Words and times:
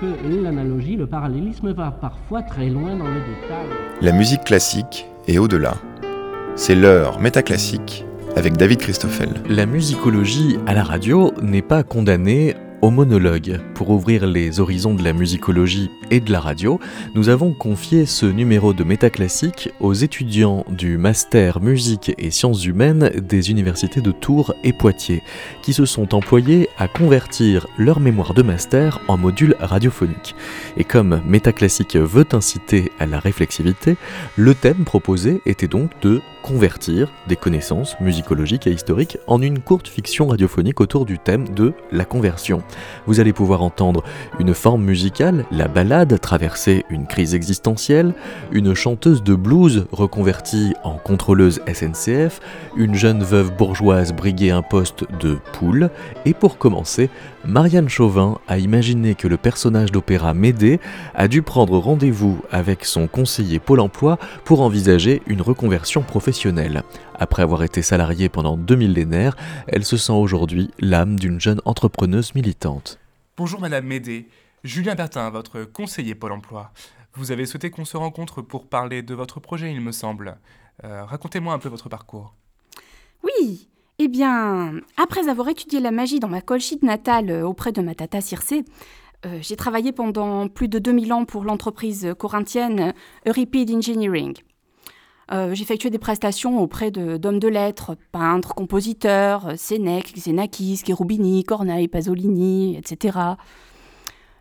que 0.00 0.42
l'analogie, 0.42 0.96
le 0.96 1.06
parallélisme 1.06 1.72
va 1.72 1.90
parfois 1.90 2.42
très 2.42 2.68
loin 2.68 2.96
dans 2.96 3.08
le 3.08 3.20
détail. 3.20 3.66
La 4.00 4.12
musique 4.12 4.44
classique 4.44 5.06
est 5.26 5.38
au-delà. 5.38 5.74
C'est 6.56 6.74
l'heure 6.74 7.20
métaclassique 7.20 8.04
avec 8.36 8.56
David 8.56 8.78
Christoffel. 8.78 9.28
La 9.48 9.66
musicologie 9.66 10.58
à 10.66 10.74
la 10.74 10.82
radio 10.82 11.32
n'est 11.42 11.62
pas 11.62 11.82
condamnée 11.82 12.54
au 12.84 12.90
monologue. 12.90 13.62
Pour 13.72 13.88
ouvrir 13.88 14.26
les 14.26 14.60
horizons 14.60 14.92
de 14.92 15.02
la 15.02 15.14
musicologie 15.14 15.90
et 16.10 16.20
de 16.20 16.30
la 16.30 16.38
radio, 16.38 16.78
nous 17.14 17.30
avons 17.30 17.54
confié 17.54 18.04
ce 18.04 18.26
numéro 18.26 18.74
de 18.74 18.84
Métaclassique 18.84 19.70
aux 19.80 19.94
étudiants 19.94 20.66
du 20.68 20.98
Master 20.98 21.62
Musique 21.62 22.12
et 22.18 22.30
Sciences 22.30 22.66
Humaines 22.66 23.10
des 23.26 23.50
universités 23.50 24.02
de 24.02 24.10
Tours 24.10 24.52
et 24.64 24.74
Poitiers, 24.74 25.22
qui 25.62 25.72
se 25.72 25.86
sont 25.86 26.14
employés 26.14 26.68
à 26.76 26.86
convertir 26.86 27.66
leur 27.78 28.00
mémoire 28.00 28.34
de 28.34 28.42
master 28.42 29.00
en 29.08 29.16
module 29.16 29.56
radiophonique. 29.60 30.34
Et 30.76 30.84
comme 30.84 31.22
Métaclassique 31.26 31.96
veut 31.96 32.26
inciter 32.32 32.92
à 32.98 33.06
la 33.06 33.18
réflexivité, 33.18 33.96
le 34.36 34.54
thème 34.54 34.84
proposé 34.84 35.40
était 35.46 35.68
donc 35.68 35.90
de 36.02 36.20
convertir 36.42 37.10
des 37.26 37.36
connaissances 37.36 37.98
musicologiques 38.00 38.66
et 38.66 38.72
historiques 38.72 39.16
en 39.26 39.40
une 39.40 39.60
courte 39.60 39.88
fiction 39.88 40.26
radiophonique 40.26 40.82
autour 40.82 41.06
du 41.06 41.18
thème 41.18 41.48
de 41.48 41.72
la 41.90 42.04
conversion. 42.04 42.62
Vous 43.06 43.20
allez 43.20 43.32
pouvoir 43.32 43.62
entendre 43.62 44.02
une 44.38 44.54
forme 44.54 44.84
musicale, 44.84 45.44
la 45.50 45.68
ballade, 45.68 46.18
traverser 46.20 46.84
une 46.90 47.06
crise 47.06 47.34
existentielle, 47.34 48.14
une 48.52 48.74
chanteuse 48.74 49.22
de 49.22 49.34
blues 49.34 49.86
reconvertie 49.92 50.74
en 50.82 50.94
contrôleuse 50.94 51.60
SNCF, 51.72 52.40
une 52.76 52.94
jeune 52.94 53.22
veuve 53.22 53.56
bourgeoise 53.56 54.12
briguer 54.12 54.50
un 54.50 54.62
poste 54.62 55.04
de 55.20 55.38
poule, 55.52 55.90
et 56.24 56.34
pour 56.34 56.58
commencer, 56.58 57.10
Marianne 57.44 57.88
Chauvin 57.88 58.38
a 58.48 58.58
imaginé 58.58 59.14
que 59.14 59.28
le 59.28 59.36
personnage 59.36 59.92
d'opéra 59.92 60.34
Médée 60.34 60.80
a 61.14 61.28
dû 61.28 61.42
prendre 61.42 61.78
rendez-vous 61.78 62.40
avec 62.50 62.84
son 62.84 63.06
conseiller 63.06 63.58
Pôle 63.58 63.80
emploi 63.80 64.18
pour 64.44 64.60
envisager 64.60 65.22
une 65.26 65.42
reconversion 65.42 66.02
professionnelle. 66.02 66.82
Après 67.14 67.42
avoir 67.42 67.62
été 67.62 67.80
salariée 67.80 68.28
pendant 68.28 68.56
deux 68.56 68.74
millénaires, 68.74 69.36
elle 69.68 69.84
se 69.84 69.96
sent 69.96 70.12
aujourd'hui 70.12 70.70
l'âme 70.80 71.18
d'une 71.18 71.40
jeune 71.40 71.60
entrepreneuse 71.64 72.34
militante. 72.34 72.98
Bonjour 73.36 73.60
Madame 73.60 73.86
Médée, 73.86 74.28
Julien 74.64 74.94
Bertin, 74.94 75.30
votre 75.30 75.62
conseiller 75.62 76.14
Pôle 76.14 76.32
emploi. 76.32 76.72
Vous 77.14 77.30
avez 77.30 77.46
souhaité 77.46 77.70
qu'on 77.70 77.84
se 77.84 77.96
rencontre 77.96 78.42
pour 78.42 78.66
parler 78.66 79.02
de 79.02 79.14
votre 79.14 79.38
projet, 79.38 79.70
il 79.70 79.80
me 79.80 79.92
semble. 79.92 80.38
Euh, 80.82 81.04
racontez-moi 81.04 81.54
un 81.54 81.58
peu 81.60 81.68
votre 81.68 81.88
parcours. 81.88 82.34
Oui, 83.22 83.68
eh 84.00 84.08
bien, 84.08 84.80
après 84.96 85.28
avoir 85.28 85.48
étudié 85.48 85.78
la 85.78 85.92
magie 85.92 86.18
dans 86.18 86.28
ma 86.28 86.40
colchite 86.40 86.82
natale 86.82 87.30
euh, 87.30 87.46
auprès 87.46 87.70
de 87.70 87.80
ma 87.80 87.94
tata 87.94 88.20
Circé, 88.20 88.64
euh, 89.24 89.38
j'ai 89.40 89.54
travaillé 89.54 89.92
pendant 89.92 90.48
plus 90.48 90.66
de 90.66 90.80
2000 90.80 91.12
ans 91.12 91.24
pour 91.24 91.44
l'entreprise 91.44 92.12
corinthienne 92.18 92.92
Euripide 93.26 93.70
Engineering. 93.70 94.34
Euh, 95.32 95.54
j'ai 95.54 95.62
effectué 95.62 95.90
des 95.90 95.98
prestations 95.98 96.60
auprès 96.60 96.90
d'hommes 96.90 97.38
de, 97.38 97.48
lettres, 97.48 97.96
peintres, 98.12 98.54
compositeurs, 98.54 99.52
Sénèque, 99.56 100.12
Xenakis, 100.14 100.82
Cherubini, 100.86 101.44
Corneille, 101.44 101.88
Pasolini, 101.88 102.76
etc. 102.76 103.18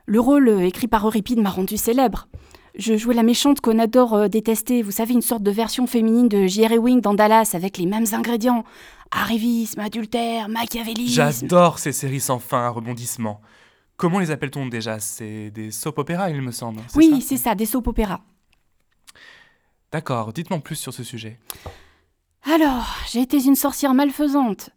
Le 0.05 0.19
rôle 0.19 0.49
écrit 0.61 0.87
par 0.87 1.05
Euripide 1.05 1.39
m'a 1.39 1.49
rendu 1.49 1.77
célèbre. 1.77 2.27
Je 2.75 2.97
jouais 2.97 3.13
la 3.13 3.23
méchante 3.23 3.61
qu'on 3.61 3.77
adore 3.77 4.29
détester, 4.29 4.81
vous 4.81 4.91
savez, 4.91 5.13
une 5.13 5.21
sorte 5.21 5.43
de 5.43 5.51
version 5.51 5.85
féminine 5.85 6.27
de 6.27 6.47
J.R. 6.47 6.73
Wing 6.81 7.01
dans 7.01 7.13
Dallas 7.13 7.51
avec 7.53 7.77
les 7.77 7.85
mêmes 7.85 8.07
ingrédients, 8.13 8.63
Arrivisme, 9.15 9.79
adultère, 9.79 10.49
machiavélisme. 10.49 11.13
J'adore 11.13 11.77
ces 11.77 11.91
séries 11.91 12.19
sans 12.19 12.39
fin 12.39 12.65
à 12.65 12.69
rebondissement. 12.69 13.41
Comment 13.95 14.17
les 14.17 14.31
appelle-t-on 14.31 14.65
déjà? 14.65 14.99
C'est 14.99 15.51
des 15.51 15.69
soap 15.69 15.99
opéras, 15.99 16.31
il 16.31 16.41
me 16.41 16.51
semble. 16.51 16.81
Oui, 16.95 17.21
c'est 17.21 17.37
ça, 17.37 17.53
des 17.53 17.67
soap 17.67 17.87
opéras. 17.87 18.21
D'accord, 19.93 20.33
dites-moi 20.33 20.59
plus 20.59 20.75
sur 20.75 20.93
ce 20.93 21.03
sujet. 21.03 21.39
Alors, 22.43 22.97
j'ai 23.09 23.21
été 23.21 23.41
une 23.41 23.55
sorcière 23.55 23.93
malfaisante. 23.93 24.71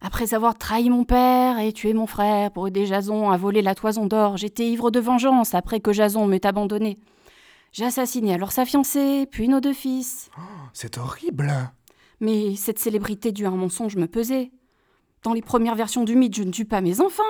Après 0.00 0.34
avoir 0.34 0.58
trahi 0.58 0.90
mon 0.90 1.04
père 1.04 1.60
et 1.60 1.72
tué 1.72 1.92
mon 1.94 2.08
frère 2.08 2.50
pour 2.50 2.66
aider 2.66 2.86
Jason 2.86 3.30
à 3.30 3.36
voler 3.36 3.62
la 3.62 3.76
toison 3.76 4.06
d'or, 4.06 4.36
j'étais 4.36 4.66
ivre 4.66 4.90
de 4.90 4.98
vengeance 4.98 5.54
après 5.54 5.78
que 5.78 5.92
Jason 5.92 6.26
m'ait 6.26 6.44
abandonné. 6.44 6.98
J'ai 7.70 7.84
assassiné 7.84 8.34
alors 8.34 8.50
sa 8.50 8.64
fiancée, 8.64 9.28
puis 9.30 9.48
nos 9.48 9.60
deux 9.60 9.72
fils. 9.72 10.30
Oh, 10.36 10.42
c'est 10.72 10.98
horrible 10.98 11.52
mais 12.20 12.56
cette 12.56 12.78
célébrité 12.78 13.32
due 13.32 13.46
à 13.46 13.50
un 13.50 13.56
mensonge 13.56 13.96
me 13.96 14.06
pesait. 14.06 14.50
Dans 15.22 15.32
les 15.32 15.42
premières 15.42 15.74
versions 15.74 16.04
du 16.04 16.16
mythe, 16.16 16.34
je 16.34 16.42
ne 16.42 16.50
tue 16.50 16.64
pas 16.64 16.80
mes 16.80 17.00
enfants. 17.00 17.22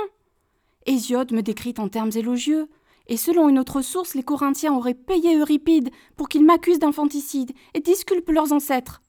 Hésiode 0.87 1.33
me 1.33 1.43
décrit 1.43 1.75
en 1.79 1.89
termes 1.89 2.11
élogieux, 2.15 2.69
et 3.07 3.17
selon 3.17 3.49
une 3.49 3.59
autre 3.59 3.83
source, 3.83 4.15
les 4.15 4.23
Corinthiens 4.23 4.75
auraient 4.75 4.95
payé 4.95 5.37
Euripide 5.37 5.91
pour 6.17 6.29
qu'il 6.29 6.45
m'accuse 6.45 6.79
d'infanticide 6.79 7.53
et 7.75 7.81
disculpe 7.81 8.31
leurs 8.31 8.53
ancêtres. 8.53 9.03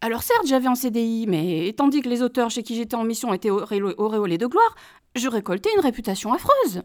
Alors 0.00 0.22
certes, 0.22 0.46
j'avais 0.46 0.66
un 0.66 0.74
CDI, 0.74 1.26
mais 1.28 1.72
tandis 1.76 2.02
que 2.02 2.08
les 2.08 2.22
auteurs 2.22 2.50
chez 2.50 2.62
qui 2.62 2.74
j'étais 2.74 2.96
en 2.96 3.04
mission 3.04 3.32
étaient 3.32 3.50
auréolés 3.50 4.38
de 4.38 4.46
gloire, 4.46 4.74
je 5.14 5.28
récoltais 5.28 5.70
une 5.74 5.80
réputation 5.80 6.32
affreuse. 6.32 6.82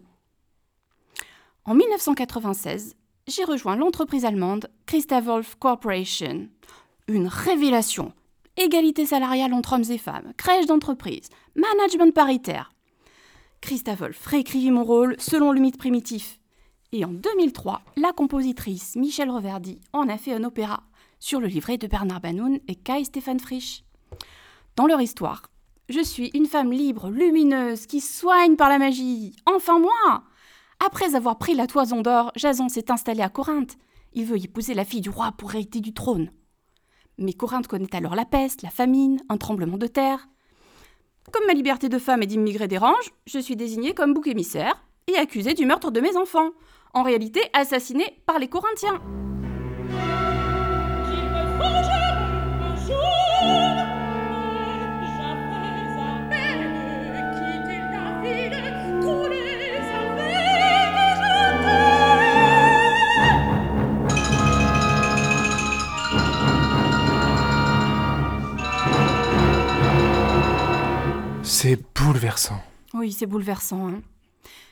En 1.66 1.74
1996, 1.74 2.96
j'ai 3.28 3.44
rejoint 3.44 3.76
l'entreprise 3.76 4.24
allemande 4.24 4.70
Christa 4.86 5.20
Wolf 5.20 5.56
Corporation, 5.60 6.48
une 7.08 7.28
révélation. 7.28 8.14
Égalité 8.56 9.06
salariale 9.06 9.54
entre 9.54 9.74
hommes 9.74 9.92
et 9.92 9.98
femmes, 10.00 10.34
crèche 10.38 10.66
d'entreprise, 10.66 11.30
management 11.56 12.14
paritaire. 12.14 12.72
Christa 13.62 13.96
Wolf 13.96 14.26
réécrivit 14.26 14.72
mon 14.72 14.84
rôle 14.84 15.16
selon 15.20 15.52
le 15.52 15.60
mythe 15.60 15.78
primitif. 15.78 16.40
Et 16.92 17.04
en 17.04 17.12
2003, 17.12 17.82
la 17.98 18.14
compositrice 18.14 18.96
Michel 18.96 19.30
Reverdy 19.30 19.82
en 19.94 20.08
a 20.08 20.18
fait 20.18 20.34
un 20.34 20.44
opéra 20.44 20.84
sur 21.20 21.40
le 21.40 21.48
livret 21.48 21.78
de 21.78 21.88
Bernard 21.88 22.22
Banoun 22.22 22.60
et 22.68 22.76
Kai 22.76 23.04
Stéphane 23.04 23.40
Frisch. 23.40 23.84
Dans 24.76 24.88
leur 24.88 25.02
histoire, 25.02 25.50
je 25.90 26.04
suis 26.04 26.30
une 26.34 26.46
femme 26.46 26.72
libre, 26.72 27.10
lumineuse, 27.10 27.88
qui 27.88 28.00
soigne 28.00 28.56
par 28.56 28.70
la 28.70 28.78
magie. 28.78 29.36
Enfin 29.46 29.80
moi 29.80 30.24
Après 30.86 31.16
avoir 31.16 31.38
pris 31.38 31.56
la 31.56 31.68
toison 31.68 32.02
d'or, 32.02 32.32
Jason 32.36 32.70
s'est 32.70 32.92
installé 32.92 33.22
à 33.22 33.30
Corinthe. 33.30 33.78
Il 34.14 34.26
veut 34.26 34.38
épouser 34.38 34.74
la 34.74 34.86
fille 34.86 35.02
du 35.02 35.10
roi 35.10 35.32
pour 35.38 35.54
hériter 35.54 35.80
du 35.80 35.94
trône. 35.94 36.32
Mais 37.18 37.34
Corinthe 37.34 37.68
connaît 37.68 37.96
alors 37.96 38.16
la 38.16 38.26
peste, 38.26 38.62
la 38.62 38.70
famine, 38.70 39.20
un 39.30 39.38
tremblement 39.38 39.78
de 39.78 39.88
terre. 39.88 40.28
Comme 41.32 41.46
ma 41.46 41.54
liberté 41.54 41.90
de 41.90 42.00
femme 42.00 42.24
et 42.24 42.26
d'immigré 42.26 42.68
dérange, 42.68 43.12
je 43.26 43.40
suis 43.40 43.58
désignée 43.58 43.94
comme 43.94 44.14
bouc 44.14 44.28
émissaire 44.28 44.82
et 45.08 45.18
accusée 45.18 45.54
du 45.54 45.66
meurtre 45.66 45.92
de 45.92 46.00
mes 46.00 46.16
enfants, 46.16 46.52
en 46.94 47.04
réalité 47.04 47.42
assassinée 47.54 48.22
par 48.26 48.40
les 48.40 48.48
Corinthiens. 48.48 49.02
Bouleversant. 72.28 72.62
Oui, 72.94 73.14
c'est 73.14 73.26
bouleversant. 73.26 73.88
Hein. 73.88 74.02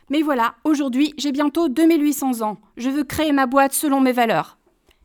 Mais 0.10 0.22
voilà, 0.22 0.56
aujourd'hui, 0.66 1.14
j'ai 1.18 1.32
bientôt 1.32 1.70
2800 1.70 2.42
ans. 2.42 2.58
Je 2.76 2.90
veux 2.90 3.06
créer 3.06 3.32
ma 3.32 3.46
boîte 3.48 3.72
selon 3.72 4.02
mes 4.02 4.12
valeurs. 4.12 4.58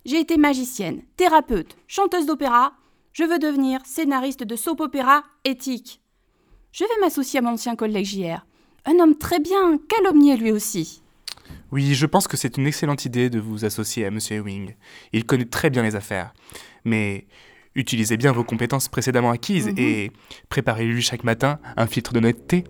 J'ai 0.04 0.18
été 0.18 0.36
magicienne, 0.36 1.02
thérapeute, 1.16 1.76
chanteuse 1.86 2.26
d'opéra. 2.26 2.72
Je 3.12 3.22
veux 3.22 3.38
devenir 3.38 3.80
scénariste 3.84 4.42
de 4.42 4.56
soap 4.56 4.80
opéra 4.80 5.22
éthique. 5.44 6.00
Je 6.72 6.84
vais 6.84 7.00
m'associer 7.00 7.38
à 7.38 7.42
mon 7.42 7.50
ancien 7.50 7.76
collègue 7.76 8.04
JR. 8.04 8.44
Un 8.84 8.98
homme 8.98 9.16
très 9.16 9.38
bien, 9.38 9.78
calomnié 9.88 10.36
lui 10.36 10.50
aussi. 10.50 11.02
Oui, 11.70 11.94
je 11.94 12.06
pense 12.06 12.26
que 12.26 12.36
c'est 12.36 12.56
une 12.56 12.66
excellente 12.66 13.04
idée 13.04 13.30
de 13.30 13.38
vous 13.38 13.64
associer 13.64 14.04
à 14.04 14.08
M. 14.08 14.18
Ewing. 14.28 14.74
Il 15.12 15.24
connaît 15.24 15.44
très 15.44 15.70
bien 15.70 15.84
les 15.84 15.94
affaires. 15.94 16.32
Mais 16.84 17.26
Utilisez 17.74 18.16
bien 18.16 18.32
vos 18.32 18.44
compétences 18.44 18.88
précédemment 18.88 19.30
acquises 19.30 19.68
mhm. 19.68 19.78
et 19.78 20.12
préparez-lui 20.48 21.02
chaque 21.02 21.24
matin 21.24 21.58
un 21.76 21.86
filtre 21.86 22.12
d'honnêteté 22.12 22.64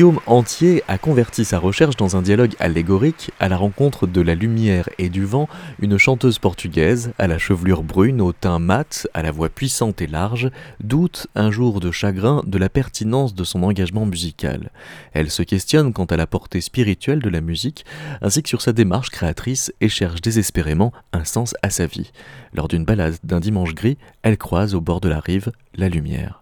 Guillaume 0.00 0.20
Entier 0.24 0.82
a 0.88 0.96
converti 0.96 1.44
sa 1.44 1.58
recherche 1.58 1.94
dans 1.94 2.16
un 2.16 2.22
dialogue 2.22 2.56
allégorique 2.58 3.32
à 3.38 3.50
la 3.50 3.58
rencontre 3.58 4.06
de 4.06 4.22
la 4.22 4.34
lumière 4.34 4.88
et 4.96 5.10
du 5.10 5.26
vent, 5.26 5.46
une 5.78 5.98
chanteuse 5.98 6.38
portugaise 6.38 7.12
à 7.18 7.26
la 7.26 7.36
chevelure 7.36 7.82
brune, 7.82 8.22
au 8.22 8.32
teint 8.32 8.60
mat, 8.60 9.06
à 9.12 9.22
la 9.22 9.30
voix 9.30 9.50
puissante 9.50 10.00
et 10.00 10.06
large, 10.06 10.50
doute 10.82 11.26
un 11.34 11.50
jour 11.50 11.80
de 11.80 11.90
chagrin 11.90 12.42
de 12.46 12.56
la 12.56 12.70
pertinence 12.70 13.34
de 13.34 13.44
son 13.44 13.62
engagement 13.62 14.06
musical. 14.06 14.70
Elle 15.12 15.30
se 15.30 15.42
questionne 15.42 15.92
quant 15.92 16.06
à 16.06 16.16
la 16.16 16.26
portée 16.26 16.62
spirituelle 16.62 17.20
de 17.20 17.28
la 17.28 17.42
musique, 17.42 17.84
ainsi 18.22 18.42
que 18.42 18.48
sur 18.48 18.62
sa 18.62 18.72
démarche 18.72 19.10
créatrice 19.10 19.70
et 19.82 19.90
cherche 19.90 20.22
désespérément 20.22 20.94
un 21.12 21.26
sens 21.26 21.54
à 21.60 21.68
sa 21.68 21.84
vie. 21.84 22.10
Lors 22.54 22.68
d'une 22.68 22.86
balade 22.86 23.18
d'un 23.22 23.38
dimanche 23.38 23.74
gris, 23.74 23.98
elle 24.22 24.38
croise 24.38 24.74
au 24.74 24.80
bord 24.80 25.02
de 25.02 25.10
la 25.10 25.20
rive 25.20 25.52
la 25.74 25.90
lumière. 25.90 26.40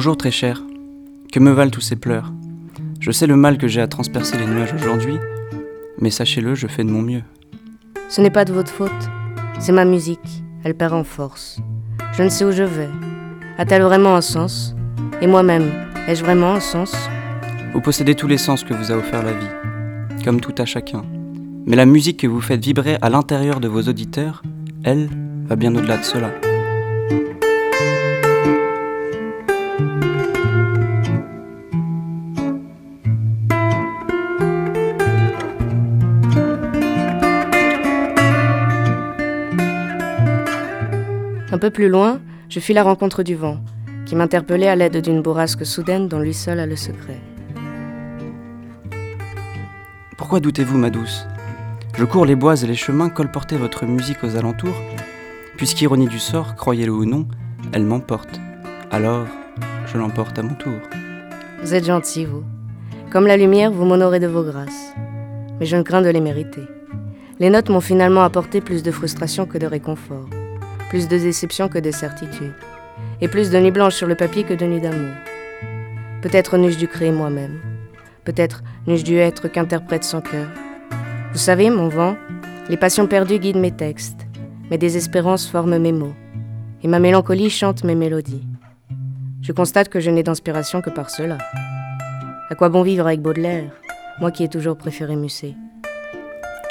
Bonjour 0.00 0.16
très 0.16 0.30
cher, 0.30 0.62
que 1.30 1.40
me 1.40 1.50
valent 1.50 1.70
tous 1.70 1.82
ces 1.82 1.94
pleurs? 1.94 2.32
Je 3.00 3.10
sais 3.10 3.26
le 3.26 3.36
mal 3.36 3.58
que 3.58 3.68
j'ai 3.68 3.82
à 3.82 3.86
transpercer 3.86 4.38
les 4.38 4.46
nuages 4.46 4.72
aujourd'hui, 4.72 5.18
mais 6.00 6.08
sachez-le, 6.08 6.54
je 6.54 6.68
fais 6.68 6.84
de 6.84 6.90
mon 6.90 7.02
mieux. 7.02 7.22
Ce 8.08 8.22
n'est 8.22 8.30
pas 8.30 8.46
de 8.46 8.54
votre 8.54 8.72
faute, 8.72 8.90
c'est 9.58 9.72
ma 9.72 9.84
musique, 9.84 10.42
elle 10.64 10.74
perd 10.74 10.94
en 10.94 11.04
force. 11.04 11.58
Je 12.14 12.22
ne 12.22 12.30
sais 12.30 12.46
où 12.46 12.50
je 12.50 12.62
vais. 12.62 12.88
A-t-elle 13.58 13.82
vraiment 13.82 14.16
un 14.16 14.22
sens? 14.22 14.74
Et 15.20 15.26
moi-même, 15.26 15.70
ai-je 16.08 16.24
vraiment 16.24 16.54
un 16.54 16.60
sens? 16.60 16.96
Vous 17.74 17.82
possédez 17.82 18.14
tous 18.14 18.26
les 18.26 18.38
sens 18.38 18.64
que 18.64 18.72
vous 18.72 18.90
a 18.90 18.96
offert 18.96 19.22
la 19.22 19.34
vie, 19.34 20.24
comme 20.24 20.40
tout 20.40 20.54
à 20.56 20.64
chacun. 20.64 21.02
Mais 21.66 21.76
la 21.76 21.84
musique 21.84 22.20
que 22.20 22.26
vous 22.26 22.40
faites 22.40 22.64
vibrer 22.64 22.96
à 23.02 23.10
l'intérieur 23.10 23.60
de 23.60 23.68
vos 23.68 23.82
auditeurs, 23.82 24.40
elle, 24.82 25.10
va 25.44 25.56
bien 25.56 25.74
au-delà 25.74 25.98
de 25.98 26.04
cela. 26.04 26.30
Peu 41.60 41.70
plus 41.70 41.88
loin, 41.88 42.20
je 42.48 42.58
fis 42.58 42.72
la 42.72 42.82
rencontre 42.82 43.22
du 43.22 43.36
vent, 43.36 43.60
qui 44.06 44.16
m'interpellait 44.16 44.68
à 44.68 44.74
l'aide 44.74 44.96
d'une 44.96 45.22
bourrasque 45.22 45.64
soudaine 45.64 46.08
dont 46.08 46.18
lui 46.18 46.34
seul 46.34 46.58
a 46.58 46.66
le 46.66 46.74
secret. 46.74 47.20
Pourquoi 50.16 50.40
doutez-vous, 50.40 50.78
ma 50.78 50.90
douce? 50.90 51.26
Je 51.96 52.04
cours 52.04 52.24
les 52.24 52.34
bois 52.34 52.60
et 52.60 52.66
les 52.66 52.74
chemins 52.74 53.10
colporter 53.10 53.56
votre 53.56 53.84
musique 53.84 54.24
aux 54.24 54.36
alentours, 54.36 54.74
puisqu'ironie 55.56 56.08
du 56.08 56.18
sort, 56.18 56.56
croyez-le 56.56 56.92
ou 56.92 57.04
non, 57.04 57.28
elle 57.72 57.84
m'emporte. 57.84 58.40
Alors, 58.90 59.26
je 59.86 59.98
l'emporte 59.98 60.38
à 60.38 60.42
mon 60.42 60.54
tour. 60.54 60.80
Vous 61.62 61.74
êtes 61.74 61.84
gentil, 61.84 62.24
vous. 62.24 62.42
Comme 63.10 63.26
la 63.26 63.36
lumière, 63.36 63.70
vous 63.70 63.84
m'honorez 63.84 64.18
de 64.18 64.26
vos 64.26 64.42
grâces. 64.42 64.94
Mais 65.58 65.66
je 65.66 65.76
ne 65.76 65.82
crains 65.82 66.02
de 66.02 66.08
les 66.08 66.20
mériter. 66.20 66.62
Les 67.38 67.50
notes 67.50 67.68
m'ont 67.68 67.80
finalement 67.80 68.22
apporté 68.22 68.62
plus 68.62 68.82
de 68.82 68.90
frustration 68.90 69.44
que 69.44 69.58
de 69.58 69.66
réconfort 69.66 70.28
plus 70.90 71.06
de 71.06 71.16
déception 71.16 71.68
que 71.68 71.78
de 71.78 71.92
certitude, 71.92 72.52
et 73.20 73.28
plus 73.28 73.50
de 73.50 73.58
nuit 73.60 73.70
blanche 73.70 73.94
sur 73.94 74.08
le 74.08 74.16
papier 74.16 74.42
que 74.42 74.54
de 74.54 74.66
nuit 74.66 74.80
d'amour. 74.80 75.14
Peut-être 76.20 76.58
n'eusse 76.58 76.76
dû 76.76 76.88
créer 76.88 77.12
moi-même, 77.12 77.60
peut-être 78.24 78.62
n'eusse 78.88 79.04
dû 79.04 79.16
être 79.16 79.46
qu'interprète 79.46 80.02
sans 80.02 80.20
cœur. 80.20 80.48
Vous 81.32 81.38
savez, 81.38 81.70
mon 81.70 81.88
vent, 81.88 82.16
les 82.68 82.76
passions 82.76 83.06
perdues 83.06 83.38
guident 83.38 83.60
mes 83.60 83.70
textes, 83.70 84.26
mes 84.68 84.78
désespérances 84.78 85.48
forment 85.48 85.78
mes 85.78 85.92
mots, 85.92 86.14
et 86.82 86.88
ma 86.88 86.98
mélancolie 86.98 87.50
chante 87.50 87.84
mes 87.84 87.94
mélodies. 87.94 88.44
Je 89.42 89.52
constate 89.52 89.88
que 89.88 90.00
je 90.00 90.10
n'ai 90.10 90.24
d'inspiration 90.24 90.82
que 90.82 90.90
par 90.90 91.08
cela. 91.08 91.38
À 92.50 92.56
quoi 92.56 92.68
bon 92.68 92.82
vivre 92.82 93.06
avec 93.06 93.22
Baudelaire, 93.22 93.70
moi 94.18 94.32
qui 94.32 94.42
ai 94.42 94.48
toujours 94.48 94.76
préféré 94.76 95.14
Musset? 95.14 95.54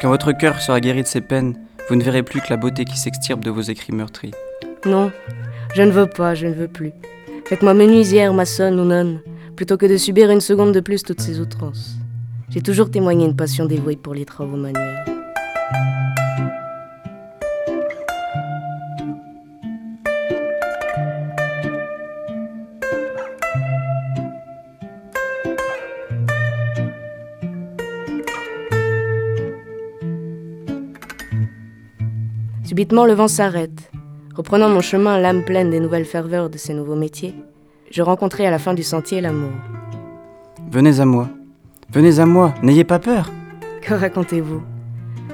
Quand 0.01 0.09
votre 0.09 0.33
cœur 0.33 0.59
sera 0.59 0.81
guéri 0.81 1.03
de 1.03 1.07
ses 1.07 1.21
peines, 1.21 1.55
vous 1.89 1.95
ne 1.95 2.03
verrez 2.03 2.21
plus 2.21 2.39
que 2.39 2.49
la 2.51 2.57
beauté 2.57 2.85
qui 2.85 2.97
s'extirpe 2.97 3.43
de 3.43 3.49
vos 3.49 3.61
écrits 3.61 3.93
meurtris. 3.93 4.31
Non, 4.85 5.11
je 5.73 5.81
ne 5.81 5.89
veux 5.89 6.05
pas, 6.05 6.35
je 6.35 6.45
ne 6.45 6.53
veux 6.53 6.67
plus. 6.67 6.91
Faites-moi 7.45 7.73
menuisière, 7.73 8.31
maçonne 8.31 8.79
ou 8.79 8.85
nonne, 8.85 9.21
plutôt 9.55 9.75
que 9.75 9.87
de 9.87 9.97
subir 9.97 10.29
une 10.29 10.39
seconde 10.39 10.71
de 10.71 10.81
plus 10.81 11.01
toutes 11.01 11.21
ces 11.21 11.39
outrances. 11.39 11.95
J'ai 12.49 12.61
toujours 12.61 12.91
témoigné 12.91 13.25
une 13.25 13.35
passion 13.35 13.65
dévouée 13.65 13.95
pour 13.95 14.13
les 14.13 14.25
travaux 14.25 14.57
manuels. 14.57 15.03
Subitement, 32.79 33.05
le 33.05 33.11
vent 33.11 33.27
s'arrête. 33.27 33.91
Reprenant 34.33 34.69
mon 34.69 34.79
chemin, 34.79 35.19
l'âme 35.19 35.43
pleine 35.43 35.69
des 35.69 35.81
nouvelles 35.81 36.05
ferveurs 36.05 36.49
de 36.49 36.57
ces 36.57 36.73
nouveaux 36.73 36.95
métiers, 36.95 37.35
je 37.91 38.01
rencontrai 38.01 38.45
à 38.45 38.51
la 38.51 38.57
fin 38.57 38.73
du 38.73 38.83
sentier 38.83 39.19
l'amour. 39.19 39.51
Venez 40.71 41.01
à 41.01 41.05
moi. 41.05 41.27
Venez 41.91 42.19
à 42.19 42.25
moi, 42.25 42.53
n'ayez 42.63 42.85
pas 42.85 42.99
peur. 42.99 43.33
Que 43.81 43.93
racontez-vous? 43.93 44.61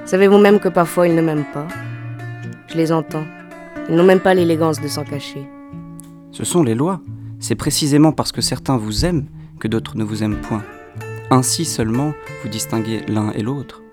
Savez-vous 0.05 0.39
même 0.39 0.59
que 0.59 0.69
parfois 0.69 1.07
ils 1.07 1.13
ne 1.13 1.21
m'aiment 1.21 1.45
pas? 1.53 1.67
Je 2.65 2.77
les 2.77 2.91
entends. 2.91 3.25
Ils 3.89 3.95
n'ont 3.95 4.03
même 4.03 4.21
pas 4.21 4.33
l'élégance 4.33 4.81
de 4.81 4.87
s'en 4.87 5.03
cacher. 5.03 5.47
Ce 6.31 6.43
sont 6.43 6.63
les 6.63 6.73
lois. 6.73 6.99
C'est 7.39 7.53
précisément 7.53 8.11
parce 8.11 8.31
que 8.31 8.41
certains 8.41 8.77
vous 8.77 9.05
aiment 9.05 9.27
que 9.59 9.67
d'autres 9.67 9.97
ne 9.97 10.03
vous 10.03 10.23
aiment 10.23 10.41
point. 10.41 10.63
Ainsi 11.29 11.63
seulement 11.63 12.11
vous 12.41 12.49
distinguez 12.49 13.01
l'un 13.07 13.29
et 13.33 13.43
l'autre. 13.43 13.83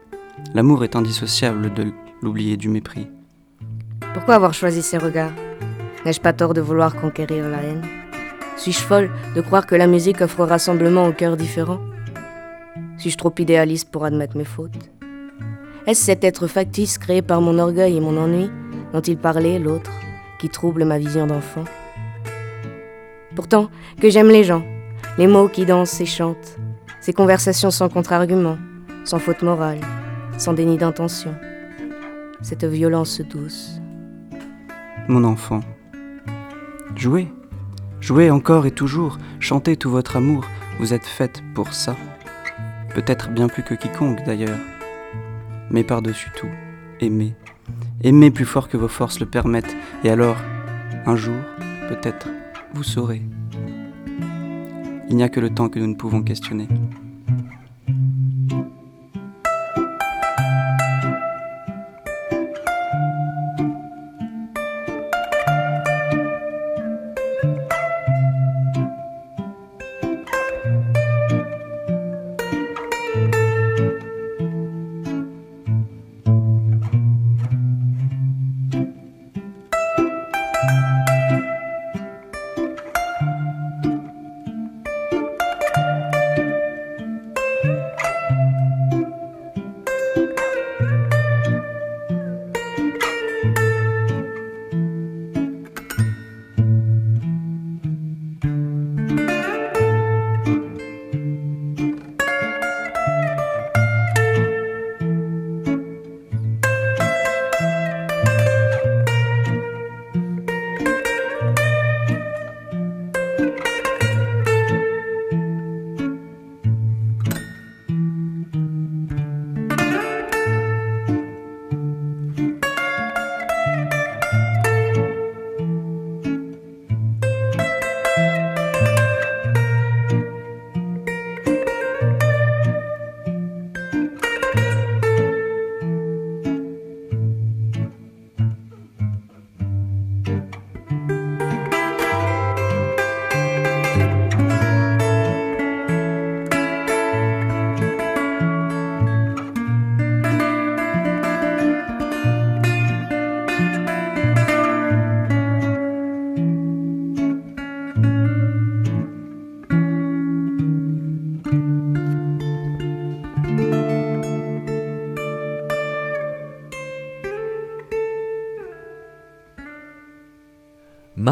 L'amour 0.55 0.85
est 0.85 0.97
indissociable 0.97 1.75
de 1.75 1.93
l'oublier 2.23 2.57
du 2.57 2.71
mépris. 2.71 3.09
Pourquoi 4.15 4.35
avoir 4.35 4.53
choisi 4.53 4.83
ces 4.83 4.99
regards 4.99 5.33
N'ai-je 6.05 6.21
pas 6.21 6.33
tort 6.33 6.53
de 6.53 6.61
vouloir 6.61 6.95
conquérir 6.95 7.49
la 7.49 7.63
haine 7.63 7.83
Suis-je 8.57 8.81
folle 8.81 9.11
de 9.35 9.41
croire 9.41 9.67
que 9.67 9.75
la 9.75 9.87
musique 9.87 10.21
offre 10.21 10.45
rassemblement 10.45 11.07
aux 11.07 11.13
cœurs 11.13 11.37
différents 11.37 11.81
Suis-je 12.99 13.17
trop 13.17 13.33
idéaliste 13.39 13.91
pour 13.91 14.05
admettre 14.05 14.37
mes 14.37 14.45
fautes 14.45 14.91
Est-ce 15.87 16.05
cet 16.05 16.25
être 16.25 16.47
factice 16.47 16.99
créé 16.99 17.23
par 17.23 17.41
mon 17.41 17.59
orgueil 17.59 17.97
et 17.97 18.01
mon 18.01 18.19
ennui 18.19 18.51
dont 18.93 19.01
il 19.01 19.17
parlait, 19.17 19.59
l'autre, 19.59 19.91
qui 20.39 20.51
trouble 20.51 20.85
ma 20.85 20.99
vision 20.99 21.27
d'enfant 21.27 21.65
Pourtant, 23.35 23.71
que 24.01 24.11
j'aime 24.11 24.29
les 24.29 24.45
gens, 24.45 24.63
les 25.17 25.27
mots 25.27 25.49
qui 25.49 25.65
dansent 25.65 26.01
et 26.03 26.07
chantent, 26.07 26.59
ces 27.01 27.15
conversations 27.15 27.71
sans 27.71 27.89
contre-argument, 27.89 28.59
sans 29.05 29.19
faute 29.19 29.43
morale, 29.43 29.81
sans 30.37 30.53
déni 30.53 30.77
d'intention, 30.77 31.35
cette 32.43 32.65
violence 32.65 33.23
douce 33.23 33.82
mon 35.09 35.25
enfant. 35.25 35.61
Jouez, 36.97 37.29
jouez 38.01 38.31
encore 38.31 38.67
et 38.67 38.71
toujours, 38.71 39.19
chantez 39.41 39.77
tout 39.77 39.91
votre 39.91 40.17
amour, 40.17 40.45
vous 40.79 40.95
êtes 40.95 41.07
faite 41.07 41.43
pour 41.55 41.73
ça. 41.73 41.97
Peut-être 42.95 43.31
bien 43.31 43.49
plus 43.49 43.63
que 43.63 43.75
quiconque 43.75 44.23
d'ailleurs. 44.25 44.59
Mais 45.71 45.85
par-dessus 45.85 46.31
tout, 46.37 46.51
aimez. 47.01 47.35
Aimez 48.03 48.31
plus 48.31 48.45
fort 48.45 48.69
que 48.69 48.77
vos 48.77 48.89
forces 48.89 49.21
le 49.21 49.27
permettent, 49.27 49.77
et 50.05 50.11
alors, 50.11 50.37
un 51.07 51.17
jour, 51.17 51.39
peut-être, 51.89 52.29
vous 52.75 52.83
saurez. 52.83 53.23
Il 55.09 55.17
n'y 55.17 55.23
a 55.23 55.29
que 55.29 55.41
le 55.41 55.51
temps 55.51 55.69
que 55.69 55.79
nous 55.79 55.87
ne 55.87 55.95
pouvons 55.95 56.23
questionner. 56.23 56.69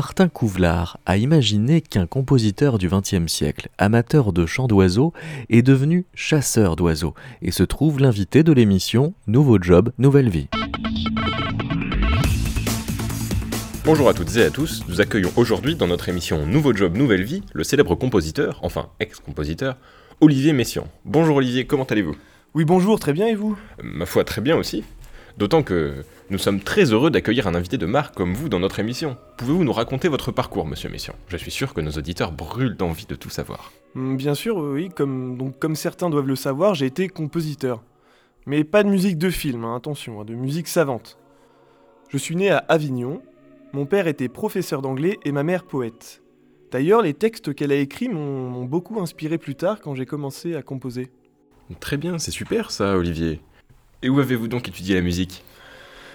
Martin 0.00 0.30
Couvlar 0.30 0.99
a 1.04 1.19
imaginé 1.19 1.83
qu'un 1.83 2.07
compositeur 2.07 2.78
du 2.78 2.88
XXe 2.88 3.30
siècle, 3.30 3.69
amateur 3.76 4.33
de 4.33 4.47
chants 4.47 4.66
d'oiseaux, 4.66 5.12
est 5.50 5.61
devenu 5.61 6.07
chasseur 6.14 6.75
d'oiseaux 6.75 7.12
et 7.42 7.50
se 7.50 7.62
trouve 7.64 8.00
l'invité 8.00 8.42
de 8.42 8.50
l'émission 8.50 9.12
Nouveau 9.26 9.61
Job, 9.61 9.92
Nouvelle 9.99 10.30
Vie. 10.30 10.49
Bonjour 13.85 14.09
à 14.09 14.14
toutes 14.14 14.35
et 14.38 14.45
à 14.45 14.49
tous, 14.49 14.85
nous 14.88 15.02
accueillons 15.02 15.33
aujourd'hui 15.37 15.75
dans 15.75 15.87
notre 15.87 16.09
émission 16.09 16.47
Nouveau 16.47 16.75
Job, 16.75 16.97
Nouvelle 16.97 17.25
Vie 17.25 17.42
le 17.52 17.62
célèbre 17.62 17.95
compositeur, 17.95 18.59
enfin 18.62 18.88
ex-compositeur, 19.00 19.76
Olivier 20.23 20.54
Messiaen. 20.54 20.87
Bonjour 21.04 21.37
Olivier, 21.37 21.66
comment 21.66 21.85
allez-vous? 21.85 22.16
Oui, 22.54 22.64
bonjour, 22.64 22.99
très 22.99 23.12
bien 23.12 23.26
et 23.26 23.35
vous? 23.35 23.59
Ma 23.83 24.07
foi, 24.07 24.25
très 24.25 24.40
bien 24.40 24.57
aussi. 24.57 24.83
D'autant 25.40 25.62
que 25.62 26.04
nous 26.28 26.37
sommes 26.37 26.61
très 26.61 26.92
heureux 26.92 27.11
d'accueillir 27.11 27.47
un 27.47 27.54
invité 27.54 27.78
de 27.78 27.87
marque 27.87 28.14
comme 28.14 28.35
vous 28.35 28.50
dans 28.50 28.61
notre 28.61 28.78
émission. 28.78 29.16
Pouvez-vous 29.38 29.64
nous 29.64 29.73
raconter 29.73 30.09
votre 30.09 30.32
parcours, 30.32 30.66
monsieur 30.66 30.90
Messiaen 30.90 31.14
Je 31.28 31.38
suis 31.38 31.50
sûr 31.50 31.73
que 31.73 31.80
nos 31.80 31.92
auditeurs 31.92 32.30
brûlent 32.30 32.76
d'envie 32.76 33.06
de 33.06 33.14
tout 33.14 33.30
savoir. 33.30 33.73
Hmm, 33.94 34.16
Bien 34.16 34.35
sûr, 34.35 34.59
oui, 34.59 34.90
comme, 34.94 35.38
donc, 35.38 35.59
comme 35.59 35.76
certains 35.76 36.11
doivent 36.11 36.26
le 36.26 36.37
savoir, 36.37 36.75
j'ai 36.75 36.85
été 36.85 37.09
compositeur. 37.09 37.82
Mais 38.44 38.64
pas 38.64 38.82
de 38.82 38.90
musique 38.90 39.16
de 39.16 39.30
film, 39.30 39.64
hein, 39.64 39.76
attention, 39.76 40.20
hein, 40.20 40.26
de 40.26 40.35
musique 40.35 40.68
savante. 40.68 41.16
Je 42.11 42.18
suis 42.18 42.37
né 42.37 42.50
à 42.50 42.59
Avignon, 42.68 43.23
mon 43.73 43.87
père 43.87 44.09
était 44.09 44.28
professeur 44.28 44.82
d'anglais 44.82 45.18
et 45.25 45.32
ma 45.32 45.42
mère 45.42 45.64
poète. 45.64 46.20
D'ailleurs, 46.70 47.00
les 47.00 47.14
textes 47.14 47.54
qu'elle 47.54 47.73
a 47.73 47.76
écrits 47.76 48.11
m'ont 48.11 48.66
beaucoup 48.66 49.00
inspiré 49.00 49.38
plus 49.38 49.54
tard 49.54 49.80
quand 49.80 49.94
j'ai 49.94 50.04
commencé 50.04 50.54
à 50.54 50.61
composer. 50.61 51.09
Très 51.80 51.97
bien, 51.97 52.18
c'est 52.18 52.30
super 52.30 52.70
ça, 52.70 52.99
Olivier. 52.99 53.40
Et 54.02 54.09
où 54.09 54.19
avez-vous 54.21 54.49
donc 54.49 54.69
étudié 54.69 54.95
la 54.95 55.00
musique? 55.02 55.42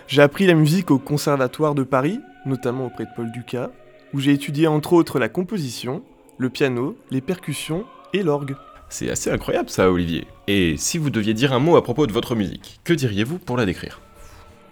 J'ai 0.07 0.21
appris 0.21 0.45
la 0.47 0.53
musique 0.53 0.91
au 0.91 0.99
Conservatoire 0.99 1.75
de 1.75 1.83
Paris, 1.83 2.19
notamment 2.45 2.87
auprès 2.87 3.05
de 3.05 3.09
Paul 3.15 3.31
Ducas, 3.31 3.71
où 4.13 4.19
j'ai 4.19 4.31
étudié 4.31 4.67
entre 4.67 4.93
autres 4.93 5.19
la 5.19 5.29
composition, 5.29 6.03
le 6.37 6.49
piano, 6.49 6.97
les 7.11 7.21
percussions 7.21 7.85
et 8.13 8.23
l'orgue. 8.23 8.55
C'est 8.89 9.09
assez 9.09 9.31
incroyable 9.31 9.69
ça, 9.69 9.91
Olivier. 9.91 10.25
Et 10.47 10.75
si 10.77 10.97
vous 10.97 11.09
deviez 11.09 11.33
dire 11.33 11.53
un 11.53 11.59
mot 11.59 11.75
à 11.75 11.83
propos 11.83 12.05
de 12.07 12.13
votre 12.13 12.35
musique, 12.35 12.79
que 12.83 12.93
diriez-vous 12.93 13.39
pour 13.39 13.57
la 13.57 13.65
décrire 13.65 13.99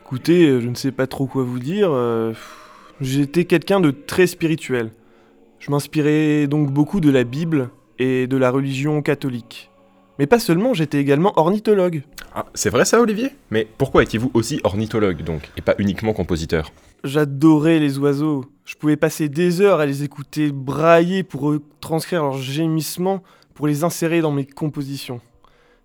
Écoutez, 0.05 0.46
euh, 0.48 0.62
je 0.62 0.67
ne 0.70 0.75
sais 0.75 0.91
pas 0.91 1.08
trop 1.08 1.25
quoi 1.25 1.43
vous 1.43 1.60
dire. 1.60 1.89
euh, 1.91 2.34
J'étais 3.01 3.46
quelqu'un 3.46 3.79
de 3.79 3.89
très 3.89 4.27
spirituel. 4.27 4.91
Je 5.60 5.72
m'inspirais 5.72 6.46
donc 6.46 6.72
beaucoup 6.72 7.00
de 7.00 7.10
la 7.10 7.24
Bible 7.24 7.70
et 7.98 8.27
de 8.27 8.38
la 8.38 8.51
religion 8.51 9.01
catholique. 9.01 9.72
Mais 10.20 10.27
pas 10.27 10.39
seulement, 10.39 10.74
j'étais 10.74 11.00
également 11.00 11.34
ornithologue. 11.39 12.03
Ah, 12.36 12.46
c'est 12.53 12.70
vrai 12.70 12.86
ça, 12.86 13.01
Olivier? 13.01 13.32
Mais 13.50 13.67
pourquoi 13.77 14.03
étiez-vous 14.03 14.32
aussi 14.34 14.60
ornithologue 14.63 15.24
donc, 15.24 15.50
et 15.58 15.62
pas 15.62 15.75
uniquement 15.79 16.13
compositeur? 16.13 16.72
J'adorais 17.03 17.79
les 17.79 17.98
oiseaux. 17.98 18.46
Je 18.65 18.75
pouvais 18.75 18.96
passer 18.96 19.27
des 19.27 19.62
heures 19.62 19.79
à 19.79 19.86
les 19.86 20.03
écouter 20.03 20.51
brailler 20.51 21.24
pour 21.24 21.55
transcrire 21.82 22.24
leurs 22.24 22.38
gémissements, 22.38 23.24
pour 23.53 23.67
les 23.67 23.84
insérer 23.84 24.22
dans 24.22 24.32
mes 24.32 24.46
compositions. 24.46 25.20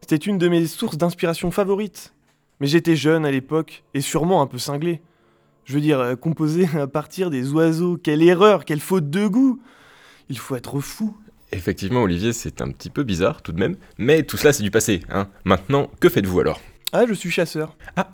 C'était 0.01 0.17
une 0.17 0.39
de 0.39 0.49
mes 0.49 0.67
sources 0.67 0.99
d'inspiration 0.99 1.51
favorites. 1.51 2.15
Mais 2.61 2.67
j'étais 2.67 2.97
jeune 2.97 3.25
à 3.25 3.31
l'époque, 3.31 3.85
et 3.95 4.01
sûrement 4.01 4.43
un 4.43 4.47
peu 4.47 4.59
cinglé. 4.59 5.01
Je 5.65 5.75
veux 5.75 5.81
dire, 5.81 6.01
euh, 6.01 6.17
composer 6.17 6.69
à 6.79 6.87
partir 6.87 7.31
des 7.31 7.53
oiseaux, 7.53 7.97
quelle 7.97 8.23
erreur, 8.23 8.65
quelle 8.65 8.81
faute 8.81 9.11
de 9.11 9.27
goût 9.27 9.61
Il 10.29 10.39
faut 10.39 10.57
être 10.57 10.81
fou. 10.81 11.17
Effectivement, 11.53 12.03
Olivier, 12.03 12.33
c'est 12.33 12.61
un 12.61 12.71
petit 12.71 12.91
peu 12.91 13.03
bizarre 13.03 13.43
tout 13.43 13.53
de 13.53 13.59
même, 13.59 13.77
mais 13.97 14.23
tout 14.23 14.37
cela 14.37 14.53
c'est 14.53 14.63
du 14.63 14.71
passé, 14.71 15.01
hein. 15.11 15.29
Maintenant, 15.45 15.91
que 15.99 16.09
faites-vous 16.09 16.41
alors? 16.41 16.61
Ah, 16.93 17.05
je 17.07 17.15
suis 17.15 17.31
chasseur. 17.31 17.77
Ah. 17.97 18.09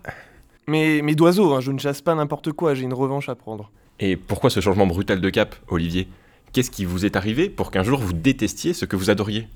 Mais, 0.66 1.00
mais 1.02 1.14
d'oiseaux, 1.14 1.52
hein, 1.52 1.60
je 1.60 1.72
ne 1.72 1.78
chasse 1.78 2.00
pas 2.00 2.14
n'importe 2.14 2.52
quoi, 2.52 2.74
j'ai 2.74 2.84
une 2.84 2.94
revanche 2.94 3.28
à 3.28 3.34
prendre. 3.34 3.70
Et 4.00 4.16
pourquoi 4.16 4.50
ce 4.50 4.60
changement 4.60 4.86
brutal 4.86 5.20
de 5.20 5.30
cap, 5.30 5.56
Olivier? 5.68 6.08
Qu'est-ce 6.52 6.70
qui 6.70 6.84
vous 6.84 7.04
est 7.04 7.16
arrivé 7.16 7.48
pour 7.48 7.70
qu'un 7.70 7.82
jour 7.82 7.98
vous 7.98 8.12
détestiez 8.12 8.72
ce 8.72 8.84
que 8.84 8.96
vous 8.96 9.10
adoriez? 9.10 9.48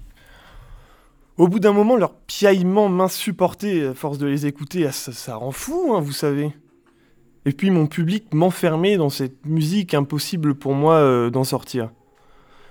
Au 1.37 1.47
bout 1.47 1.61
d'un 1.61 1.73
moment, 1.73 1.97
leurs 1.97 2.15
piaillements 2.15 2.89
m'insupportaient, 2.89 3.87
à 3.87 3.95
force 3.95 4.19
de 4.19 4.27
les 4.27 4.47
écouter, 4.47 4.87
ah, 4.87 4.93
ça, 4.93 5.13
ça 5.13 5.37
rend 5.37 5.53
fou, 5.53 5.95
hein, 5.95 6.01
vous 6.01 6.13
savez. 6.13 6.53
Et 7.45 7.53
puis 7.53 7.71
mon 7.71 7.87
public 7.87 8.35
m'enfermait 8.35 8.97
dans 8.97 9.09
cette 9.09 9.47
musique 9.47 9.95
impossible 9.95 10.57
pour 10.57 10.75
moi 10.75 10.95
euh, 10.95 11.31
d'en 11.31 11.45
sortir. 11.45 11.91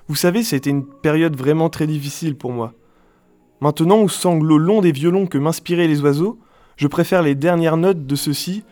Vous 0.08 0.16
savez, 0.16 0.44
c'était 0.44 0.70
une 0.70 0.86
période 0.86 1.36
vraiment 1.36 1.70
très 1.70 1.88
difficile 1.88 2.36
pour 2.36 2.52
moi. 2.52 2.74
Maintenant, 3.60 3.98
aux 3.98 4.10
sanglots 4.10 4.58
longs 4.58 4.82
des 4.82 4.92
violons 4.92 5.26
que 5.26 5.38
m'inspiraient 5.38 5.88
les 5.88 6.02
oiseaux, 6.02 6.40
je 6.78 6.88
préfère 6.88 7.24
les 7.24 7.36
dernières 7.36 7.78
notes 7.78 8.06
de 8.06 8.16
ceux-ci 8.16 8.64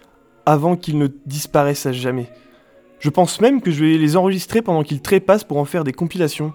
avant 0.46 0.76
qu'ils 0.76 0.98
ne 0.98 1.08
disparaissent 1.26 1.88
à 1.88 1.92
jamais. 1.92 2.30
Je 3.00 3.10
pense 3.10 3.42
même 3.42 3.62
que 3.62 3.72
je 3.72 3.84
vais 3.84 3.98
les 3.98 4.16
enregistrer 4.16 4.62
pendant 4.62 4.84
qu'ils 4.84 5.02
trépassent 5.02 5.44
pour 5.44 5.58
en 5.58 5.66
faire 5.66 5.84
des 5.84 5.92
compilations. 5.92 6.54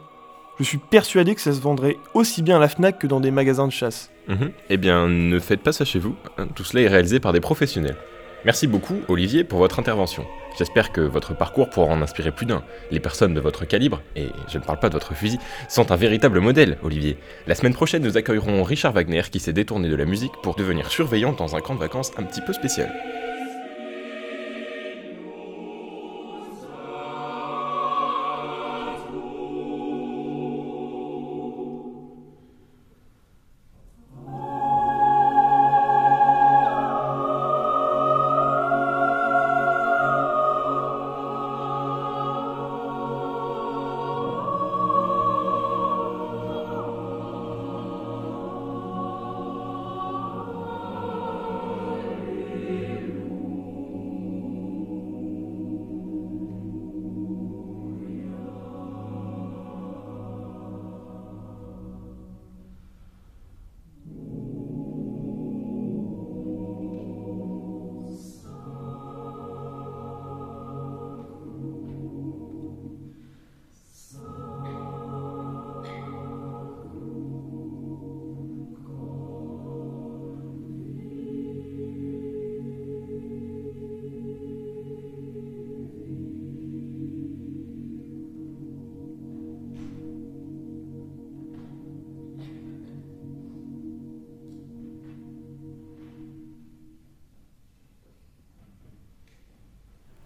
Je 0.58 0.64
suis 0.64 0.78
persuadé 0.78 1.34
que 1.34 1.40
ça 1.40 1.52
se 1.52 1.60
vendrait 1.60 1.96
aussi 2.14 2.42
bien 2.42 2.56
à 2.56 2.60
la 2.60 2.68
FNAC 2.68 2.98
que 2.98 3.06
dans 3.06 3.20
des 3.20 3.30
magasins 3.30 3.66
de 3.66 3.72
chasse. 3.72 4.10
Mhm. 4.28 4.50
Eh 4.68 4.76
bien, 4.76 5.08
ne 5.08 5.38
faites 5.38 5.62
pas 5.62 5.72
ça 5.72 5.84
chez 5.84 5.98
vous, 5.98 6.14
tout 6.54 6.64
cela 6.64 6.82
est 6.82 6.88
réalisé 6.88 7.18
par 7.18 7.32
des 7.32 7.40
professionnels. 7.40 7.96
Merci 8.44 8.66
beaucoup, 8.66 8.96
Olivier, 9.08 9.44
pour 9.44 9.58
votre 9.58 9.78
intervention. 9.78 10.24
J'espère 10.58 10.92
que 10.92 11.02
votre 11.02 11.34
parcours 11.34 11.68
pourra 11.68 11.92
en 11.92 12.00
inspirer 12.00 12.32
plus 12.32 12.46
d'un. 12.46 12.62
Les 12.90 12.98
personnes 12.98 13.34
de 13.34 13.40
votre 13.40 13.66
calibre, 13.66 14.00
et 14.16 14.28
je 14.48 14.56
ne 14.56 14.64
parle 14.64 14.78
pas 14.78 14.88
de 14.88 14.94
votre 14.94 15.14
fusil, 15.14 15.38
sont 15.68 15.92
un 15.92 15.96
véritable 15.96 16.40
modèle, 16.40 16.78
Olivier. 16.82 17.18
La 17.46 17.54
semaine 17.54 17.74
prochaine, 17.74 18.02
nous 18.02 18.16
accueillerons 18.16 18.62
Richard 18.62 18.92
Wagner 18.92 19.22
qui 19.30 19.40
s'est 19.40 19.52
détourné 19.52 19.90
de 19.90 19.96
la 19.96 20.06
musique 20.06 20.32
pour 20.42 20.54
devenir 20.54 20.90
surveillant 20.90 21.32
dans 21.32 21.54
un 21.54 21.60
camp 21.60 21.74
de 21.74 21.80
vacances 21.80 22.12
un 22.16 22.22
petit 22.22 22.40
peu 22.40 22.54
spécial. 22.54 22.90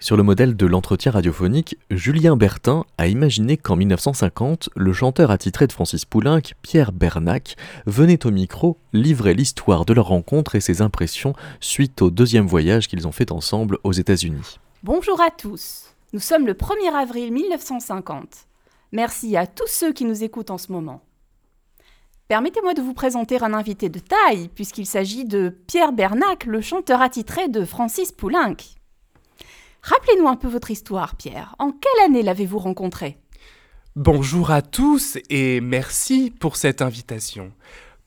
Sur 0.05 0.19
le 0.19 0.23
modèle 0.23 0.55
de 0.55 0.67
l'entretien 0.67 1.13
radiophonique, 1.13 1.79
Julien 1.89 2.37
Bertin 2.37 2.85
a 2.99 3.07
imaginé 3.07 3.57
qu'en 3.57 3.75
1950, 3.75 4.69
le 4.77 4.93
chanteur 4.93 5.31
attitré 5.31 5.67
de 5.67 5.73
Francis 5.73 6.05
Poulenc, 6.05 6.43
Pierre 6.61 6.93
Bernac, 6.93 7.57
venait 7.87 8.27
au 8.27 8.31
micro 8.31 8.77
livrer 8.93 9.33
l'histoire 9.33 9.87
de 9.87 9.95
leur 9.95 10.09
rencontre 10.09 10.57
et 10.57 10.61
ses 10.61 10.83
impressions 10.83 11.33
suite 11.59 12.03
au 12.03 12.11
deuxième 12.11 12.47
voyage 12.47 12.87
qu'ils 12.87 13.09
ont 13.09 13.13
fait 13.13 13.33
ensemble 13.33 13.79
aux 13.83 13.93
États-Unis. 13.93 14.59
Bonjour 14.83 15.19
à 15.23 15.31
tous. 15.31 15.95
Nous 16.13 16.21
sommes 16.21 16.47
le 16.47 16.53
1er 16.53 16.93
avril 16.95 17.33
1950. 17.33 18.29
Merci 18.93 19.39
à 19.39 19.47
tous 19.47 19.69
ceux 19.69 19.95
qui 19.95 20.05
nous 20.05 20.23
écoutent 20.23 20.51
en 20.51 20.59
ce 20.59 20.71
moment. 20.71 21.01
Permettez-moi 22.29 22.75
de 22.75 22.83
vous 22.83 22.93
présenter 22.93 23.43
un 23.43 23.55
invité 23.55 23.89
de 23.89 24.01
taille, 24.01 24.51
puisqu'il 24.55 24.85
s'agit 24.85 25.25
de 25.25 25.57
Pierre 25.67 25.93
Bernac, 25.93 26.45
le 26.45 26.61
chanteur 26.61 27.01
attitré 27.01 27.49
de 27.49 27.65
Francis 27.65 28.13
Poulenc. 28.13 28.57
Rappelez-nous 29.85 30.29
un 30.29 30.37
peu 30.37 30.49
votre 30.49 30.71
histoire, 30.71 31.15
Pierre. 31.15 31.55
En 31.59 31.71
quelle 31.71 32.07
année 32.07 32.23
l'avez-vous 32.23 32.59
rencontré? 32.59 33.19
Bonjour 33.97 34.51
à 34.51 34.63
tous 34.63 35.19
et 35.29 35.61
merci 35.61 36.33
pour 36.41 36.57
cette 36.57 36.81
invitation. 36.81 37.53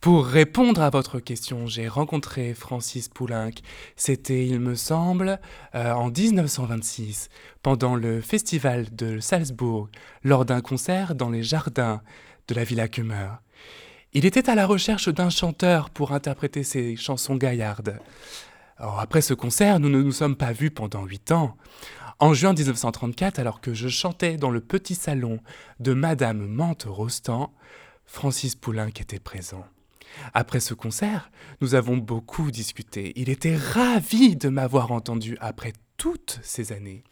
Pour 0.01 0.25
répondre 0.25 0.81
à 0.81 0.89
votre 0.89 1.19
question, 1.19 1.67
j'ai 1.67 1.87
rencontré 1.87 2.55
Francis 2.55 3.09
Poulenc. 3.09 3.51
C'était, 3.95 4.47
il 4.47 4.59
me 4.59 4.73
semble, 4.73 5.39
euh, 5.75 5.91
en 5.91 6.09
1926, 6.09 7.29
pendant 7.61 7.95
le 7.95 8.21
festival 8.21 8.87
de 8.95 9.19
Salzbourg, 9.19 9.87
lors 10.23 10.45
d'un 10.45 10.61
concert 10.61 11.13
dans 11.13 11.29
les 11.29 11.43
jardins 11.43 12.01
de 12.47 12.55
la 12.55 12.63
Villa 12.63 12.87
Kummer. 12.87 13.29
Il 14.13 14.25
était 14.25 14.49
à 14.49 14.55
la 14.55 14.65
recherche 14.65 15.09
d'un 15.09 15.29
chanteur 15.29 15.91
pour 15.91 16.11
interpréter 16.11 16.63
ses 16.63 16.95
chansons 16.95 17.35
gaillardes. 17.35 17.99
Après 18.79 19.21
ce 19.21 19.33
concert, 19.33 19.79
nous 19.79 19.89
ne 19.89 20.01
nous 20.01 20.11
sommes 20.11 20.35
pas 20.35 20.51
vus 20.51 20.71
pendant 20.71 21.05
huit 21.05 21.31
ans. 21.31 21.57
En 22.19 22.33
juin 22.33 22.53
1934, 22.53 23.39
alors 23.39 23.61
que 23.61 23.73
je 23.73 23.87
chantais 23.87 24.37
dans 24.37 24.49
le 24.49 24.59
petit 24.59 24.95
salon 24.95 25.39
de 25.79 25.93
Madame 25.93 26.47
Mante 26.47 26.85
Rostand, 26.87 27.53
Francis 28.05 28.55
Poulenc 28.55 28.87
était 28.87 29.19
présent. 29.19 29.65
Après 30.33 30.59
ce 30.59 30.73
concert, 30.73 31.29
nous 31.61 31.75
avons 31.75 31.97
beaucoup 31.97 32.49
discuté. 32.49 33.13
Il 33.15 33.29
était 33.29 33.55
ravi 33.55 34.35
de 34.35 34.49
m'avoir 34.49 34.91
entendu 34.91 35.37
après 35.41 35.73
toutes 35.97 36.39
ces 36.41 36.71
années. 36.71 37.03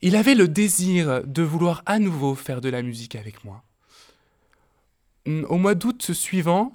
Il 0.00 0.16
avait 0.16 0.34
le 0.34 0.48
désir 0.48 1.22
de 1.24 1.42
vouloir 1.42 1.82
à 1.86 1.98
nouveau 1.98 2.34
faire 2.34 2.60
de 2.60 2.68
la 2.68 2.82
musique 2.82 3.14
avec 3.14 3.44
moi. 3.44 3.62
Au 5.26 5.58
mois 5.58 5.76
d'août 5.76 6.12
suivant, 6.12 6.72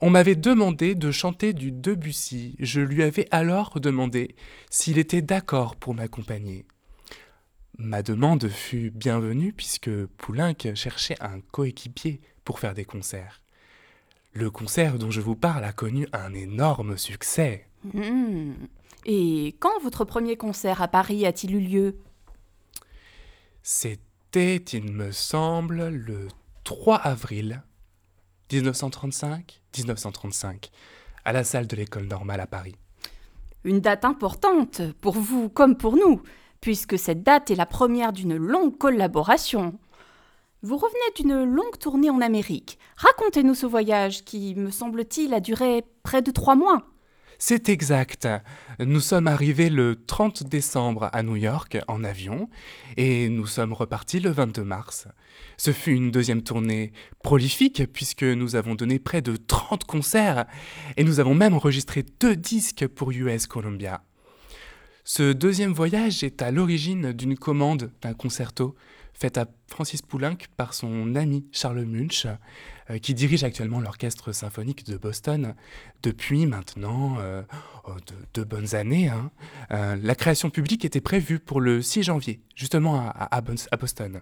on 0.00 0.10
m'avait 0.10 0.36
demandé 0.36 0.94
de 0.94 1.10
chanter 1.10 1.52
du 1.52 1.72
Debussy. 1.72 2.54
Je 2.58 2.80
lui 2.80 3.02
avais 3.02 3.26
alors 3.30 3.80
demandé 3.80 4.36
s'il 4.70 4.98
était 4.98 5.22
d'accord 5.22 5.76
pour 5.76 5.94
m'accompagner. 5.94 6.66
Ma 7.78 8.02
demande 8.02 8.48
fut 8.48 8.90
bienvenue 8.90 9.52
puisque 9.52 9.90
Poulenc 10.06 10.74
cherchait 10.74 11.20
un 11.20 11.40
coéquipier 11.40 12.20
pour 12.44 12.60
faire 12.60 12.74
des 12.74 12.84
concerts. 12.84 13.42
Le 14.32 14.50
concert 14.50 14.98
dont 14.98 15.10
je 15.10 15.20
vous 15.20 15.36
parle 15.36 15.64
a 15.64 15.72
connu 15.72 16.06
un 16.12 16.32
énorme 16.34 16.96
succès. 16.96 17.66
Hmm. 17.84 18.52
Et 19.04 19.56
quand 19.58 19.80
votre 19.82 20.04
premier 20.04 20.36
concert 20.36 20.82
à 20.82 20.88
Paris 20.88 21.26
a-t-il 21.26 21.54
eu 21.54 21.60
lieu? 21.60 21.98
C'était, 23.62 24.56
il 24.56 24.92
me 24.92 25.12
semble, 25.12 25.88
le 25.88 26.28
3 26.64 26.96
avril 26.96 27.62
1935 28.52 29.57
1935, 29.76 30.70
à 31.24 31.32
la 31.32 31.44
salle 31.44 31.66
de 31.66 31.76
l'école 31.76 32.06
normale 32.06 32.40
à 32.40 32.46
Paris. 32.46 32.76
Une 33.64 33.80
date 33.80 34.04
importante, 34.04 34.82
pour 35.00 35.14
vous 35.14 35.48
comme 35.48 35.76
pour 35.76 35.96
nous, 35.96 36.22
puisque 36.60 36.98
cette 36.98 37.22
date 37.22 37.50
est 37.50 37.56
la 37.56 37.66
première 37.66 38.12
d'une 38.12 38.36
longue 38.36 38.76
collaboration. 38.78 39.78
Vous 40.62 40.76
revenez 40.76 41.12
d'une 41.16 41.44
longue 41.44 41.78
tournée 41.78 42.10
en 42.10 42.20
Amérique. 42.20 42.78
Racontez-nous 42.96 43.54
ce 43.54 43.66
voyage 43.66 44.24
qui, 44.24 44.54
me 44.54 44.70
semble-t-il, 44.70 45.34
a 45.34 45.40
duré 45.40 45.84
près 46.02 46.22
de 46.22 46.30
trois 46.30 46.56
mois. 46.56 46.84
C'est 47.40 47.68
exact. 47.68 48.26
Nous 48.80 48.98
sommes 48.98 49.28
arrivés 49.28 49.70
le 49.70 49.94
30 49.94 50.42
décembre 50.42 51.08
à 51.12 51.22
New 51.22 51.36
York 51.36 51.78
en 51.86 52.02
avion 52.02 52.50
et 52.96 53.28
nous 53.28 53.46
sommes 53.46 53.72
repartis 53.72 54.18
le 54.18 54.30
22 54.30 54.64
mars. 54.64 55.06
Ce 55.56 55.70
fut 55.70 55.92
une 55.92 56.10
deuxième 56.10 56.42
tournée 56.42 56.92
prolifique 57.22 57.84
puisque 57.92 58.24
nous 58.24 58.56
avons 58.56 58.74
donné 58.74 58.98
près 58.98 59.22
de 59.22 59.36
30 59.36 59.84
concerts 59.84 60.46
et 60.96 61.04
nous 61.04 61.20
avons 61.20 61.36
même 61.36 61.54
enregistré 61.54 62.04
deux 62.18 62.34
disques 62.34 62.88
pour 62.88 63.12
US 63.12 63.46
Columbia. 63.46 64.02
Ce 65.04 65.32
deuxième 65.32 65.72
voyage 65.72 66.24
est 66.24 66.42
à 66.42 66.50
l'origine 66.50 67.12
d'une 67.12 67.38
commande 67.38 67.92
d'un 68.02 68.14
concerto 68.14 68.74
faite 69.18 69.36
à 69.36 69.46
Francis 69.66 70.00
Poulenc 70.00 70.36
par 70.56 70.74
son 70.74 71.14
ami 71.16 71.46
Charles 71.52 71.84
Munch, 71.84 72.26
euh, 72.90 72.98
qui 72.98 73.14
dirige 73.14 73.42
actuellement 73.42 73.80
l'Orchestre 73.80 74.32
symphonique 74.32 74.86
de 74.86 74.96
Boston 74.96 75.54
depuis 76.02 76.46
maintenant 76.46 77.16
euh, 77.18 77.42
oh, 77.86 77.96
deux 78.34 78.44
bonnes 78.44 78.74
années. 78.76 79.08
Hein. 79.08 79.30
Euh, 79.72 79.96
la 80.00 80.14
création 80.14 80.50
publique 80.50 80.84
était 80.84 81.00
prévue 81.00 81.40
pour 81.40 81.60
le 81.60 81.82
6 81.82 82.04
janvier, 82.04 82.40
justement 82.54 83.12
à, 83.14 83.40
Boston. 83.40 84.20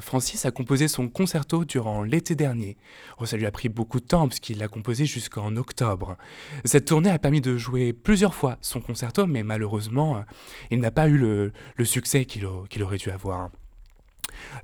Francis 0.00 0.46
a 0.46 0.50
composé 0.50 0.88
son 0.88 1.06
concerto 1.06 1.66
durant 1.66 2.02
l'été 2.02 2.34
dernier. 2.34 2.78
Oh, 3.18 3.26
ça 3.26 3.36
lui 3.36 3.44
a 3.44 3.50
pris 3.50 3.68
beaucoup 3.68 4.00
de 4.00 4.06
temps 4.06 4.26
puisqu'il 4.26 4.56
l'a 4.56 4.68
composé 4.68 5.04
jusqu'en 5.04 5.54
octobre. 5.56 6.16
Cette 6.64 6.86
tournée 6.86 7.10
a 7.10 7.18
permis 7.18 7.42
de 7.42 7.58
jouer 7.58 7.92
plusieurs 7.92 8.34
fois 8.34 8.56
son 8.62 8.80
concerto, 8.80 9.26
mais 9.26 9.42
malheureusement, 9.42 10.24
il 10.70 10.80
n'a 10.80 10.90
pas 10.90 11.08
eu 11.08 11.18
le, 11.18 11.52
succès 11.84 12.24
qu'il 12.24 12.46
aurait 12.46 12.96
dû 12.96 13.10
avoir. 13.10 13.50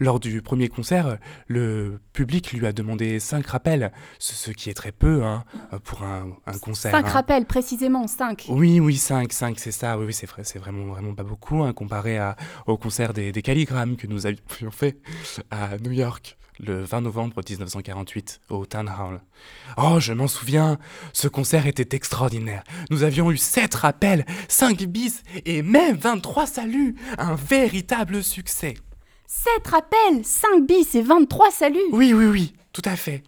Lors 0.01 0.21
du 0.21 0.43
premier 0.43 0.69
concert, 0.69 1.19
le 1.49 2.01
public 2.13 2.53
lui 2.53 2.67
a 2.67 2.73
demandé 2.73 3.21
cinq 3.21 3.47
rappels, 3.47 3.93
ce, 4.19 4.51
qui 4.51 4.71
est 4.71 4.75
très 4.75 4.93
peu 4.93 5.25
hein, 5.25 5.45
pour 5.85 6.03
un, 6.03 6.37
concert. 6.61 6.93
Cinq 6.93 7.07
hein. 7.07 7.11
rappels, 7.11 7.47
précisément, 7.47 8.07
cinq. 8.07 8.47
Oui, 8.49 8.81
oui, 8.81 8.97
cinq, 8.97 9.33
cinq, 9.33 9.59
c'est 9.59 9.73
ça. 9.73 9.99
Oui, 9.99 10.07
oui 10.07 10.13
c'est 10.13 10.27
vrai, 10.27 10.45
c'est 10.45 10.59
vraiment, 10.59 10.87
vraiment 10.87 11.15
pas 11.15 11.25
beaucoup 11.25 11.63
hein, 11.63 11.73
comparé 11.73 12.19
à, 12.19 12.37
au 12.67 12.77
concert 12.77 13.13
des, 13.13 13.33
des 13.33 13.43
calligrammes 13.43 13.97
que 13.97 14.07
nous 14.07 14.27
avions 14.27 14.43
fait 14.71 14.99
à 15.51 15.79
New 15.79 15.93
York 15.93 16.37
le 16.63 16.83
20 16.85 17.03
novembre 17.03 17.43
1948 17.49 18.41
au 18.51 18.67
Town 18.67 18.89
Hall. 18.89 19.21
Oh, 19.77 19.99
je 19.99 20.13
m'en 20.13 20.29
souviens, 20.29 20.79
ce 21.13 21.29
concert 21.29 21.67
était 21.67 21.97
extraordinaire. 21.97 22.63
Nous 22.91 23.03
avions 23.03 23.31
eu 23.31 23.37
sept 23.37 23.75
rappels, 23.75 24.25
cinq 24.49 24.85
bis 24.85 25.23
et 25.45 25.63
même 25.63 25.97
23 25.97 26.47
saluts. 26.47 26.95
Un 27.19 27.35
véritable 27.35 28.23
succès. 28.23 28.75
7 29.35 29.67
rappels, 29.67 30.25
5 30.25 30.67
bis 30.67 30.95
et 30.95 31.01
23 31.01 31.51
saluts. 31.51 31.79
Oui, 31.91 32.13
oui, 32.13 32.27
oui, 32.27 32.53
tout 32.73 32.83
à 32.85 32.97
fait. 32.97 33.23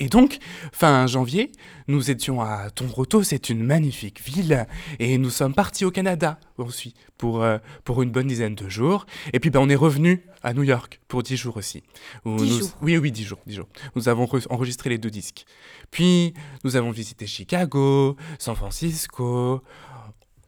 Et 0.00 0.08
donc, 0.08 0.38
fin 0.72 1.06
janvier, 1.06 1.52
nous 1.86 2.10
étions 2.10 2.40
à 2.40 2.70
Tombroto, 2.70 3.22
c'est 3.22 3.50
une 3.50 3.62
magnifique 3.62 4.20
ville, 4.20 4.66
et 4.98 5.16
nous 5.16 5.30
sommes 5.30 5.54
partis 5.54 5.84
au 5.84 5.92
Canada 5.92 6.40
aussi 6.58 6.94
pour, 7.18 7.42
euh, 7.42 7.58
pour 7.84 8.02
une 8.02 8.10
bonne 8.10 8.26
dizaine 8.26 8.56
de 8.56 8.68
jours. 8.68 9.06
Et 9.32 9.38
puis 9.38 9.50
ben, 9.50 9.60
on 9.60 9.68
est 9.68 9.76
revenu 9.76 10.26
à 10.42 10.54
New 10.54 10.64
York 10.64 11.00
pour 11.06 11.22
10 11.22 11.36
jours 11.36 11.56
aussi. 11.56 11.82
10 12.26 12.58
jours. 12.58 12.70
Oui, 12.82 12.98
oui, 12.98 13.12
10 13.12 13.24
jours, 13.24 13.38
10 13.46 13.54
jours. 13.54 13.68
Nous 13.94 14.08
avons 14.08 14.28
enregistré 14.50 14.90
les 14.90 14.98
deux 14.98 15.10
disques. 15.10 15.44
Puis, 15.90 16.34
nous 16.64 16.76
avons 16.76 16.90
visité 16.90 17.26
Chicago, 17.26 18.16
San 18.38 18.56
Francisco, 18.56 19.62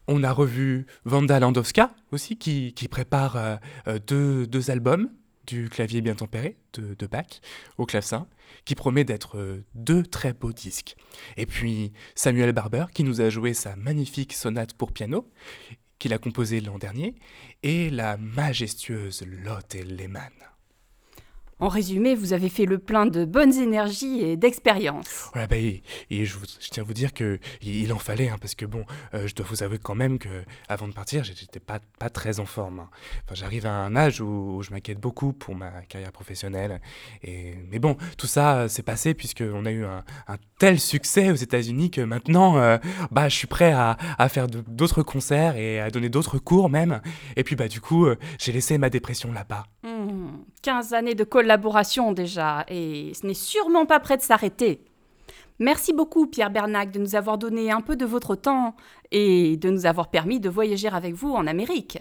on 0.08 0.22
a 0.22 0.32
revu 0.32 0.86
Vanda 1.04 1.38
Landowska 1.40 1.94
aussi, 2.10 2.36
qui, 2.36 2.72
prépare 2.90 3.36
euh, 3.36 3.56
euh, 3.88 3.98
deux, 4.46 4.70
albums 4.70 5.10
du 5.46 5.68
clavier 5.68 6.00
bien 6.00 6.14
tempéré 6.14 6.56
de, 6.74 6.94
de 6.94 7.06
Bach 7.06 7.40
au 7.78 7.86
clavecin, 7.86 8.28
qui 8.64 8.74
promet 8.74 9.04
d'être 9.04 9.38
euh, 9.38 9.64
deux 9.74 10.02
très 10.02 10.32
beaux 10.32 10.52
disques. 10.52 10.96
Et 11.36 11.46
puis 11.46 11.92
Samuel 12.14 12.52
Barber, 12.52 12.86
qui 12.92 13.04
nous 13.04 13.20
a 13.20 13.30
joué 13.30 13.54
sa 13.54 13.76
magnifique 13.76 14.32
sonate 14.32 14.74
pour 14.74 14.92
piano, 14.92 15.28
qu'il 15.98 16.12
a 16.12 16.18
composée 16.18 16.60
l'an 16.60 16.78
dernier, 16.78 17.14
et 17.62 17.90
la 17.90 18.16
majestueuse 18.16 19.24
Lotte 19.26 19.74
Lehmann. 19.74 20.51
En 21.62 21.68
résumé, 21.68 22.16
vous 22.16 22.32
avez 22.32 22.48
fait 22.48 22.64
le 22.64 22.78
plein 22.78 23.06
de 23.06 23.24
bonnes 23.24 23.54
énergies 23.54 24.20
et 24.20 24.36
d'expérience. 24.36 25.30
Voilà, 25.32 25.46
bah, 25.46 25.54
et, 25.54 25.80
je, 26.10 26.36
tiens 26.72 26.82
à 26.82 26.84
vous 26.84 26.92
dire 26.92 27.14
que 27.14 27.38
il, 27.62 27.92
en 27.92 28.00
fallait, 28.00 28.28
hein, 28.28 28.36
parce 28.40 28.56
que 28.56 28.66
bon, 28.66 28.84
euh, 29.14 29.28
je 29.28 29.34
dois 29.36 29.46
vous 29.48 29.62
avouer 29.62 29.78
quand 29.78 29.94
même 29.94 30.18
que 30.18 30.28
avant 30.68 30.88
de 30.88 30.92
partir, 30.92 31.22
j'étais 31.22 31.60
pas, 31.60 31.78
pas 32.00 32.10
très 32.10 32.40
en 32.40 32.46
forme. 32.46 32.80
Hein. 32.80 32.88
Enfin, 33.24 33.36
j'arrive 33.36 33.66
à 33.66 33.74
un 33.74 33.94
âge 33.94 34.20
où, 34.20 34.60
je 34.64 34.72
m'inquiète 34.72 34.98
beaucoup 34.98 35.32
pour 35.32 35.54
ma 35.54 35.70
carrière 35.82 36.10
professionnelle. 36.10 36.80
Et, 37.22 37.54
mais 37.70 37.78
bon, 37.78 37.96
tout 38.18 38.26
ça 38.26 38.68
s'est 38.68 38.82
passé 38.82 39.14
puisqu'on 39.14 39.64
a 39.64 39.70
eu 39.70 39.84
un, 39.84 40.02
tel 40.58 40.80
succès 40.80 41.30
aux 41.30 41.36
États-Unis 41.36 41.92
que 41.92 42.00
maintenant, 42.00 42.56
euh, 42.56 42.78
bah, 43.12 43.28
je 43.28 43.36
suis 43.36 43.46
prêt 43.46 43.70
à, 43.70 43.96
à 44.18 44.28
faire 44.28 44.48
d'autres 44.48 45.04
concerts 45.04 45.56
et 45.56 45.78
à 45.78 45.90
donner 45.92 46.08
d'autres 46.08 46.38
cours 46.38 46.68
même. 46.68 47.00
Et 47.36 47.44
puis, 47.44 47.54
bah, 47.54 47.68
du 47.68 47.80
coup, 47.80 48.06
euh, 48.06 48.18
j'ai 48.40 48.50
laissé 48.50 48.78
ma 48.78 48.90
dépression 48.90 49.30
là-bas. 49.32 49.68
15 50.62 50.90
mmh. 50.90 50.94
années 50.94 51.14
de 51.14 51.24
collaboration 51.24 52.12
déjà, 52.12 52.64
et 52.68 53.12
ce 53.14 53.26
n'est 53.26 53.34
sûrement 53.34 53.86
pas 53.86 54.00
prêt 54.00 54.16
de 54.16 54.22
s'arrêter. 54.22 54.80
Merci 55.58 55.92
beaucoup 55.92 56.26
Pierre 56.26 56.50
Bernac 56.50 56.90
de 56.90 56.98
nous 56.98 57.14
avoir 57.14 57.38
donné 57.38 57.70
un 57.70 57.80
peu 57.80 57.94
de 57.94 58.06
votre 58.06 58.34
temps 58.34 58.74
et 59.10 59.56
de 59.56 59.70
nous 59.70 59.86
avoir 59.86 60.08
permis 60.08 60.40
de 60.40 60.48
voyager 60.48 60.88
avec 60.88 61.14
vous 61.14 61.32
en 61.32 61.46
Amérique. 61.46 61.98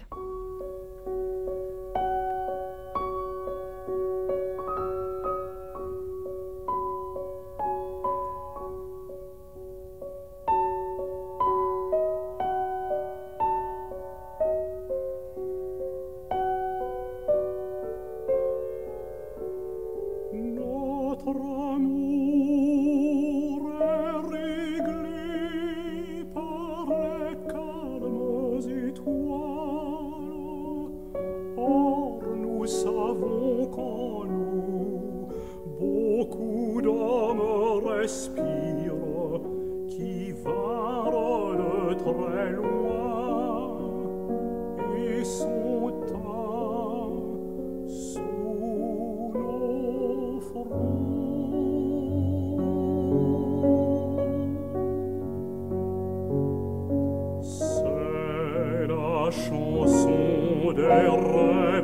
chanson 59.32 60.72
des 60.74 60.86
rêves 60.86 61.82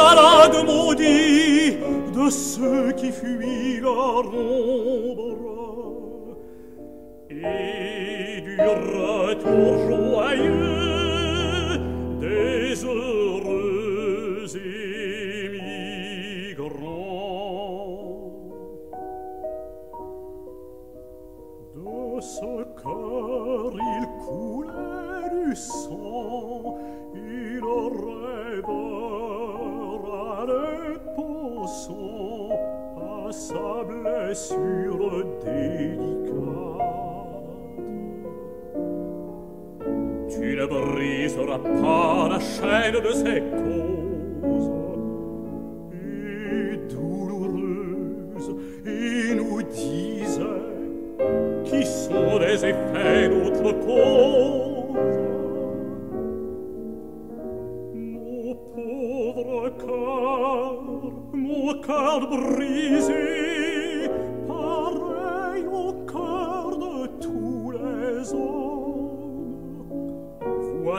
malade 0.00 0.58
maudit 0.66 1.76
de 2.16 2.30
ceux 2.30 2.92
qui 2.92 3.10
fuient 3.12 3.80
leur 3.80 4.24
ombre 4.34 5.30
et 7.30 8.40
du 8.40 8.56
retour 8.60 9.89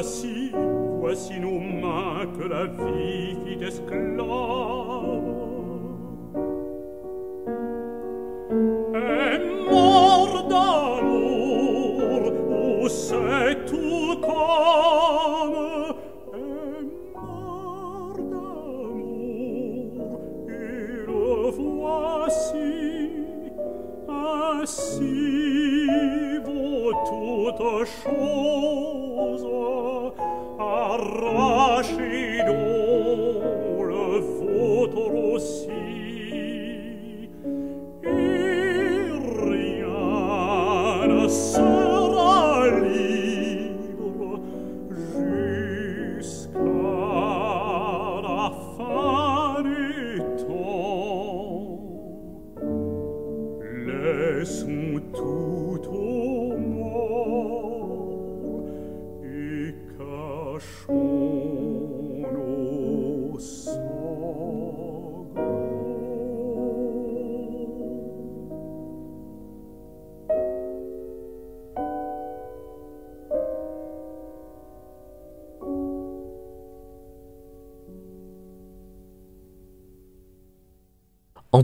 voici, 0.02 0.52
voici 1.00 1.40
nos 1.40 1.60
mains 1.60 2.26
que 2.36 2.48
la 2.48 2.66
vie 2.66 3.38
qui 3.46 3.58
t'esclave. 3.58 4.91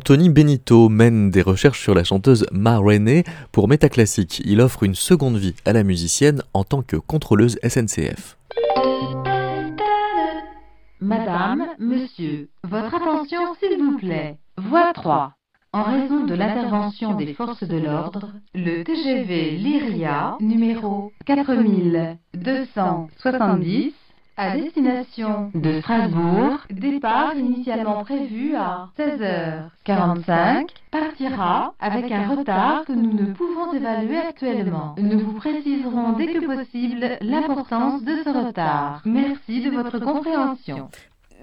Anthony 0.10 0.30
Benito 0.30 0.88
mène 0.88 1.32
des 1.32 1.42
recherches 1.42 1.82
sur 1.82 1.94
la 1.94 2.06
chanteuse 2.06 2.48
Ma 2.54 2.80
Rainey 2.80 3.26
pour 3.52 3.68
Métaclassique. 3.68 4.42
Il 4.46 4.62
offre 4.62 4.84
une 4.84 4.96
seconde 4.96 5.36
vie 5.36 5.54
à 5.66 5.74
la 5.74 5.84
musicienne 5.84 6.44
en 6.54 6.64
tant 6.64 6.82
que 6.82 6.96
contrôleuse 6.96 7.60
SNCF. 7.62 8.38
Madame, 11.02 11.66
monsieur, 11.78 12.48
votre 12.64 12.96
attention 12.96 13.54
s'il 13.60 13.78
vous 13.84 13.98
plaît. 13.98 14.38
Voie 14.58 14.94
3. 14.94 15.34
En 15.74 15.84
raison 15.84 16.24
de 16.24 16.36
l'intervention 16.36 17.16
des 17.16 17.34
forces 17.34 17.66
de 17.66 17.78
l'ordre, 17.78 18.32
le 18.56 18.86
TGV 18.86 19.58
Lyria 19.58 20.38
numéro 20.40 21.12
4270 21.26 23.94
à 24.38 24.56
destination 24.56 25.52
de 25.56 25.82
Strasbourg, 25.82 26.60
départ 26.70 27.36
initialement 27.36 28.04
prévu 28.04 28.56
à 28.56 28.90
16h45, 28.98 30.68
partira 30.92 31.74
avec 31.80 32.12
un 32.12 32.28
retard 32.28 32.86
que 32.86 32.94
nous 32.94 33.14
ne 33.14 33.34
pouvons 33.34 33.74
évaluer 33.74 34.18
actuellement. 34.18 34.96
Nous 35.00 35.20
vous 35.20 35.34
préciserons 35.34 36.14
dès 36.14 36.28
que 36.28 36.46
possible 36.46 37.18
l'importance 37.22 38.04
de 38.04 38.16
ce 38.24 38.30
retard. 38.30 39.02
Merci 39.06 39.62
de 39.62 39.72
votre 39.72 39.98
compréhension. 40.00 40.90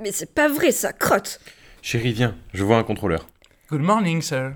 Mais 0.00 0.12
c'est 0.12 0.32
pas 0.32 0.48
vrai 0.48 0.70
ça, 0.70 0.92
crotte 0.92 1.40
Chérie, 1.82 2.12
viens, 2.12 2.34
je 2.52 2.62
vois 2.62 2.78
un 2.78 2.84
contrôleur. 2.84 3.26
Good 3.70 3.82
morning, 3.82 4.22
sir. 4.22 4.52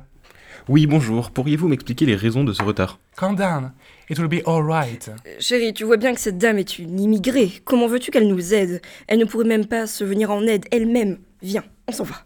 Oui, 0.68 0.86
bonjour. 0.86 1.30
Pourriez-vous 1.30 1.66
m'expliquer 1.66 2.06
les 2.06 2.14
raisons 2.14 2.44
de 2.44 2.52
ce 2.52 2.62
retard? 2.62 2.98
Calm 3.16 3.34
down. 3.34 3.72
It 4.10 4.18
will 4.18 4.28
be 4.28 4.42
all 4.46 4.62
right. 4.62 5.10
Chérie, 5.38 5.74
tu 5.74 5.84
vois 5.84 5.98
bien 5.98 6.14
que 6.14 6.20
cette 6.20 6.38
dame 6.38 6.58
est 6.58 6.78
une 6.78 6.98
immigrée. 6.98 7.52
Comment 7.64 7.86
veux-tu 7.86 8.10
qu'elle 8.10 8.28
nous 8.28 8.54
aide? 8.54 8.80
Elle 9.06 9.18
ne 9.18 9.24
pourrait 9.26 9.44
même 9.44 9.66
pas 9.66 9.86
se 9.86 10.02
venir 10.02 10.30
en 10.30 10.42
aide 10.46 10.64
elle-même. 10.70 11.18
Viens, 11.42 11.64
on 11.86 11.92
s'en 11.92 12.04
va. 12.04 12.16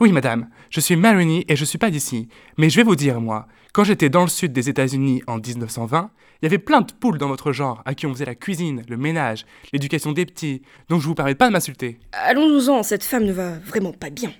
Oui, 0.00 0.10
madame. 0.10 0.48
Je 0.68 0.80
suis 0.80 0.96
Marini 0.96 1.44
et 1.48 1.54
je 1.54 1.64
suis 1.64 1.78
pas 1.78 1.90
d'ici. 1.90 2.28
Mais 2.58 2.70
je 2.70 2.76
vais 2.76 2.82
vous 2.82 2.96
dire, 2.96 3.20
moi, 3.20 3.46
quand 3.72 3.84
j'étais 3.84 4.08
dans 4.08 4.22
le 4.22 4.28
sud 4.28 4.52
des 4.52 4.68
États-Unis 4.68 5.22
en 5.28 5.38
1920, 5.38 6.10
il 6.40 6.44
y 6.44 6.46
avait 6.46 6.58
plein 6.58 6.80
de 6.80 6.92
poules 6.92 7.18
dans 7.18 7.28
votre 7.28 7.52
genre 7.52 7.82
à 7.84 7.94
qui 7.94 8.06
on 8.06 8.12
faisait 8.12 8.24
la 8.24 8.34
cuisine, 8.34 8.82
le 8.88 8.96
ménage, 8.96 9.46
l'éducation 9.72 10.10
des 10.10 10.26
petits. 10.26 10.62
Donc 10.88 11.00
je 11.02 11.06
vous 11.06 11.14
permets 11.14 11.36
pas 11.36 11.46
de 11.46 11.52
m'insulter. 11.52 12.00
Allons-nous-en, 12.12 12.82
cette 12.82 13.04
femme 13.04 13.24
ne 13.24 13.32
va 13.32 13.58
vraiment 13.60 13.92
pas 13.92 14.10
bien. 14.10 14.32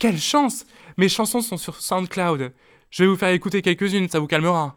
Quelle 0.00 0.18
chance 0.18 0.66
Mes 0.96 1.08
chansons 1.08 1.42
sont 1.42 1.56
sur 1.56 1.80
SoundCloud. 1.80 2.52
Je 2.90 3.04
vais 3.04 3.08
vous 3.08 3.16
faire 3.16 3.28
écouter 3.28 3.62
quelques-unes, 3.62 4.08
ça 4.08 4.18
vous 4.18 4.26
calmera. 4.26 4.76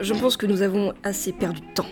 Je 0.00 0.14
pense 0.14 0.36
que 0.36 0.46
nous 0.46 0.62
avons 0.62 0.94
assez 1.02 1.32
perdu 1.32 1.60
de 1.60 1.74
temps. 1.74 1.86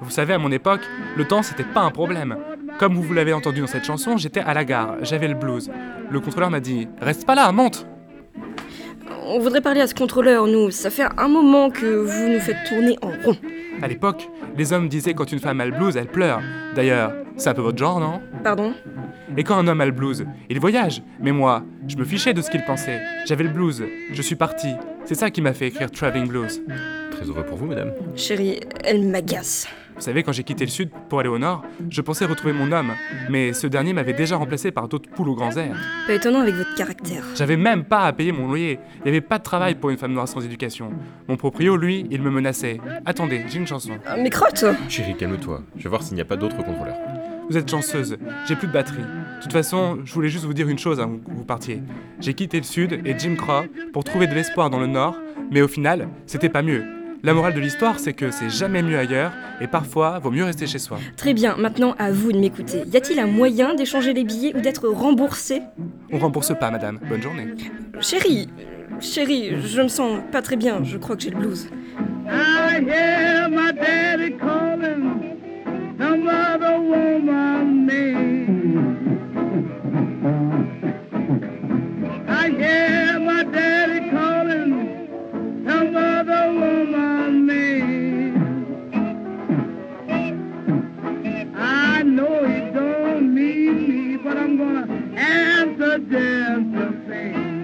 Vous 0.00 0.10
savez, 0.10 0.34
à 0.34 0.38
mon 0.38 0.52
époque, 0.52 0.80
le 1.16 1.26
temps 1.26 1.42
c'était 1.42 1.64
pas 1.64 1.80
un 1.80 1.90
problème. 1.90 2.36
Comme 2.78 2.94
vous 2.94 3.12
l'avez 3.12 3.32
entendu 3.32 3.60
dans 3.60 3.66
cette 3.66 3.84
chanson, 3.84 4.16
j'étais 4.16 4.40
à 4.40 4.54
la 4.54 4.64
gare, 4.64 4.96
j'avais 5.02 5.26
le 5.26 5.34
blues. 5.34 5.70
Le 6.10 6.20
contrôleur 6.20 6.50
m'a 6.50 6.60
dit 6.60 6.88
Reste 7.00 7.26
pas 7.26 7.34
là, 7.34 7.50
monte 7.50 7.86
On 9.26 9.38
voudrait 9.38 9.60
parler 9.60 9.80
à 9.80 9.86
ce 9.86 9.94
contrôleur, 9.94 10.46
nous. 10.46 10.70
Ça 10.70 10.90
fait 10.90 11.04
un 11.16 11.28
moment 11.28 11.70
que 11.70 11.86
vous 11.86 12.28
nous 12.28 12.40
faites 12.40 12.56
tourner 12.68 12.96
en 13.02 13.10
rond. 13.24 13.36
À 13.82 13.88
l'époque, 13.88 14.28
les 14.56 14.72
hommes 14.72 14.88
disaient 14.88 15.14
quand 15.14 15.30
une 15.30 15.38
femme 15.38 15.60
a 15.60 15.66
le 15.66 15.72
blues, 15.72 15.96
elle 15.96 16.08
pleure. 16.08 16.40
D'ailleurs, 16.74 17.12
c'est 17.36 17.48
un 17.48 17.54
peu 17.54 17.62
votre 17.62 17.78
genre, 17.78 18.00
non? 18.00 18.20
Pardon? 18.42 18.74
Et 19.36 19.44
quand 19.44 19.56
un 19.56 19.68
homme 19.68 19.80
a 19.80 19.86
le 19.86 19.92
blues, 19.92 20.26
il 20.48 20.58
voyage. 20.58 21.02
Mais 21.20 21.32
moi, 21.32 21.62
je 21.86 21.96
me 21.96 22.04
fichais 22.04 22.34
de 22.34 22.42
ce 22.42 22.50
qu'il 22.50 22.64
pensait. 22.64 23.00
J'avais 23.26 23.44
le 23.44 23.50
blues, 23.50 23.84
je 24.12 24.22
suis 24.22 24.34
parti. 24.34 24.68
C'est 25.04 25.14
ça 25.14 25.30
qui 25.30 25.40
m'a 25.42 25.52
fait 25.52 25.68
écrire 25.68 25.90
Traveling 25.90 26.26
Blues. 26.26 26.60
Très 27.12 27.26
heureux 27.26 27.44
pour 27.44 27.58
vous, 27.58 27.66
madame. 27.66 27.92
Chérie, 28.16 28.60
elle 28.84 29.06
m'agace. 29.06 29.68
Vous 29.98 30.04
savez, 30.04 30.22
quand 30.22 30.30
j'ai 30.30 30.44
quitté 30.44 30.64
le 30.64 30.70
sud 30.70 30.90
pour 31.08 31.18
aller 31.18 31.28
au 31.28 31.40
nord, 31.40 31.64
je 31.90 32.00
pensais 32.02 32.24
retrouver 32.24 32.52
mon 32.52 32.70
homme, 32.70 32.92
mais 33.28 33.52
ce 33.52 33.66
dernier 33.66 33.92
m'avait 33.92 34.12
déjà 34.12 34.36
remplacé 34.36 34.70
par 34.70 34.86
d'autres 34.86 35.10
poules 35.10 35.28
aux 35.28 35.34
grands 35.34 35.56
airs. 35.56 35.76
Pas 36.06 36.14
étonnant 36.14 36.38
avec 36.38 36.54
votre 36.54 36.72
caractère. 36.76 37.24
J'avais 37.34 37.56
même 37.56 37.82
pas 37.82 38.02
à 38.02 38.12
payer 38.12 38.30
mon 38.30 38.46
loyer. 38.46 38.78
Il 39.00 39.02
n'y 39.02 39.08
avait 39.08 39.20
pas 39.20 39.38
de 39.38 39.42
travail 39.42 39.74
pour 39.74 39.90
une 39.90 39.98
femme 39.98 40.12
noire 40.12 40.28
sans 40.28 40.44
éducation. 40.44 40.92
Mon 41.26 41.36
proprio, 41.36 41.76
lui, 41.76 42.06
il 42.12 42.22
me 42.22 42.30
menaçait. 42.30 42.78
Attendez, 43.06 43.42
j'ai 43.48 43.58
une 43.58 43.66
chanson. 43.66 43.98
Ah, 44.06 44.16
mais 44.16 44.30
crotte 44.30 44.64
Chérie, 44.88 45.16
calme-toi. 45.16 45.62
Je 45.76 45.82
vais 45.82 45.90
voir 45.90 46.04
s'il 46.04 46.14
n'y 46.14 46.20
a 46.20 46.24
pas 46.24 46.36
d'autres 46.36 46.62
contrôleurs. 46.62 46.96
Vous 47.50 47.56
êtes 47.56 47.68
chanceuse, 47.68 48.18
j'ai 48.46 48.54
plus 48.54 48.68
de 48.68 48.72
batterie. 48.72 49.02
De 49.02 49.42
toute 49.42 49.52
façon, 49.52 49.98
je 50.04 50.14
voulais 50.14 50.28
juste 50.28 50.44
vous 50.44 50.54
dire 50.54 50.68
une 50.68 50.78
chose 50.78 51.00
avant 51.00 51.16
que 51.16 51.30
vous 51.32 51.44
partiez. 51.44 51.82
J'ai 52.20 52.34
quitté 52.34 52.58
le 52.58 52.64
sud 52.64 53.00
et 53.04 53.18
Jim 53.18 53.34
Crow 53.34 53.62
pour 53.92 54.04
trouver 54.04 54.28
de 54.28 54.34
l'espoir 54.34 54.70
dans 54.70 54.78
le 54.78 54.86
nord, 54.86 55.16
mais 55.50 55.60
au 55.60 55.68
final, 55.68 56.08
c'était 56.26 56.50
pas 56.50 56.62
mieux. 56.62 56.97
La 57.22 57.34
morale 57.34 57.54
de 57.54 57.60
l'histoire, 57.60 57.98
c'est 57.98 58.12
que 58.12 58.30
c'est 58.30 58.48
jamais 58.48 58.80
mieux 58.82 58.96
ailleurs 58.96 59.32
et 59.60 59.66
parfois, 59.66 60.18
vaut 60.20 60.30
mieux 60.30 60.44
rester 60.44 60.66
chez 60.66 60.78
soi. 60.78 60.98
Très 61.16 61.34
bien, 61.34 61.56
maintenant 61.56 61.94
à 61.98 62.12
vous 62.12 62.30
de 62.32 62.38
m'écouter. 62.38 62.84
Y 62.86 62.96
a-t-il 62.96 63.18
un 63.18 63.26
moyen 63.26 63.74
d'échanger 63.74 64.12
les 64.12 64.22
billets 64.24 64.54
ou 64.56 64.60
d'être 64.60 64.88
remboursé? 64.88 65.62
On 66.12 66.18
rembourse 66.18 66.56
pas, 66.58 66.70
madame. 66.70 67.00
Bonne 67.08 67.20
journée. 67.22 67.48
Chérie, 68.00 68.48
chérie, 69.00 69.60
je 69.60 69.82
me 69.82 69.88
sens 69.88 70.20
pas 70.30 70.42
très 70.42 70.56
bien. 70.56 70.84
Je 70.84 70.96
crois 70.96 71.16
que 71.16 71.22
j'ai 71.22 71.30
le 71.30 71.38
blues. 71.38 71.68
I 72.30 72.80
hear 72.80 73.48
my 73.50 73.72
daddy 73.72 74.36
calling 74.36 75.36
some 75.98 76.28
other 76.28 76.78
woman 76.78 77.86
name. 77.86 78.96
I 82.28 82.50
hear 82.50 83.18
my 83.18 83.42
daddy 83.44 84.10
calling 84.10 84.97
woman 85.68 87.46
name. 87.46 88.36
I 91.56 92.02
know 92.02 92.46
he 92.46 92.60
don't 92.72 93.34
need 93.34 93.88
me, 93.88 94.16
but 94.16 94.36
I'm 94.36 94.56
gonna 94.56 94.86
answer 95.16 95.98
just 95.98 96.72
the 96.72 96.88
same. 97.08 97.58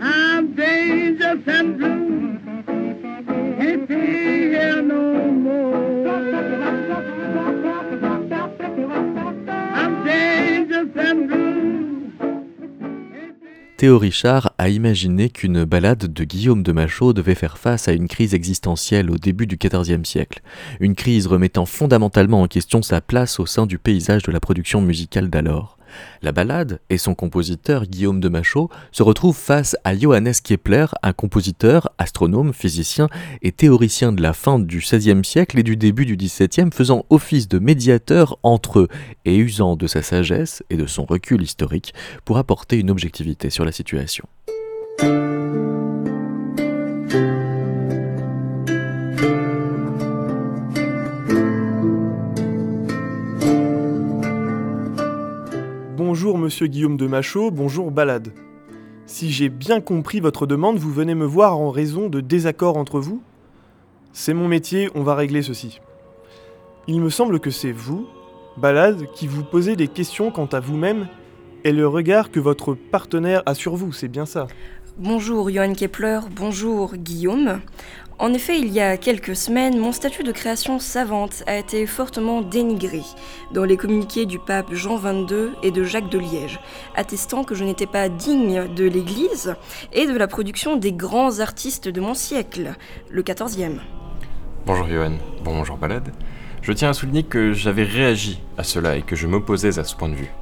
I'm 0.00 0.54
dangerous 0.54 1.46
and 1.46 1.78
blue. 1.78 1.96
Be 3.88 3.94
here 3.94 4.82
no 4.82 5.30
more. 5.30 6.08
I'm 9.72 10.04
dangerous 10.04 10.96
and 10.96 11.28
blue. 11.28 11.57
Théo 13.78 13.96
Richard 13.96 14.54
a 14.58 14.70
imaginé 14.70 15.30
qu'une 15.30 15.62
ballade 15.62 16.12
de 16.12 16.24
Guillaume 16.24 16.64
de 16.64 16.72
Machaut 16.72 17.12
devait 17.12 17.36
faire 17.36 17.58
face 17.58 17.86
à 17.86 17.92
une 17.92 18.08
crise 18.08 18.34
existentielle 18.34 19.08
au 19.08 19.18
début 19.18 19.46
du 19.46 19.56
XIVe 19.56 20.02
siècle, 20.02 20.42
une 20.80 20.96
crise 20.96 21.28
remettant 21.28 21.64
fondamentalement 21.64 22.42
en 22.42 22.48
question 22.48 22.82
sa 22.82 23.00
place 23.00 23.38
au 23.38 23.46
sein 23.46 23.66
du 23.66 23.78
paysage 23.78 24.24
de 24.24 24.32
la 24.32 24.40
production 24.40 24.80
musicale 24.80 25.30
d'alors. 25.30 25.77
La 26.22 26.32
ballade 26.32 26.80
et 26.90 26.98
son 26.98 27.14
compositeur 27.14 27.86
Guillaume 27.86 28.20
de 28.20 28.28
Machaut 28.28 28.70
se 28.92 29.02
retrouvent 29.02 29.36
face 29.36 29.76
à 29.84 29.96
Johannes 29.96 30.32
Kepler, 30.42 30.86
un 31.02 31.12
compositeur, 31.12 31.90
astronome, 31.98 32.52
physicien 32.52 33.08
et 33.42 33.52
théoricien 33.52 34.12
de 34.12 34.22
la 34.22 34.32
fin 34.32 34.58
du 34.58 34.78
XVIe 34.78 35.24
siècle 35.24 35.58
et 35.58 35.62
du 35.62 35.76
début 35.76 36.06
du 36.06 36.16
XVIIe, 36.16 36.70
faisant 36.72 37.04
office 37.10 37.48
de 37.48 37.58
médiateur 37.58 38.38
entre 38.42 38.80
eux 38.80 38.88
et 39.24 39.36
usant 39.36 39.76
de 39.76 39.86
sa 39.86 40.02
sagesse 40.02 40.62
et 40.70 40.76
de 40.76 40.86
son 40.86 41.04
recul 41.04 41.42
historique 41.42 41.94
pour 42.24 42.38
apporter 42.38 42.78
une 42.78 42.90
objectivité 42.90 43.50
sur 43.50 43.64
la 43.64 43.72
situation. 43.72 44.26
Bonjour 56.20 56.36
monsieur 56.36 56.66
Guillaume 56.66 56.96
de 56.96 57.06
Machaut, 57.06 57.52
bonjour 57.52 57.92
Balade. 57.92 58.32
Si 59.06 59.30
j'ai 59.30 59.48
bien 59.48 59.80
compris 59.80 60.18
votre 60.18 60.48
demande, 60.48 60.76
vous 60.76 60.92
venez 60.92 61.14
me 61.14 61.24
voir 61.24 61.56
en 61.56 61.70
raison 61.70 62.08
de 62.08 62.20
désaccords 62.20 62.76
entre 62.76 62.98
vous? 62.98 63.22
C'est 64.12 64.34
mon 64.34 64.48
métier, 64.48 64.90
on 64.96 65.04
va 65.04 65.14
régler 65.14 65.42
ceci. 65.42 65.80
Il 66.88 67.00
me 67.00 67.08
semble 67.08 67.38
que 67.38 67.50
c'est 67.50 67.70
vous, 67.70 68.08
Balade, 68.56 69.06
qui 69.14 69.28
vous 69.28 69.44
posez 69.44 69.76
des 69.76 69.86
questions 69.86 70.32
quant 70.32 70.46
à 70.46 70.58
vous-même 70.58 71.06
et 71.62 71.70
le 71.70 71.86
regard 71.86 72.32
que 72.32 72.40
votre 72.40 72.74
partenaire 72.74 73.44
a 73.46 73.54
sur 73.54 73.76
vous, 73.76 73.92
c'est 73.92 74.08
bien 74.08 74.26
ça? 74.26 74.48
Bonjour 74.98 75.48
Johann 75.50 75.76
Kepler, 75.76 76.18
bonjour 76.34 76.96
Guillaume. 76.96 77.60
En 78.20 78.32
effet, 78.32 78.58
il 78.58 78.72
y 78.72 78.80
a 78.80 78.96
quelques 78.96 79.36
semaines, 79.36 79.78
mon 79.78 79.92
statut 79.92 80.24
de 80.24 80.32
création 80.32 80.80
savante 80.80 81.44
a 81.46 81.56
été 81.56 81.86
fortement 81.86 82.42
dénigré 82.42 83.02
dans 83.52 83.62
les 83.62 83.76
communiqués 83.76 84.26
du 84.26 84.40
pape 84.40 84.74
Jean 84.74 84.98
XXII 84.98 85.50
et 85.62 85.70
de 85.70 85.84
Jacques 85.84 86.10
de 86.10 86.18
Liège, 86.18 86.58
attestant 86.96 87.44
que 87.44 87.54
je 87.54 87.62
n'étais 87.62 87.86
pas 87.86 88.08
digne 88.08 88.66
de 88.74 88.88
l'Église 88.88 89.54
et 89.92 90.08
de 90.08 90.16
la 90.16 90.26
production 90.26 90.74
des 90.74 90.90
grands 90.90 91.38
artistes 91.38 91.86
de 91.86 92.00
mon 92.00 92.14
siècle, 92.14 92.74
le 93.08 93.22
XIVe. 93.22 93.80
Bonjour 94.66 94.88
Johan, 94.88 95.12
bonjour 95.44 95.76
Balade. 95.76 96.12
Je 96.60 96.72
tiens 96.72 96.90
à 96.90 96.94
souligner 96.94 97.22
que 97.22 97.52
j'avais 97.52 97.84
réagi 97.84 98.42
à 98.56 98.64
cela 98.64 98.96
et 98.96 99.02
que 99.02 99.14
je 99.14 99.28
m'opposais 99.28 99.78
à 99.78 99.84
ce 99.84 99.94
point 99.94 100.08
de 100.08 100.16
vue. 100.16 100.32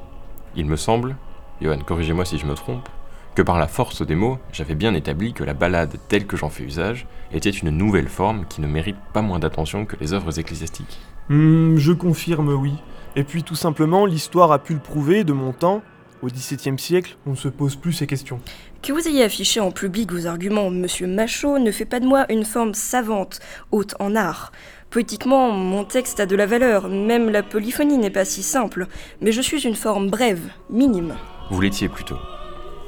Il 0.55 0.65
me 0.65 0.77
semble, 0.77 1.15
Johan, 1.61 1.77
corrigez-moi 1.85 2.25
si 2.25 2.39
je 2.39 2.47
me 2.47 2.55
trompe, 2.55 2.89
que 3.37 3.43
par 3.43 3.59
la 3.59 3.67
force 3.67 4.01
des 4.01 4.15
mots, 4.15 4.39
j'avais 4.51 4.73
bien 4.73 4.95
établi 4.95 5.31
que 5.31 5.43
la 5.43 5.53
ballade 5.53 5.95
telle 6.07 6.25
que 6.25 6.35
j'en 6.35 6.49
fais 6.49 6.63
usage 6.63 7.05
était 7.31 7.51
une 7.51 7.69
nouvelle 7.69 8.07
forme 8.07 8.47
qui 8.49 8.61
ne 8.61 8.67
mérite 8.67 8.97
pas 9.13 9.21
moins 9.21 9.37
d'attention 9.37 9.85
que 9.85 9.95
les 10.01 10.13
œuvres 10.13 10.39
ecclésiastiques. 10.39 10.97
Hmm, 11.29 11.77
je 11.77 11.91
confirme, 11.91 12.49
oui. 12.49 12.73
Et 13.15 13.23
puis 13.23 13.43
tout 13.43 13.53
simplement, 13.53 14.07
l'histoire 14.07 14.51
a 14.51 14.57
pu 14.57 14.73
le 14.73 14.79
prouver 14.79 15.23
de 15.23 15.33
mon 15.33 15.53
temps. 15.53 15.83
Au 16.23 16.29
XVIIe 16.29 16.79
siècle, 16.79 17.15
on 17.27 17.31
ne 17.31 17.35
se 17.35 17.47
pose 17.47 17.75
plus 17.75 17.93
ces 17.93 18.07
questions. 18.07 18.39
Que 18.81 18.91
vous 18.91 19.07
ayez 19.07 19.23
affiché 19.23 19.59
en 19.59 19.69
public 19.69 20.11
vos 20.11 20.25
arguments, 20.25 20.71
monsieur 20.71 21.05
Machaut, 21.05 21.59
ne 21.59 21.69
fait 21.69 21.85
pas 21.85 21.99
de 21.99 22.07
moi 22.07 22.25
une 22.29 22.43
forme 22.43 22.73
savante, 22.73 23.39
haute 23.71 23.93
en 23.99 24.15
art. 24.15 24.51
Poétiquement, 24.89 25.51
mon 25.51 25.83
texte 25.83 26.19
a 26.19 26.25
de 26.25 26.35
la 26.35 26.47
valeur, 26.47 26.89
même 26.89 27.29
la 27.29 27.43
polyphonie 27.43 27.99
n'est 27.99 28.09
pas 28.09 28.25
si 28.25 28.41
simple, 28.41 28.87
mais 29.21 29.31
je 29.31 29.41
suis 29.41 29.67
une 29.67 29.75
forme 29.75 30.09
brève, 30.09 30.49
minime. 30.71 31.13
Vous 31.51 31.61
l'étiez 31.61 31.87
plutôt. 31.87 32.17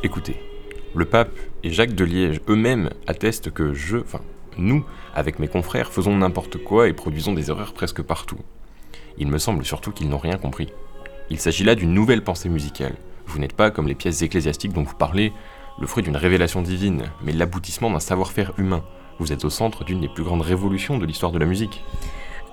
Écoutez, 0.01 0.38
le 0.95 1.03
pape 1.03 1.38
et 1.62 1.71
Jacques 1.71 1.93
de 1.93 2.05
Liège 2.05 2.39
eux-mêmes 2.47 2.89
attestent 3.05 3.51
que 3.51 3.73
je, 3.73 3.97
enfin, 3.97 4.21
nous, 4.57 4.85
avec 5.13 5.39
mes 5.39 5.49
confrères, 5.49 5.91
faisons 5.91 6.15
n'importe 6.15 6.57
quoi 6.57 6.88
et 6.88 6.93
produisons 6.93 7.33
des 7.33 7.49
erreurs 7.49 7.73
presque 7.73 8.01
partout. 8.01 8.38
Il 9.17 9.27
me 9.27 9.38
semble 9.39 9.65
surtout 9.65 9.91
qu'ils 9.91 10.07
n'ont 10.07 10.17
rien 10.17 10.38
compris. 10.38 10.69
Il 11.29 11.38
s'agit 11.38 11.65
là 11.65 11.75
d'une 11.75 11.93
nouvelle 11.93 12.23
pensée 12.23 12.47
musicale. 12.47 12.95
Vous 13.25 13.39
n'êtes 13.39 13.51
pas, 13.51 13.71
comme 13.71 13.89
les 13.89 13.95
pièces 13.95 14.21
ecclésiastiques 14.21 14.71
dont 14.71 14.83
vous 14.83 14.95
parlez, 14.95 15.33
le 15.81 15.85
fruit 15.85 16.01
d'une 16.03 16.15
révélation 16.15 16.62
divine, 16.62 17.03
mais 17.21 17.33
l'aboutissement 17.33 17.91
d'un 17.91 17.99
savoir-faire 17.99 18.53
humain. 18.57 18.85
Vous 19.19 19.33
êtes 19.33 19.43
au 19.43 19.49
centre 19.49 19.83
d'une 19.83 19.99
des 19.99 20.07
plus 20.07 20.23
grandes 20.23 20.43
révolutions 20.43 20.97
de 20.97 21.05
l'histoire 21.05 21.33
de 21.33 21.39
la 21.39 21.45
musique. 21.45 21.83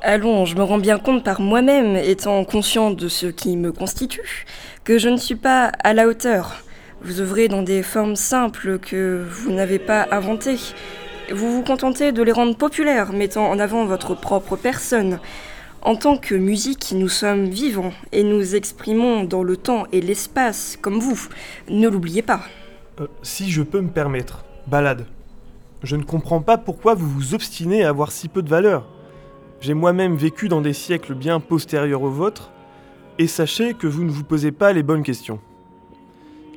Allons, 0.03 0.47
je 0.47 0.57
me 0.57 0.65
rends 0.65 0.79
bien 0.79 0.99
compte 0.99 1.23
par 1.23 1.41
moi-même, 1.41 1.95
étant 1.95 2.45
conscient 2.45 2.91
de 2.91 3.07
ce 3.07 3.27
qui 3.29 3.57
me 3.57 3.71
constitue, 3.71 4.47
que 4.83 4.99
je 4.99 5.09
ne 5.09 5.17
suis 5.17 5.37
pas 5.37 5.67
à 5.85 5.95
la 5.95 6.09
hauteur. 6.09 6.66
Vous 7.07 7.21
œuvrez 7.21 7.47
dans 7.47 7.63
des 7.63 7.85
formes 7.85 8.17
simples 8.17 8.81
que 8.81 9.25
vous 9.31 9.53
n'avez 9.53 9.79
pas 9.79 10.09
inventées. 10.11 10.59
Vous 11.33 11.53
vous 11.53 11.63
contentez 11.63 12.11
de 12.11 12.21
les 12.21 12.33
rendre 12.33 12.57
populaires, 12.57 13.13
mettant 13.13 13.49
en 13.49 13.61
avant 13.61 13.87
votre 13.87 14.17
propre 14.17 14.57
personne. 14.57 15.21
En 15.83 15.95
tant 15.95 16.17
que 16.17 16.35
musique, 16.35 16.93
nous 16.97 17.09
sommes 17.09 17.45
vivants 17.45 17.93
et 18.11 18.25
nous 18.25 18.57
exprimons 18.57 19.23
dans 19.23 19.45
le 19.45 19.57
temps 19.57 19.87
et 19.93 20.01
l'espace, 20.01 20.77
comme 20.83 20.99
vous. 20.99 21.29
Ne 21.71 21.89
l'oubliez 21.89 22.23
pas. 22.23 22.41
Euh, 23.01 23.07
si 23.23 23.53
je 23.53 23.63
peux 23.63 23.81
me 23.81 23.91
permettre, 23.91 24.45
balade. 24.67 25.07
Je 25.85 25.95
ne 25.95 26.03
comprends 26.03 26.41
pas 26.41 26.59
pourquoi 26.59 26.95
vous 26.95 27.09
vous 27.09 27.35
obstinez 27.35 27.85
à 27.85 27.91
avoir 27.91 28.11
si 28.11 28.27
peu 28.27 28.43
de 28.43 28.51
valeur. 28.51 28.85
J'ai 29.61 29.75
moi-même 29.75 30.17
vécu 30.17 30.49
dans 30.49 30.61
des 30.61 30.73
siècles 30.73 31.15
bien 31.15 31.39
postérieurs 31.39 32.03
aux 32.03 32.11
vôtres, 32.11 32.51
et 33.21 33.29
sachez 33.29 33.75
que 33.75 33.87
vous 33.87 34.03
ne 34.03 34.11
vous 34.11 34.25
posez 34.25 34.51
pas 34.51 34.73
les 34.73 34.83
bonnes 34.83 35.05
questions. 35.05 35.39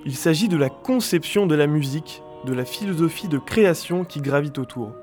Il 0.05 0.15
s'agit 0.15 0.47
de 0.47 0.57
la 0.57 0.69
conception 0.69 1.45
de 1.45 1.55
la 1.55 1.67
musique 1.67 2.23
de 2.45 2.53
la 2.53 2.65
philosophie 2.65 3.27
de 3.27 3.37
création 3.37 4.05
qui 4.05 4.21
gravite 4.21 4.57
autour. 4.57 4.93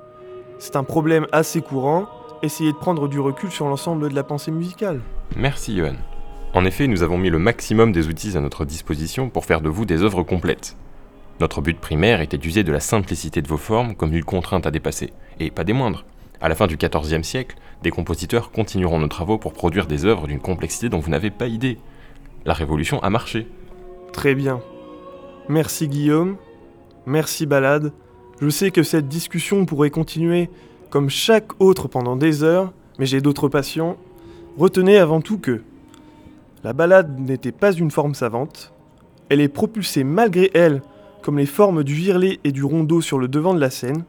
C'est 0.58 0.76
un 0.76 0.84
problème 0.84 1.26
assez 1.32 1.60
courant, 1.60 2.06
essayez 2.42 2.72
de 2.72 2.78
prendre 2.78 3.08
du 3.08 3.20
recul 3.20 3.50
sur 3.50 3.68
l'ensemble 3.68 4.08
de 4.08 4.14
la 4.14 4.24
pensée 4.24 4.50
musicale. 4.50 5.00
Merci 5.36 5.76
Johan. 5.76 5.96
En 6.54 6.64
effet, 6.64 6.86
nous 6.86 7.02
avons 7.02 7.18
mis 7.18 7.28
le 7.28 7.38
maximum 7.38 7.92
des 7.92 8.08
outils 8.08 8.36
à 8.36 8.40
notre 8.40 8.64
disposition 8.64 9.28
pour 9.28 9.44
faire 9.44 9.60
de 9.60 9.68
vous 9.68 9.84
des 9.84 10.02
œuvres 10.02 10.22
complètes. 10.22 10.76
Notre 11.40 11.60
but 11.60 11.78
primaire 11.78 12.22
était 12.22 12.38
d'user 12.38 12.64
de 12.64 12.72
la 12.72 12.80
simplicité 12.80 13.42
de 13.42 13.48
vos 13.48 13.58
formes 13.58 13.94
comme 13.94 14.14
une 14.14 14.24
contrainte 14.24 14.66
à 14.66 14.70
dépasser, 14.70 15.12
et 15.38 15.50
pas 15.50 15.64
des 15.64 15.74
moindres. 15.74 16.06
À 16.40 16.48
la 16.48 16.54
fin 16.54 16.66
du 16.66 16.78
XIVe 16.78 17.22
siècle, 17.22 17.56
des 17.82 17.90
compositeurs 17.90 18.50
continueront 18.50 18.98
nos 18.98 19.08
travaux 19.08 19.36
pour 19.36 19.52
produire 19.52 19.86
des 19.86 20.06
œuvres 20.06 20.26
d'une 20.26 20.40
complexité 20.40 20.88
dont 20.88 21.00
vous 21.00 21.10
n'avez 21.10 21.30
pas 21.30 21.46
idée. 21.46 21.78
La 22.46 22.54
révolution 22.54 23.02
a 23.02 23.10
marché. 23.10 23.48
Très 24.12 24.34
bien. 24.34 24.60
Merci 25.48 25.86
Guillaume. 25.86 26.36
Merci 27.06 27.46
Balade. 27.46 27.92
Je 28.40 28.48
sais 28.48 28.72
que 28.72 28.82
cette 28.82 29.06
discussion 29.06 29.64
pourrait 29.64 29.90
continuer 29.90 30.50
comme 30.90 31.08
chaque 31.08 31.60
autre 31.60 31.86
pendant 31.86 32.16
des 32.16 32.42
heures, 32.42 32.72
mais 32.98 33.06
j'ai 33.06 33.20
d'autres 33.20 33.48
passions. 33.48 33.96
Retenez 34.58 34.96
avant 34.98 35.20
tout 35.20 35.38
que 35.38 35.62
la 36.64 36.72
balade 36.72 37.20
n'était 37.20 37.52
pas 37.52 37.72
une 37.72 37.92
forme 37.92 38.14
savante. 38.14 38.72
Elle 39.28 39.40
est 39.40 39.48
propulsée 39.48 40.02
malgré 40.02 40.50
elle, 40.52 40.82
comme 41.22 41.38
les 41.38 41.46
formes 41.46 41.84
du 41.84 41.94
virlet 41.94 42.40
et 42.42 42.50
du 42.50 42.64
rondeau 42.64 43.00
sur 43.00 43.20
le 43.20 43.28
devant 43.28 43.54
de 43.54 43.60
la 43.60 43.70
scène. 43.70 44.04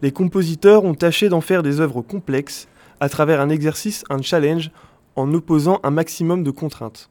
Les 0.00 0.12
compositeurs 0.12 0.84
ont 0.84 0.94
tâché 0.94 1.28
d'en 1.28 1.42
faire 1.42 1.62
des 1.62 1.80
œuvres 1.80 2.00
complexes 2.00 2.68
à 3.00 3.10
travers 3.10 3.42
un 3.42 3.50
exercice, 3.50 4.02
un 4.08 4.22
challenge, 4.22 4.70
en 5.14 5.30
opposant 5.34 5.80
un 5.82 5.90
maximum 5.90 6.42
de 6.42 6.50
contraintes. 6.50 7.10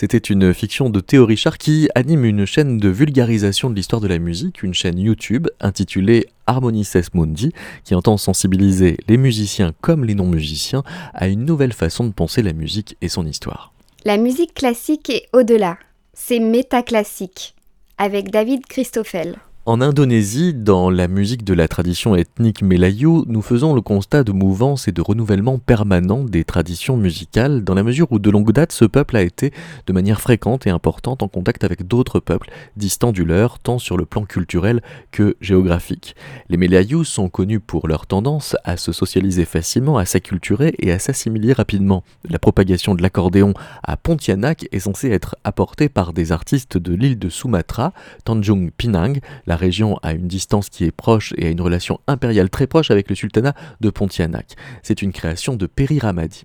C'était 0.00 0.18
une 0.18 0.54
fiction 0.54 0.90
de 0.90 1.00
Théo 1.00 1.26
Richard 1.26 1.58
qui 1.58 1.88
anime 1.96 2.24
une 2.24 2.46
chaîne 2.46 2.78
de 2.78 2.88
vulgarisation 2.88 3.68
de 3.68 3.74
l'histoire 3.74 4.00
de 4.00 4.06
la 4.06 4.20
musique, 4.20 4.62
une 4.62 4.72
chaîne 4.72 4.96
YouTube 4.96 5.48
intitulée 5.58 6.28
Harmonices 6.46 7.12
Mundi, 7.14 7.50
qui 7.82 7.96
entend 7.96 8.16
sensibiliser 8.16 8.96
les 9.08 9.16
musiciens 9.16 9.72
comme 9.80 10.04
les 10.04 10.14
non-musiciens 10.14 10.84
à 11.14 11.26
une 11.26 11.44
nouvelle 11.44 11.72
façon 11.72 12.04
de 12.04 12.12
penser 12.12 12.42
la 12.42 12.52
musique 12.52 12.96
et 13.00 13.08
son 13.08 13.26
histoire. 13.26 13.72
La 14.04 14.18
musique 14.18 14.54
classique 14.54 15.10
est 15.10 15.28
au-delà. 15.32 15.78
C'est 16.14 16.38
métaclassique, 16.38 17.56
avec 17.98 18.30
David 18.30 18.66
Christoffel. 18.66 19.34
En 19.68 19.82
Indonésie, 19.82 20.54
dans 20.54 20.88
la 20.88 21.08
musique 21.08 21.44
de 21.44 21.52
la 21.52 21.68
tradition 21.68 22.16
ethnique 22.16 22.62
Melayu, 22.62 23.24
nous 23.26 23.42
faisons 23.42 23.74
le 23.74 23.82
constat 23.82 24.24
de 24.24 24.32
mouvance 24.32 24.88
et 24.88 24.92
de 24.92 25.02
renouvellement 25.02 25.58
permanent 25.58 26.24
des 26.24 26.42
traditions 26.42 26.96
musicales, 26.96 27.62
dans 27.64 27.74
la 27.74 27.82
mesure 27.82 28.10
où 28.10 28.18
de 28.18 28.30
longue 28.30 28.52
date 28.52 28.72
ce 28.72 28.86
peuple 28.86 29.18
a 29.18 29.20
été 29.20 29.52
de 29.86 29.92
manière 29.92 30.22
fréquente 30.22 30.66
et 30.66 30.70
importante 30.70 31.22
en 31.22 31.28
contact 31.28 31.64
avec 31.64 31.86
d'autres 31.86 32.18
peuples 32.18 32.50
distants 32.78 33.12
du 33.12 33.26
leur, 33.26 33.58
tant 33.58 33.78
sur 33.78 33.98
le 33.98 34.06
plan 34.06 34.24
culturel 34.24 34.80
que 35.10 35.36
géographique. 35.42 36.16
Les 36.48 36.56
Melayu 36.56 37.04
sont 37.04 37.28
connus 37.28 37.60
pour 37.60 37.88
leur 37.88 38.06
tendance 38.06 38.56
à 38.64 38.78
se 38.78 38.92
socialiser 38.92 39.44
facilement, 39.44 39.98
à 39.98 40.06
s'acculturer 40.06 40.76
et 40.78 40.92
à 40.92 40.98
s'assimiler 40.98 41.52
rapidement. 41.52 42.04
La 42.26 42.38
propagation 42.38 42.94
de 42.94 43.02
l'accordéon 43.02 43.52
à 43.82 43.98
Pontianak 43.98 44.66
est 44.72 44.80
censée 44.80 45.10
être 45.10 45.36
apportée 45.44 45.90
par 45.90 46.14
des 46.14 46.32
artistes 46.32 46.78
de 46.78 46.94
l'île 46.94 47.18
de 47.18 47.28
Sumatra, 47.28 47.92
Tanjung 48.24 48.70
Pinang, 48.70 49.20
la 49.46 49.57
région 49.58 49.98
a 50.02 50.12
une 50.12 50.26
distance 50.26 50.70
qui 50.70 50.84
est 50.84 50.90
proche 50.90 51.34
et 51.36 51.46
a 51.46 51.50
une 51.50 51.60
relation 51.60 52.00
impériale 52.06 52.48
très 52.48 52.66
proche 52.66 52.90
avec 52.90 53.10
le 53.10 53.14
sultanat 53.14 53.54
de 53.80 53.90
Pontianak. 53.90 54.54
C'est 54.82 55.02
une 55.02 55.12
création 55.12 55.56
de 55.56 55.66
Peri 55.66 55.98
Ramadi. 55.98 56.44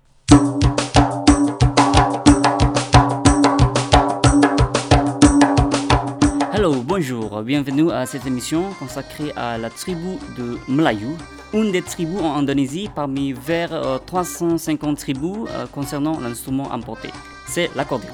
Hello, 6.53 6.75
bonjour, 6.85 7.41
bienvenue 7.43 7.91
à 7.91 8.05
cette 8.05 8.25
émission 8.25 8.71
consacrée 8.79 9.31
à 9.35 9.57
la 9.57 9.69
tribu 9.69 10.17
de 10.37 10.57
Melayu, 10.67 11.09
une 11.53 11.71
des 11.71 11.81
tribus 11.81 12.21
en 12.21 12.37
Indonésie 12.37 12.89
parmi 12.93 13.33
vers 13.33 13.99
350 14.05 14.97
tribus 14.97 15.49
euh, 15.49 15.65
concernant 15.67 16.19
l'instrument 16.19 16.71
importé. 16.71 17.09
C'est 17.47 17.69
l'accordéon. 17.75 18.13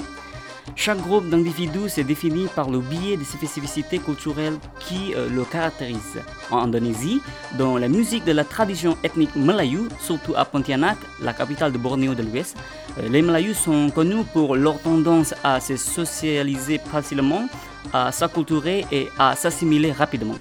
Chaque 0.75 1.01
groupe 1.01 1.29
d'individus 1.29 1.97
est 1.97 2.03
défini 2.03 2.47
par 2.55 2.69
le 2.69 2.79
biais 2.79 3.17
des 3.17 3.25
spécificités 3.25 3.99
culturelles 3.99 4.57
qui 4.79 5.13
euh, 5.15 5.29
le 5.29 5.43
caractérisent. 5.43 6.23
En 6.51 6.59
Indonésie, 6.59 7.21
dans 7.57 7.77
la 7.77 7.87
musique 7.87 8.25
de 8.25 8.31
la 8.31 8.43
tradition 8.43 8.97
ethnique 9.03 9.35
Melayu, 9.35 9.89
surtout 9.99 10.33
à 10.35 10.45
Pontianak, 10.45 10.97
la 11.21 11.33
capitale 11.33 11.71
de 11.71 11.77
Bornéo 11.77 12.15
de 12.15 12.23
l'Ouest, 12.23 12.57
euh, 12.97 13.09
les 13.09 13.21
Melayus 13.21 13.55
sont 13.55 13.89
connus 13.89 14.23
pour 14.33 14.55
leur 14.55 14.79
tendance 14.81 15.33
à 15.43 15.59
se 15.59 15.75
socialiser 15.75 16.79
facilement, 16.79 17.47
à 17.93 18.11
s'acculturer 18.11 18.85
et 18.91 19.09
à 19.17 19.35
s'assimiler 19.35 19.91
rapidement. 19.91 20.35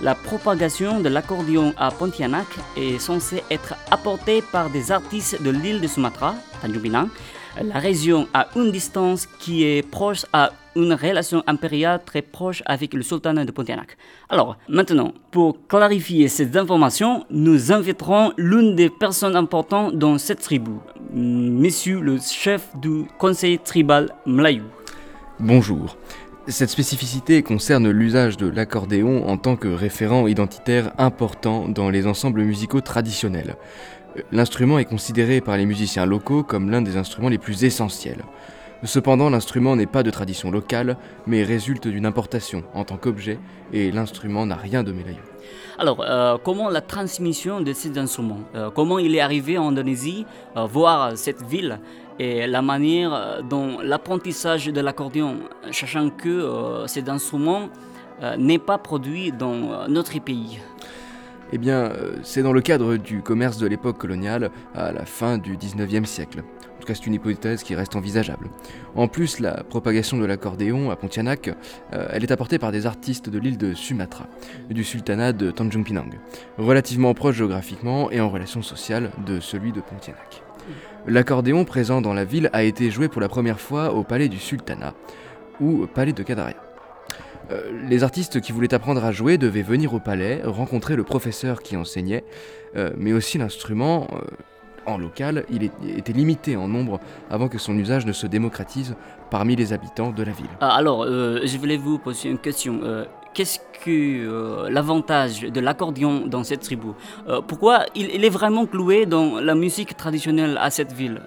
La 0.00 0.14
propagation 0.14 1.00
de 1.00 1.08
l'accordéon 1.08 1.74
à 1.76 1.90
Pontianak 1.90 2.46
est 2.76 3.00
censée 3.00 3.42
être 3.50 3.74
apportée 3.90 4.42
par 4.42 4.70
des 4.70 4.92
artistes 4.92 5.42
de 5.42 5.50
l'île 5.50 5.80
de 5.80 5.88
Sumatra, 5.88 6.36
Tanjung 6.62 6.82
Pinang, 6.82 7.08
la 7.62 7.78
région 7.78 8.28
a 8.34 8.48
une 8.56 8.70
distance 8.70 9.26
qui 9.38 9.64
est 9.64 9.82
proche 9.82 10.24
à 10.32 10.52
une 10.76 10.92
relation 10.92 11.42
impériale 11.46 12.00
très 12.04 12.22
proche 12.22 12.62
avec 12.66 12.94
le 12.94 13.02
sultanat 13.02 13.44
de 13.44 13.50
Pontianak. 13.50 13.96
Alors, 14.28 14.56
maintenant, 14.68 15.12
pour 15.30 15.66
clarifier 15.66 16.28
ces 16.28 16.56
informations, 16.56 17.24
nous 17.30 17.72
inviterons 17.72 18.32
l'une 18.36 18.76
des 18.76 18.90
personnes 18.90 19.34
importantes 19.34 19.96
dans 19.96 20.18
cette 20.18 20.40
tribu, 20.40 20.72
monsieur 21.12 22.00
le 22.00 22.18
chef 22.18 22.68
du 22.76 23.04
conseil 23.18 23.58
tribal 23.58 24.10
Mlayu. 24.24 24.62
Bonjour. 25.40 25.96
Cette 26.48 26.70
spécificité 26.70 27.42
concerne 27.42 27.90
l'usage 27.90 28.38
de 28.38 28.48
l'accordéon 28.48 29.28
en 29.28 29.36
tant 29.36 29.54
que 29.54 29.68
référent 29.68 30.26
identitaire 30.26 30.92
important 30.96 31.68
dans 31.68 31.90
les 31.90 32.06
ensembles 32.06 32.40
musicaux 32.40 32.80
traditionnels. 32.80 33.56
L'instrument 34.32 34.78
est 34.78 34.86
considéré 34.86 35.42
par 35.42 35.58
les 35.58 35.66
musiciens 35.66 36.06
locaux 36.06 36.42
comme 36.42 36.70
l'un 36.70 36.80
des 36.80 36.96
instruments 36.96 37.28
les 37.28 37.36
plus 37.36 37.64
essentiels. 37.64 38.24
Cependant, 38.82 39.28
l'instrument 39.28 39.76
n'est 39.76 39.84
pas 39.84 40.02
de 40.02 40.10
tradition 40.10 40.50
locale, 40.50 40.96
mais 41.26 41.42
résulte 41.42 41.86
d'une 41.86 42.06
importation 42.06 42.62
en 42.72 42.84
tant 42.84 42.96
qu'objet, 42.96 43.38
et 43.74 43.90
l'instrument 43.90 44.46
n'a 44.46 44.56
rien 44.56 44.82
de 44.82 44.92
mélailleux. 44.92 45.18
Alors, 45.78 46.00
euh, 46.00 46.38
comment 46.42 46.70
la 46.70 46.80
transmission 46.80 47.60
de 47.60 47.72
ces 47.72 47.98
instruments? 47.98 48.40
Euh, 48.54 48.70
Comment 48.70 48.98
il 48.98 49.14
est 49.14 49.20
arrivé 49.20 49.58
en 49.58 49.68
Indonésie, 49.68 50.26
euh, 50.56 50.64
voir 50.64 51.16
cette 51.18 51.42
ville 51.42 51.80
et 52.18 52.46
la 52.46 52.62
manière 52.62 53.42
dont 53.48 53.78
l'apprentissage 53.80 54.66
de 54.66 54.80
l'accordéon, 54.80 55.36
sachant 55.70 56.10
que 56.10 56.84
cet 56.86 57.08
instrument 57.08 57.68
n'est 58.38 58.58
pas 58.58 58.78
produit 58.78 59.32
dans 59.32 59.88
notre 59.88 60.18
pays 60.20 60.58
eh 61.50 61.56
bien, 61.56 61.92
c'est 62.22 62.42
dans 62.42 62.52
le 62.52 62.60
cadre 62.60 62.96
du 62.96 63.22
commerce 63.22 63.56
de 63.56 63.66
l'époque 63.66 63.96
coloniale 63.96 64.50
à 64.74 64.92
la 64.92 65.06
fin 65.06 65.38
du 65.38 65.56
19e 65.56 66.04
siècle. 66.04 66.40
En 66.40 66.80
tout 66.80 66.86
cas, 66.86 66.94
c'est 66.94 67.06
une 67.06 67.14
hypothèse 67.14 67.62
qui 67.62 67.74
reste 67.74 67.96
envisageable. 67.96 68.50
En 68.94 69.08
plus, 69.08 69.40
la 69.40 69.64
propagation 69.64 70.18
de 70.18 70.26
l'accordéon 70.26 70.90
à 70.90 70.96
Pontianak, 70.96 71.50
elle 71.90 72.22
est 72.22 72.32
apportée 72.32 72.58
par 72.58 72.70
des 72.70 72.84
artistes 72.84 73.30
de 73.30 73.38
l'île 73.38 73.56
de 73.56 73.72
Sumatra, 73.72 74.26
du 74.68 74.84
sultanat 74.84 75.32
de 75.32 75.50
Tanjung 75.50 75.84
Pinang, 75.84 76.18
relativement 76.58 77.14
proche 77.14 77.36
géographiquement 77.36 78.10
et 78.10 78.20
en 78.20 78.28
relation 78.28 78.60
sociale 78.60 79.10
de 79.26 79.40
celui 79.40 79.72
de 79.72 79.80
Pontianak. 79.80 80.47
L'accordéon 81.06 81.64
présent 81.64 82.00
dans 82.00 82.14
la 82.14 82.24
ville 82.24 82.50
a 82.52 82.62
été 82.62 82.90
joué 82.90 83.08
pour 83.08 83.20
la 83.20 83.28
première 83.28 83.60
fois 83.60 83.92
au 83.92 84.02
palais 84.02 84.28
du 84.28 84.38
sultanat, 84.38 84.94
ou 85.60 85.86
palais 85.86 86.12
de 86.12 86.22
Kadaria. 86.22 86.56
Euh, 87.50 87.70
les 87.88 88.02
artistes 88.02 88.40
qui 88.40 88.52
voulaient 88.52 88.74
apprendre 88.74 89.04
à 89.04 89.12
jouer 89.12 89.38
devaient 89.38 89.62
venir 89.62 89.94
au 89.94 90.00
palais, 90.00 90.42
rencontrer 90.44 90.96
le 90.96 91.04
professeur 91.04 91.62
qui 91.62 91.76
enseignait, 91.76 92.24
euh, 92.76 92.90
mais 92.98 93.12
aussi 93.12 93.38
l'instrument, 93.38 94.06
euh, 94.12 94.20
en 94.86 94.98
local, 94.98 95.44
il 95.50 95.64
était 95.64 96.12
limité 96.14 96.56
en 96.56 96.66
nombre 96.66 96.98
avant 97.30 97.48
que 97.48 97.58
son 97.58 97.76
usage 97.76 98.06
ne 98.06 98.12
se 98.12 98.26
démocratise 98.26 98.96
parmi 99.30 99.54
les 99.54 99.74
habitants 99.74 100.12
de 100.12 100.22
la 100.22 100.32
ville. 100.32 100.48
Ah, 100.60 100.74
alors, 100.76 101.04
je 101.04 101.58
voulais 101.58 101.76
vous 101.76 101.98
poser 101.98 102.30
une 102.30 102.38
question. 102.38 102.80
Qu'est-ce 103.34 103.58
que 103.84 104.68
l'avantage 104.68 105.42
de 105.42 105.60
l'accordéon 105.60 106.26
dans 106.26 106.42
cette 106.42 106.60
tribu? 106.60 106.88
Pourquoi 107.46 107.84
il, 107.94 108.24
est 108.24 108.28
vraiment 108.30 108.66
cloué 108.66 109.06
dans 109.06 109.38
la 109.40 109.54
musique 109.54 109.96
traditionnelle 109.96 110.58
à 110.60 110.70
cette 110.70 110.92
ville? 110.92 111.20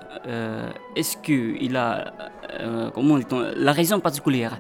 Est-ce 0.96 1.16
qu'il 1.18 1.78
a 1.78 2.14
comment 2.94 3.18
la 3.56 3.72
raison 3.72 4.00
particulière? 4.02 4.60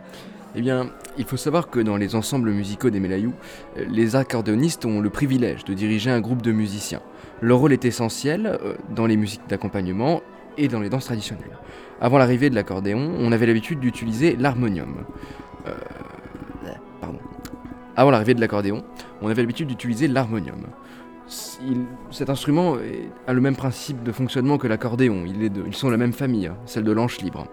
Eh 0.55 0.61
bien, 0.61 0.89
il 1.17 1.25
faut 1.25 1.37
savoir 1.37 1.69
que 1.69 1.79
dans 1.79 1.95
les 1.95 2.15
ensembles 2.15 2.51
musicaux 2.51 2.89
des 2.89 2.99
Mélayous, 2.99 3.33
les 3.75 4.15
accordéonistes 4.15 4.85
ont 4.85 4.99
le 4.99 5.09
privilège 5.09 5.63
de 5.63 5.73
diriger 5.73 6.11
un 6.11 6.19
groupe 6.19 6.41
de 6.41 6.51
musiciens. 6.51 7.01
Leur 7.41 7.59
rôle 7.59 7.73
est 7.73 7.85
essentiel 7.85 8.45
euh, 8.45 8.75
dans 8.93 9.07
les 9.07 9.17
musiques 9.17 9.41
d'accompagnement 9.49 10.21
et 10.57 10.67
dans 10.67 10.79
les 10.79 10.89
danses 10.89 11.05
traditionnelles. 11.05 11.57
Avant 12.01 12.17
l'arrivée 12.17 12.49
de 12.49 12.55
l'accordéon, 12.55 13.13
on 13.17 13.31
avait 13.31 13.45
l'habitude 13.45 13.79
d'utiliser 13.79 14.35
l'harmonium. 14.35 15.05
Avant 17.95 18.11
l'arrivée 18.11 18.33
de 18.33 18.41
l'accordéon, 18.41 18.83
on 19.21 19.27
avait 19.29 19.41
l'habitude 19.41 19.67
d'utiliser 19.67 20.07
l'harmonium. 20.07 20.65
cet 22.11 22.29
instrument 22.29 22.75
a 23.27 23.33
le 23.33 23.41
même 23.41 23.55
principe 23.55 24.03
de 24.03 24.11
fonctionnement 24.11 24.57
que 24.57 24.67
l'accordéon, 24.67 25.23
ils 25.25 25.73
sont 25.75 25.87
de 25.87 25.91
la 25.91 25.97
même 25.97 26.13
famille, 26.13 26.51
celle 26.65 26.83
de 26.83 26.91
l'anche 26.91 27.19
libre. 27.21 27.47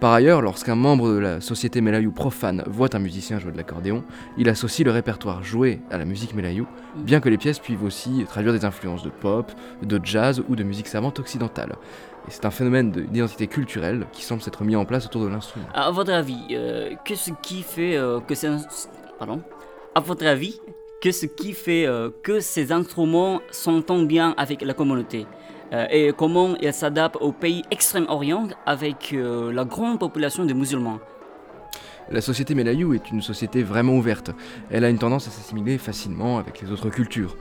Par 0.00 0.12
ailleurs, 0.12 0.42
lorsqu'un 0.42 0.74
membre 0.74 1.08
de 1.10 1.18
la 1.18 1.40
société 1.40 1.80
Melayou 1.80 2.10
profane 2.10 2.62
voit 2.66 2.94
un 2.94 2.98
musicien 2.98 3.38
jouer 3.38 3.52
de 3.52 3.56
l'accordéon, 3.56 4.04
il 4.36 4.48
associe 4.48 4.84
le 4.84 4.90
répertoire 4.92 5.42
joué 5.44 5.80
à 5.90 5.96
la 5.98 6.04
musique 6.04 6.34
Melayou, 6.34 6.66
bien 6.96 7.20
que 7.20 7.28
les 7.28 7.38
pièces 7.38 7.60
puissent 7.60 7.78
aussi 7.82 8.24
traduire 8.28 8.52
des 8.52 8.64
influences 8.64 9.02
de 9.04 9.10
pop, 9.10 9.50
de 9.82 10.00
jazz 10.02 10.42
ou 10.48 10.56
de 10.56 10.64
musique 10.64 10.88
savante 10.88 11.18
occidentale. 11.20 11.76
Et 12.26 12.30
c'est 12.30 12.44
un 12.44 12.50
phénomène 12.50 12.90
de- 12.90 13.02
d'identité 13.02 13.46
culturelle 13.46 14.06
qui 14.12 14.22
semble 14.24 14.42
s'être 14.42 14.64
mis 14.64 14.76
en 14.76 14.84
place 14.84 15.06
autour 15.06 15.22
de 15.22 15.28
l'instrument. 15.28 15.66
À 15.72 15.90
votre 15.90 16.12
avis, 16.12 16.44
euh, 16.50 16.90
qu'est-ce 17.04 17.30
qui 17.42 17.62
fait 17.62 17.96
euh, 17.96 18.18
que 18.20 18.34
ces 18.34 18.48
ins- 18.48 18.66
pardon? 19.18 19.40
À 19.96 20.00
votre 20.00 20.26
avis, 20.26 20.60
qu'est-ce 21.00 21.26
qui 21.26 21.52
fait 21.52 21.86
euh, 21.86 22.10
que 22.24 22.40
ces 22.40 22.72
instruments 22.72 23.40
s'entendent 23.52 24.08
bien 24.08 24.34
avec 24.36 24.62
la 24.62 24.74
communauté 24.74 25.26
Euh, 25.72 25.86
et 25.90 26.12
comment 26.12 26.56
ils 26.60 26.74
s'adaptent 26.74 27.20
au 27.20 27.32
pays 27.32 27.62
Extrême-Orient 27.70 28.48
avec 28.66 29.12
euh, 29.12 29.50
la 29.50 29.64
grande 29.64 29.98
population 29.98 30.44
de 30.44 30.52
musulmans? 30.52 30.98
La 32.10 32.20
société 32.20 32.54
Melayou 32.54 32.92
est 32.92 33.10
une 33.10 33.22
société 33.22 33.62
vraiment 33.62 33.96
ouverte. 33.96 34.30
Elle 34.70 34.84
a 34.84 34.90
une 34.90 34.98
tendance 34.98 35.26
à 35.26 35.30
s'assimiler 35.30 35.78
facilement 35.78 36.38
avec 36.38 36.60
les 36.60 36.70
autres 36.70 36.90
cultures. 36.90 37.34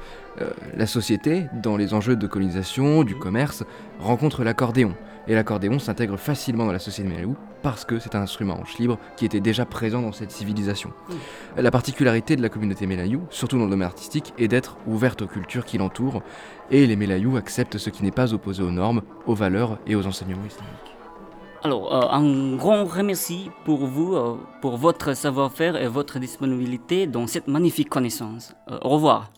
La 0.73 0.87
société, 0.87 1.47
dans 1.61 1.75
les 1.75 1.93
enjeux 1.93 2.15
de 2.15 2.27
colonisation, 2.27 3.03
du 3.03 3.15
commerce, 3.15 3.65
rencontre 3.99 4.45
l'accordéon. 4.45 4.95
Et 5.27 5.35
l'accordéon 5.35 5.79
s'intègre 5.79 6.17
facilement 6.17 6.65
dans 6.65 6.71
la 6.71 6.79
société 6.79 7.09
Melayou 7.09 7.35
parce 7.61 7.85
que 7.85 7.97
c'est 7.97 8.13
un 8.15 8.21
instrument 8.21 8.59
hanche 8.59 8.77
libre 8.77 8.97
qui 9.15 9.25
était 9.25 9.39
déjà 9.39 9.65
présent 9.65 10.01
dans 10.01 10.11
cette 10.11 10.31
civilisation. 10.31 10.91
La 11.55 11.71
particularité 11.71 12.35
de 12.35 12.41
la 12.41 12.49
communauté 12.49 12.85
Melayou, 12.85 13.21
surtout 13.29 13.57
dans 13.57 13.65
le 13.65 13.69
domaine 13.69 13.87
artistique, 13.87 14.33
est 14.37 14.49
d'être 14.49 14.77
ouverte 14.85 15.21
aux 15.21 15.27
cultures 15.27 15.65
qui 15.65 15.77
l'entourent, 15.77 16.21
et 16.71 16.85
les 16.85 16.95
Melayou 16.95 17.37
acceptent 17.37 17.77
ce 17.77 17.89
qui 17.89 18.03
n'est 18.03 18.11
pas 18.11 18.33
opposé 18.33 18.61
aux 18.63 18.71
normes, 18.71 19.01
aux 19.25 19.35
valeurs 19.35 19.79
et 19.87 19.95
aux 19.95 20.05
enseignements 20.05 20.45
islamiques. 20.45 20.93
Alors, 21.63 21.95
euh, 21.95 22.07
un 22.11 22.57
grand 22.57 22.83
remercie 22.83 23.49
pour 23.63 23.85
vous, 23.85 24.15
euh, 24.15 24.37
pour 24.61 24.75
votre 24.75 25.15
savoir-faire 25.15 25.81
et 25.81 25.87
votre 25.87 26.19
disponibilité 26.19 27.07
dans 27.07 27.25
cette 27.25 27.47
magnifique 27.47 27.87
connaissance. 27.87 28.53
Euh, 28.69 28.77
au 28.81 28.89
revoir. 28.89 29.31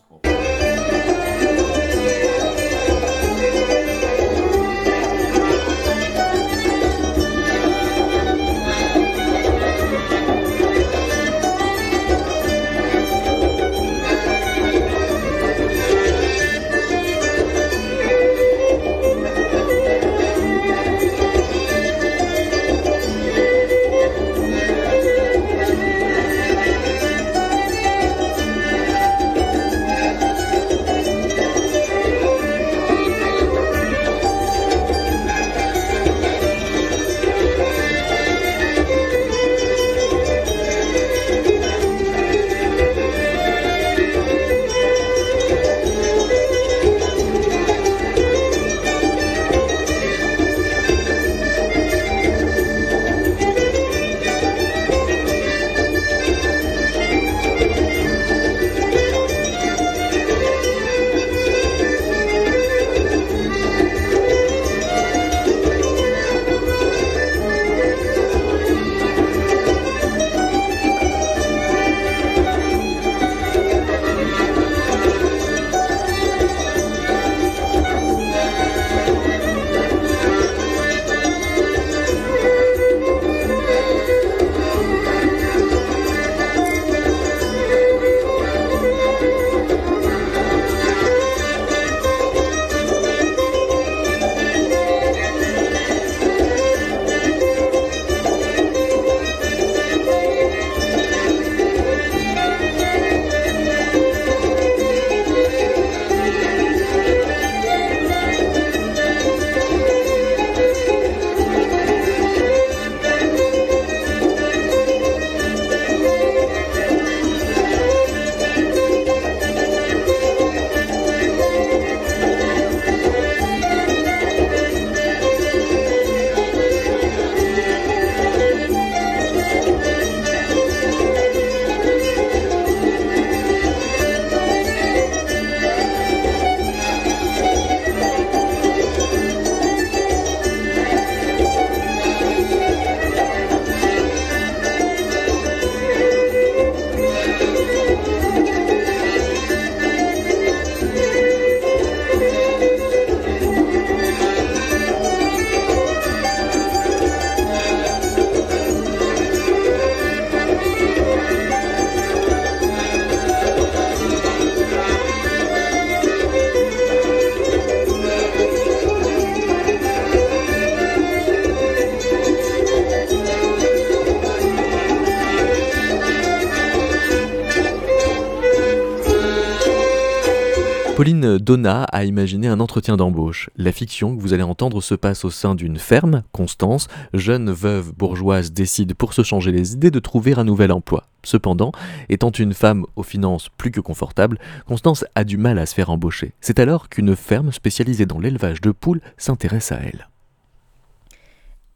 Pauline 181.06 181.38
Donna 181.38 181.84
a 181.92 182.04
imaginé 182.04 182.48
un 182.48 182.58
entretien 182.58 182.96
d'embauche. 182.96 183.48
La 183.56 183.70
fiction 183.70 184.16
que 184.16 184.20
vous 184.20 184.34
allez 184.34 184.42
entendre 184.42 184.80
se 184.80 184.96
passe 184.96 185.24
au 185.24 185.30
sein 185.30 185.54
d'une 185.54 185.78
ferme. 185.78 186.24
Constance, 186.32 186.88
jeune 187.14 187.52
veuve 187.52 187.92
bourgeoise, 187.92 188.50
décide 188.50 188.92
pour 188.94 189.14
se 189.14 189.22
changer 189.22 189.52
les 189.52 189.74
idées 189.74 189.92
de 189.92 190.00
trouver 190.00 190.34
un 190.36 190.42
nouvel 190.42 190.72
emploi. 190.72 191.06
Cependant, 191.22 191.70
étant 192.08 192.32
une 192.32 192.54
femme 192.54 192.86
aux 192.96 193.04
finances 193.04 193.50
plus 193.56 193.70
que 193.70 193.78
confortables, 193.78 194.40
Constance 194.66 195.04
a 195.14 195.22
du 195.22 195.36
mal 195.36 195.60
à 195.60 195.66
se 195.66 195.76
faire 195.76 195.90
embaucher. 195.90 196.32
C'est 196.40 196.58
alors 196.58 196.88
qu'une 196.88 197.14
ferme 197.14 197.52
spécialisée 197.52 198.06
dans 198.06 198.18
l'élevage 198.18 198.60
de 198.60 198.72
poules 198.72 199.00
s'intéresse 199.16 199.70
à 199.70 199.76
elle. 199.76 200.08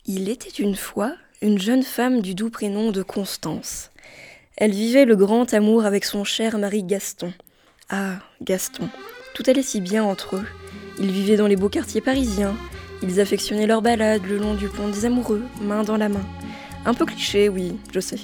Il 0.06 0.28
était 0.28 0.60
une 0.60 0.74
fois 0.74 1.14
une 1.40 1.60
jeune 1.60 1.84
femme 1.84 2.20
du 2.20 2.34
doux 2.34 2.50
prénom 2.50 2.90
de 2.90 3.04
Constance. 3.04 3.92
Elle 4.56 4.72
vivait 4.72 5.04
le 5.04 5.14
grand 5.14 5.54
amour 5.54 5.84
avec 5.84 6.04
son 6.04 6.24
cher 6.24 6.58
mari 6.58 6.82
Gaston. 6.82 7.32
Ah, 7.90 8.18
Gaston. 8.42 8.88
Tout 9.34 9.42
allait 9.46 9.62
si 9.62 9.80
bien 9.80 10.04
entre 10.04 10.36
eux. 10.36 10.46
Ils 10.98 11.10
vivaient 11.10 11.36
dans 11.36 11.46
les 11.46 11.56
beaux 11.56 11.68
quartiers 11.68 12.00
parisiens. 12.00 12.54
Ils 13.02 13.20
affectionnaient 13.20 13.66
leurs 13.66 13.82
balades 13.82 14.26
le 14.26 14.38
long 14.38 14.54
du 14.54 14.68
pont 14.68 14.88
des 14.88 15.06
amoureux, 15.06 15.42
main 15.62 15.82
dans 15.82 15.96
la 15.96 16.08
main. 16.08 16.24
Un 16.84 16.94
peu 16.94 17.06
cliché, 17.06 17.48
oui, 17.48 17.78
je 17.92 18.00
sais. 18.00 18.20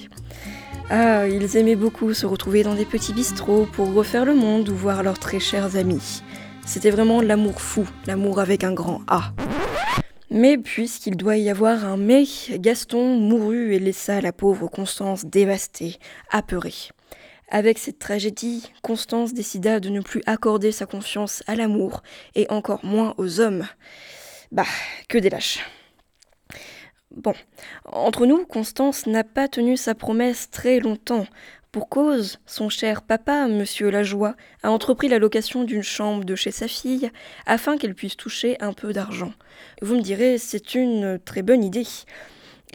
Ah, 0.91 1.27
ils 1.27 1.57
aimaient 1.57 1.77
beaucoup 1.77 2.15
se 2.15 2.27
retrouver 2.27 2.63
dans 2.63 2.75
des 2.75 2.85
petits 2.85 3.13
bistrots 3.13 3.67
pour 3.73 3.93
refaire 3.93 4.25
le 4.25 4.35
monde 4.35 4.69
ou 4.69 4.75
voir 4.77 5.03
leurs 5.03 5.19
très 5.19 5.41
chers 5.41 5.77
amis. 5.77 6.23
C'était 6.65 6.91
vraiment 6.91 7.21
l'amour 7.21 7.61
fou, 7.61 7.89
l'amour 8.07 8.41
avec 8.41 8.65
un 8.65 8.73
grand 8.73 9.03
A. 9.09 9.33
Mais 10.31 10.59
puisqu'il 10.59 11.17
doit 11.17 11.37
y 11.37 11.49
avoir 11.49 11.85
un 11.85 11.97
mais, 11.97 12.25
Gaston 12.59 13.17
mourut 13.17 13.75
et 13.75 13.79
laissa 13.79 14.21
la 14.21 14.33
pauvre 14.33 14.69
Constance 14.69 15.25
dévastée, 15.25 15.99
apeurée. 16.31 16.91
Avec 17.49 17.79
cette 17.79 18.01
tragédie, 18.01 18.73
Constance 18.83 19.33
décida 19.33 19.79
de 19.79 19.89
ne 19.89 20.01
plus 20.01 20.23
accorder 20.27 20.73
sa 20.73 20.85
confiance 20.85 21.45
à 21.47 21.55
l'amour 21.55 22.03
et 22.35 22.47
encore 22.51 22.85
moins 22.85 23.15
aux 23.19 23.41
hommes. 23.41 23.67
Bah, 24.51 24.65
que 25.09 25.19
des 25.19 25.31
lâches. 25.31 25.65
Bon, 27.13 27.35
entre 27.85 28.27
nous, 28.27 28.45
Constance 28.45 29.07
n'a 29.07 29.25
pas 29.25 29.49
tenu 29.49 29.77
sa 29.77 29.95
promesse 29.95 30.51
très 30.51 30.81
longtemps. 30.81 31.27
Pour 31.71 31.89
cause, 31.89 32.39
son 32.47 32.69
cher 32.69 33.03
papa, 33.03 33.47
monsieur 33.47 33.91
Lajoie, 33.91 34.35
a 34.63 34.71
entrepris 34.71 35.09
la 35.09 35.19
location 35.19 35.63
d'une 35.63 35.83
chambre 35.83 36.25
de 36.25 36.35
chez 36.35 36.51
sa 36.51 36.69
fille 36.69 37.11
afin 37.45 37.77
qu'elle 37.77 37.95
puisse 37.95 38.17
toucher 38.17 38.57
un 38.61 38.73
peu 38.73 38.93
d'argent. 38.93 39.33
Vous 39.83 39.95
me 39.95 40.03
direz, 40.03 40.39
c'est 40.39 40.75
une 40.75 41.19
très 41.25 41.43
bonne 41.43 41.63
idée. 41.63 41.87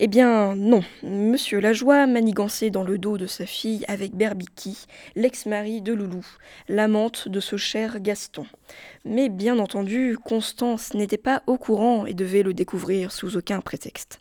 Eh 0.04 0.08
bien, 0.08 0.56
non. 0.56 0.82
Monsieur 1.04 1.60
Lajoie 1.60 2.08
manigançait 2.08 2.72
dans 2.72 2.82
le 2.82 2.98
dos 2.98 3.20
de 3.20 3.28
sa 3.28 3.46
fille 3.46 3.86
avec 3.88 4.16
Berbiki, 4.16 4.88
l'ex-mari 5.16 5.84
de 5.84 5.94
Loulou, 5.94 6.26
l'amante 6.68 7.28
de 7.28 7.40
ce 7.40 7.56
cher 7.56 8.00
Gaston. 8.00 8.48
Mais 9.06 9.30
bien 9.30 9.60
entendu, 9.60 10.18
Constance 10.18 10.96
n'était 10.96 11.20
pas 11.20 11.44
au 11.46 11.60
courant 11.60 12.08
et 12.08 12.16
devait 12.16 12.42
le 12.42 12.56
découvrir 12.56 13.12
sous 13.12 13.38
aucun 13.38 13.62
prétexte. 13.62 14.20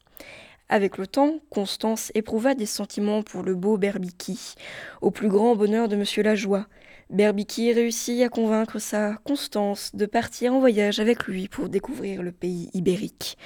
Avec 0.68 0.98
le 0.98 1.06
temps, 1.06 1.40
Constance 1.48 2.12
éprouva 2.14 2.54
des 2.54 2.66
sentiments 2.66 3.22
pour 3.22 3.42
le 3.42 3.54
beau 3.54 3.78
Berbiki, 3.78 4.56
au 5.00 5.10
plus 5.10 5.28
grand 5.28 5.56
bonheur 5.56 5.88
de 5.88 5.96
Monsieur 5.96 6.22
Lajoie. 6.22 6.66
Berbiki 7.10 7.72
réussit 7.72 8.22
à 8.22 8.28
convaincre 8.28 8.78
sa 8.78 9.14
Constance 9.24 9.90
de 9.94 10.06
partir 10.06 10.54
en 10.54 10.60
voyage 10.60 11.00
avec 11.00 11.26
lui 11.26 11.48
pour 11.48 11.68
découvrir 11.68 12.22
le 12.22 12.30
pays 12.30 12.70
ibérique. 12.72 13.36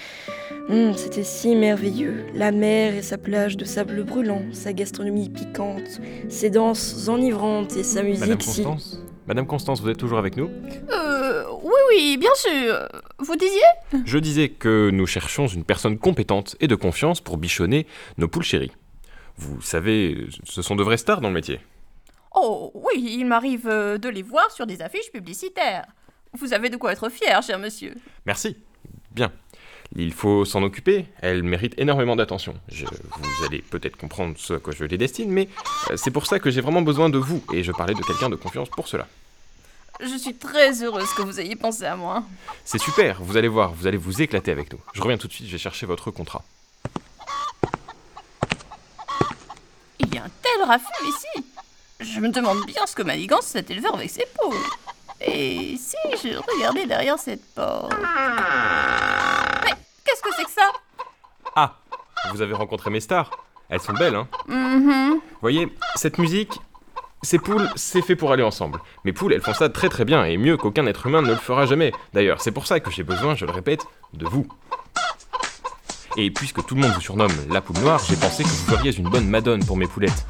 Hum, 0.69 0.93
C'était 0.95 1.25
si 1.25 1.55
merveilleux. 1.57 2.27
La 2.35 2.53
mer 2.53 2.95
et 2.95 3.03
sa 3.03 3.17
plage 3.17 3.57
de 3.57 3.65
sable 3.65 4.05
brûlant, 4.05 4.43
sa 4.53 4.73
gastronomie 4.75 5.31
piquante, 5.31 6.01
ses 6.29 6.51
danses 6.51 7.09
enivrantes 7.09 7.75
et 7.77 7.83
sa 7.83 8.03
musique 8.03 8.21
Madame 8.21 8.41
si... 8.41 8.63
Constance 8.63 9.01
Madame 9.27 9.47
Constance, 9.47 9.81
vous 9.81 9.89
êtes 9.89 9.97
toujours 9.97 10.19
avec 10.19 10.37
nous? 10.37 10.51
Euh, 10.93 11.45
oui, 11.63 11.73
oui, 11.89 12.17
bien 12.21 12.35
sûr. 12.35 12.87
Vous 13.19 13.37
disiez? 13.37 14.03
Je 14.05 14.19
disais 14.19 14.51
que 14.51 14.91
nous 14.93 15.07
cherchions 15.07 15.47
une 15.47 15.65
personne 15.65 15.97
compétente 15.97 16.57
et 16.61 16.69
de 16.69 16.75
confiance 16.75 17.23
pour 17.23 17.39
bichonner 17.39 17.87
nos 18.19 18.29
poules 18.29 18.43
chéries. 18.43 18.73
Vous 19.39 19.63
savez, 19.63 20.27
ce 20.45 20.61
sont 20.61 20.77
de 20.77 20.83
vraies 20.83 20.99
stars 20.99 21.23
dans 21.23 21.29
le 21.29 21.35
métier. 21.35 21.61
Oh, 22.35 22.73
oui, 22.75 23.17
il 23.19 23.27
m'arrive 23.27 23.69
euh, 23.69 23.97
de 23.99 24.09
les 24.09 24.23
voir 24.23 24.51
sur 24.51 24.67
des 24.67 24.83
affiches 24.83 25.11
publicitaires. 25.13 25.87
Vous 26.39 26.53
avez 26.53 26.69
de 26.69 26.77
quoi 26.77 26.93
être 26.93 27.09
fier, 27.09 27.41
cher 27.43 27.59
monsieur. 27.59 27.95
Merci. 28.27 28.57
Bien. 29.13 29.33
Il 29.97 30.13
faut 30.13 30.45
s'en 30.45 30.63
occuper, 30.65 31.07
elle 31.21 31.45
mérite 31.45 31.75
énormément 31.79 32.17
d'attention. 32.17 32.55
Je- 32.69 32.87
vous 32.87 33.45
allez 33.45 33.63
peut-être 33.63 33.97
comprendre 33.97 34.35
ce 34.37 34.55
à 34.55 34.59
quoi 34.59 34.73
je 34.77 34.85
les 34.85 34.99
destine, 34.99 35.31
mais 35.31 35.49
euh, 35.91 35.97
c'est 35.97 36.11
pour 36.11 36.27
ça 36.27 36.41
que 36.41 36.51
j'ai 36.51 36.61
vraiment 36.61 36.83
besoin 36.83 37.09
de 37.09 37.19
vous, 37.19 37.45
et 37.53 37.63
je 37.63 37.71
parlais 37.71 37.95
de 37.95 38.03
quelqu'un 38.03 38.29
de 38.31 38.35
confiance 38.35 38.69
pour 38.71 38.89
cela. 38.89 39.07
Je 40.01 40.17
suis 40.17 40.35
très 40.35 40.83
heureuse 40.83 41.09
que 41.15 41.23
vous 41.23 41.39
ayez 41.39 41.55
pensé 41.55 41.85
à 41.85 41.95
moi. 41.95 42.25
C'est 42.65 42.81
super, 42.81 43.23
vous 43.23 43.37
allez 43.37 43.47
voir, 43.47 43.73
vous 43.73 43.87
allez 43.87 43.99
vous 43.99 44.21
éclater 44.21 44.51
avec 44.51 44.73
nous. 44.73 44.81
Je 44.95 45.01
reviens 45.01 45.19
tout 45.19 45.29
de 45.29 45.33
suite, 45.33 45.47
je 45.47 45.53
vais 45.53 45.59
chercher 45.59 45.87
votre 45.87 46.11
contrat. 46.11 46.43
Il 50.01 50.13
y 50.13 50.19
a 50.19 50.25
un 50.25 50.31
tel 50.43 50.67
raffut 50.67 51.07
ici. 51.07 51.47
Je 52.01 52.21
me 52.21 52.29
demande 52.29 52.65
bien 52.67 52.87
ce 52.87 52.95
que 52.95 53.03
manigance 53.03 53.47
cet 53.47 53.71
éleveur 53.71 53.95
avec 53.95 54.11
ses 54.11 54.27
poules. 54.41 54.57
Et 55.21 55.77
si 55.79 55.97
je 56.23 56.37
regardais 56.57 56.87
derrière 56.87 57.19
cette 57.19 57.45
porte 57.55 57.93
Mais 59.65 59.71
qu'est-ce 60.05 60.23
que 60.23 60.29
c'est 60.37 60.45
que 60.45 60.51
ça? 60.51 60.71
Ah 61.57 61.77
Vous 62.33 62.43
avez 62.43 62.53
rencontré 62.55 62.91
mes 62.91 63.01
stars 63.01 63.31
Elles 63.69 63.81
sont 63.81 63.93
belles, 63.95 64.17
hein 64.17 64.29
Mhm. 64.49 65.21
Voyez, 65.41 65.73
cette 65.95 66.19
musique, 66.19 66.53
ces 67.23 67.39
poules, 67.39 67.69
c'est 67.77 68.03
fait 68.03 68.17
pour 68.17 68.33
aller 68.33 68.43
ensemble. 68.43 68.81
Mes 69.05 69.13
poules, 69.13 69.33
elles 69.33 69.41
font 69.43 69.55
ça 69.55 69.69
très 69.69 69.89
très 69.89 70.05
bien, 70.05 70.25
et 70.25 70.37
mieux 70.37 70.57
qu'aucun 70.57 70.87
être 70.87 71.07
humain 71.07 71.23
ne 71.23 71.29
le 71.29 71.37
fera 71.37 71.65
jamais. 71.65 71.93
D'ailleurs, 72.13 72.41
c'est 72.41 72.53
pour 72.53 72.67
ça 72.67 72.81
que 72.81 72.91
j'ai 72.91 73.03
besoin, 73.05 73.35
je 73.35 73.47
le 73.47 73.53
répète, 73.53 73.87
de 74.13 74.27
vous. 74.27 74.47
Et 76.17 76.31
puisque 76.31 76.65
tout 76.65 76.77
le 76.77 76.83
monde 76.83 76.93
vous 76.93 77.01
surnomme 77.01 77.33
la 77.51 77.61
poule 77.61 77.79
noire, 77.79 78.01
j'ai 78.09 78.15
pensé 78.15 78.45
que 78.45 78.49
vous 78.49 78.55
feriez 78.55 78.97
une 78.97 79.09
bonne 79.09 79.27
madone 79.27 79.65
pour 79.65 79.77
mes 79.77 79.89
poulettes. 79.89 80.25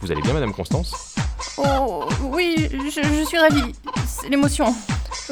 Vous 0.00 0.10
allez 0.10 0.20
bien, 0.20 0.32
Madame 0.32 0.52
Constance? 0.52 1.14
Oh, 1.56 2.08
oui, 2.22 2.68
je, 2.72 3.00
je 3.02 3.24
suis 3.24 3.38
ravie. 3.38 3.72
C'est 4.04 4.28
l'émotion. 4.28 4.74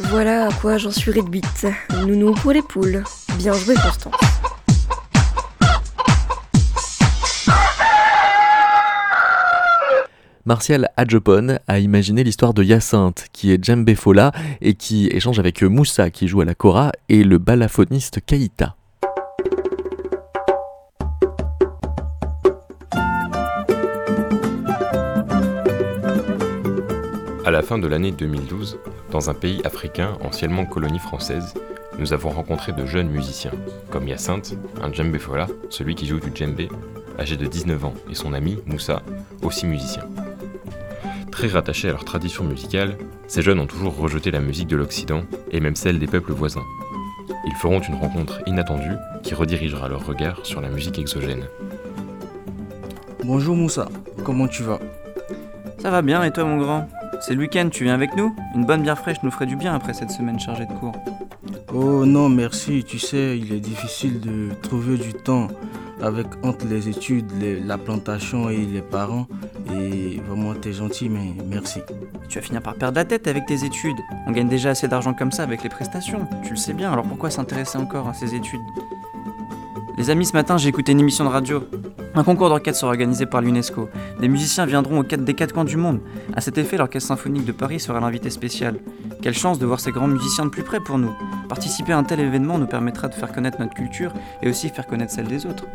Voilà 0.04 0.46
à 0.46 0.52
quoi 0.52 0.78
j'en 0.78 0.92
suis 0.92 1.10
réduite. 1.10 1.66
Nounou 2.06 2.34
pour 2.34 2.52
les 2.52 2.62
poules. 2.62 3.02
Bien 3.38 3.52
joué, 3.52 3.74
Constance. 3.74 4.14
Martial 10.44 10.88
Adjopon 10.96 11.58
a 11.66 11.80
imaginé 11.80 12.22
l'histoire 12.22 12.54
de 12.54 12.62
Hyacinthe, 12.62 13.26
qui 13.32 13.50
est 13.50 13.64
djembé 13.64 13.96
Fola 13.96 14.30
et 14.60 14.74
qui 14.74 15.08
échange 15.08 15.40
avec 15.40 15.64
Moussa, 15.64 16.10
qui 16.10 16.28
joue 16.28 16.42
à 16.42 16.44
la 16.44 16.54
kora, 16.54 16.92
et 17.08 17.24
le 17.24 17.38
balafoniste 17.38 18.20
Kaïta. 18.24 18.76
À 27.46 27.52
la 27.52 27.62
fin 27.62 27.78
de 27.78 27.86
l'année 27.86 28.10
2012, 28.10 28.80
dans 29.12 29.30
un 29.30 29.34
pays 29.34 29.60
africain 29.62 30.18
anciennement 30.20 30.66
colonie 30.66 30.98
française, 30.98 31.54
nous 31.96 32.12
avons 32.12 32.30
rencontré 32.30 32.72
de 32.72 32.84
jeunes 32.86 33.08
musiciens, 33.08 33.52
comme 33.88 34.08
Hyacinthe, 34.08 34.58
un 34.82 34.92
djembé 34.92 35.20
fola, 35.20 35.46
celui 35.70 35.94
qui 35.94 36.08
joue 36.08 36.18
du 36.18 36.32
djembé, 36.34 36.68
âgé 37.20 37.36
de 37.36 37.46
19 37.46 37.84
ans, 37.84 37.94
et 38.10 38.16
son 38.16 38.32
ami 38.32 38.58
Moussa, 38.66 39.00
aussi 39.42 39.64
musicien. 39.66 40.02
Très 41.30 41.46
rattachés 41.46 41.86
à 41.88 41.92
leur 41.92 42.04
tradition 42.04 42.42
musicale, 42.42 42.98
ces 43.28 43.42
jeunes 43.42 43.60
ont 43.60 43.68
toujours 43.68 43.96
rejeté 43.96 44.32
la 44.32 44.40
musique 44.40 44.66
de 44.66 44.76
l'Occident 44.76 45.22
et 45.52 45.60
même 45.60 45.76
celle 45.76 46.00
des 46.00 46.08
peuples 46.08 46.32
voisins. 46.32 46.66
Ils 47.46 47.54
feront 47.54 47.78
une 47.78 47.94
rencontre 47.94 48.40
inattendue 48.46 48.96
qui 49.22 49.34
redirigera 49.34 49.88
leur 49.88 50.04
regard 50.04 50.44
sur 50.44 50.60
la 50.60 50.68
musique 50.68 50.98
exogène. 50.98 51.44
Bonjour 53.22 53.54
Moussa, 53.54 53.86
comment 54.24 54.48
tu 54.48 54.64
vas? 54.64 54.80
Ça 55.78 55.92
va 55.92 56.02
bien 56.02 56.24
et 56.24 56.32
toi 56.32 56.44
mon 56.44 56.58
grand? 56.58 56.88
C'est 57.20 57.34
le 57.34 57.40
week-end, 57.40 57.68
tu 57.70 57.84
viens 57.84 57.94
avec 57.94 58.14
nous? 58.16 58.34
Une 58.54 58.64
bonne 58.64 58.82
bière 58.82 58.98
fraîche 58.98 59.16
nous 59.22 59.30
ferait 59.30 59.46
du 59.46 59.56
bien 59.56 59.74
après 59.74 59.94
cette 59.94 60.10
semaine 60.10 60.38
chargée 60.38 60.66
de 60.66 60.72
cours. 60.72 60.92
Oh 61.74 62.04
non, 62.06 62.28
merci, 62.28 62.84
tu 62.84 62.98
sais, 62.98 63.38
il 63.38 63.52
est 63.52 63.60
difficile 63.60 64.20
de 64.20 64.50
trouver 64.62 64.96
du 64.96 65.12
temps 65.12 65.48
avec 66.02 66.26
entre 66.42 66.66
les 66.66 66.88
études, 66.88 67.30
les- 67.40 67.58
la 67.58 67.78
plantation 67.78 68.48
et 68.50 68.58
les 68.58 68.82
parents. 68.82 69.26
Et 69.74 70.20
vraiment, 70.28 70.54
t'es 70.54 70.72
gentil, 70.72 71.08
mais 71.08 71.34
merci. 71.48 71.80
Tu 72.28 72.38
vas 72.38 72.44
finir 72.44 72.62
par 72.62 72.74
perdre 72.74 72.96
la 72.98 73.04
tête 73.04 73.26
avec 73.26 73.46
tes 73.46 73.64
études. 73.64 73.96
On 74.26 74.32
gagne 74.32 74.48
déjà 74.48 74.70
assez 74.70 74.86
d'argent 74.86 75.14
comme 75.14 75.32
ça 75.32 75.42
avec 75.42 75.62
les 75.62 75.68
prestations. 75.68 76.28
Tu 76.44 76.50
le 76.50 76.56
sais 76.56 76.74
bien, 76.74 76.92
alors 76.92 77.04
pourquoi 77.06 77.30
s'intéresser 77.30 77.78
encore 77.78 78.08
à 78.08 78.14
ces 78.14 78.34
études? 78.34 78.60
Les 79.98 80.10
amis, 80.10 80.26
ce 80.26 80.34
matin, 80.34 80.58
j'ai 80.58 80.68
écouté 80.68 80.92
une 80.92 81.00
émission 81.00 81.24
de 81.24 81.30
radio. 81.30 81.64
Un 82.16 82.24
concours 82.24 82.48
d'orchestre 82.48 82.80
sera 82.80 82.92
organisé 82.92 83.26
par 83.26 83.42
l'UNESCO. 83.42 83.90
Des 84.18 84.28
musiciens 84.28 84.64
viendront 84.64 85.02
des 85.02 85.34
quatre 85.34 85.52
coins 85.52 85.66
du 85.66 85.76
monde. 85.76 86.00
À 86.34 86.40
cet 86.40 86.56
effet, 86.56 86.78
l'Orchestre 86.78 87.08
symphonique 87.08 87.44
de 87.44 87.52
Paris 87.52 87.78
sera 87.78 88.00
l'invité 88.00 88.30
spécial. 88.30 88.78
Quelle 89.20 89.34
chance 89.34 89.58
de 89.58 89.66
voir 89.66 89.80
ces 89.80 89.92
grands 89.92 90.08
musiciens 90.08 90.46
de 90.46 90.50
plus 90.50 90.62
près 90.62 90.80
pour 90.80 90.96
nous. 90.96 91.12
Participer 91.46 91.92
à 91.92 91.98
un 91.98 92.04
tel 92.04 92.20
événement 92.20 92.58
nous 92.58 92.66
permettra 92.66 93.08
de 93.08 93.14
faire 93.14 93.32
connaître 93.32 93.60
notre 93.60 93.74
culture 93.74 94.14
et 94.42 94.48
aussi 94.48 94.70
faire 94.70 94.86
connaître 94.86 95.12
celle 95.12 95.26
des 95.26 95.44
autres. 95.44 95.66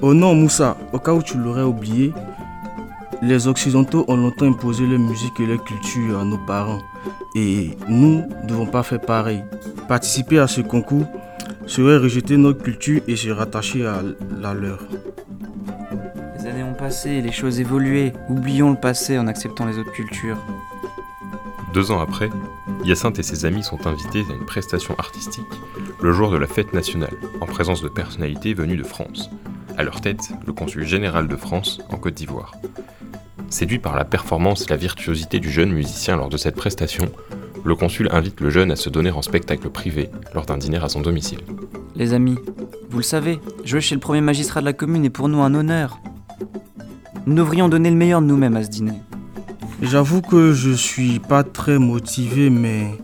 Oh 0.00 0.14
non, 0.14 0.34
Moussa, 0.34 0.78
au 0.94 0.98
cas 0.98 1.12
où 1.12 1.22
tu 1.22 1.36
l'aurais 1.36 1.64
oublié, 1.64 2.14
les 3.20 3.46
Occidentaux 3.46 4.06
ont 4.08 4.16
longtemps 4.16 4.46
imposé 4.46 4.86
leur 4.86 5.00
musique 5.00 5.38
et 5.38 5.46
leur 5.46 5.62
culture 5.64 6.18
à 6.18 6.24
nos 6.24 6.38
parents. 6.38 6.80
Et 7.34 7.76
nous 7.88 8.22
ne 8.22 8.46
devons 8.46 8.66
pas 8.66 8.82
faire 8.82 9.02
pareil. 9.02 9.44
Participer 9.86 10.38
à 10.38 10.46
ce 10.46 10.62
concours 10.62 11.04
serait 11.68 11.98
rejeter 11.98 12.36
notre 12.36 12.62
culture 12.62 13.02
et 13.06 13.16
se 13.16 13.28
rattacher 13.30 13.86
à 13.86 14.02
la 14.40 14.54
leur. 14.54 14.80
Les 16.38 16.46
années 16.46 16.64
ont 16.64 16.74
passé, 16.74 17.20
les 17.20 17.32
choses 17.32 17.60
évoluaient. 17.60 18.12
Oublions 18.28 18.70
le 18.70 18.76
passé 18.76 19.18
en 19.18 19.26
acceptant 19.26 19.66
les 19.66 19.78
autres 19.78 19.92
cultures. 19.92 20.38
Deux 21.74 21.90
ans 21.90 22.00
après, 22.00 22.30
Hyacinthe 22.84 23.18
et 23.18 23.22
ses 23.22 23.44
amis 23.44 23.62
sont 23.62 23.86
invités 23.86 24.24
à 24.30 24.32
une 24.32 24.46
prestation 24.46 24.94
artistique 24.98 25.44
le 26.00 26.12
jour 26.12 26.30
de 26.30 26.36
la 26.36 26.46
fête 26.46 26.72
nationale, 26.72 27.14
en 27.40 27.46
présence 27.46 27.82
de 27.82 27.88
personnalités 27.88 28.54
venues 28.54 28.76
de 28.76 28.84
France. 28.84 29.30
À 29.76 29.82
leur 29.82 30.00
tête, 30.00 30.30
le 30.46 30.52
consul 30.52 30.86
général 30.86 31.28
de 31.28 31.36
France 31.36 31.80
en 31.90 31.96
Côte 31.96 32.14
d'Ivoire. 32.14 32.52
Séduit 33.50 33.78
par 33.78 33.96
la 33.96 34.04
performance 34.04 34.62
et 34.62 34.70
la 34.70 34.76
virtuosité 34.76 35.40
du 35.40 35.50
jeune 35.50 35.72
musicien 35.72 36.16
lors 36.16 36.28
de 36.28 36.36
cette 36.36 36.54
prestation, 36.54 37.10
le 37.64 37.74
consul 37.74 38.08
invite 38.12 38.40
le 38.40 38.50
jeune 38.50 38.70
à 38.70 38.76
se 38.76 38.88
donner 38.88 39.10
en 39.10 39.22
spectacle 39.22 39.68
privé 39.70 40.10
lors 40.34 40.46
d'un 40.46 40.58
dîner 40.58 40.78
à 40.78 40.88
son 40.88 41.00
domicile. 41.00 41.40
Les 41.94 42.12
amis, 42.14 42.38
vous 42.90 42.98
le 42.98 43.02
savez, 43.04 43.40
jouer 43.64 43.80
chez 43.80 43.94
le 43.94 44.00
premier 44.00 44.20
magistrat 44.20 44.60
de 44.60 44.64
la 44.64 44.72
commune 44.72 45.04
est 45.04 45.10
pour 45.10 45.28
nous 45.28 45.40
un 45.40 45.54
honneur. 45.54 45.98
Nous 47.26 47.34
devrions 47.34 47.68
donner 47.68 47.90
le 47.90 47.96
meilleur 47.96 48.22
de 48.22 48.26
nous-mêmes 48.26 48.56
à 48.56 48.64
ce 48.64 48.70
dîner. 48.70 49.00
J'avoue 49.82 50.22
que 50.22 50.52
je 50.52 50.70
suis 50.70 51.18
pas 51.18 51.44
très 51.44 51.78
motivé, 51.78 52.50
mais 52.50 52.98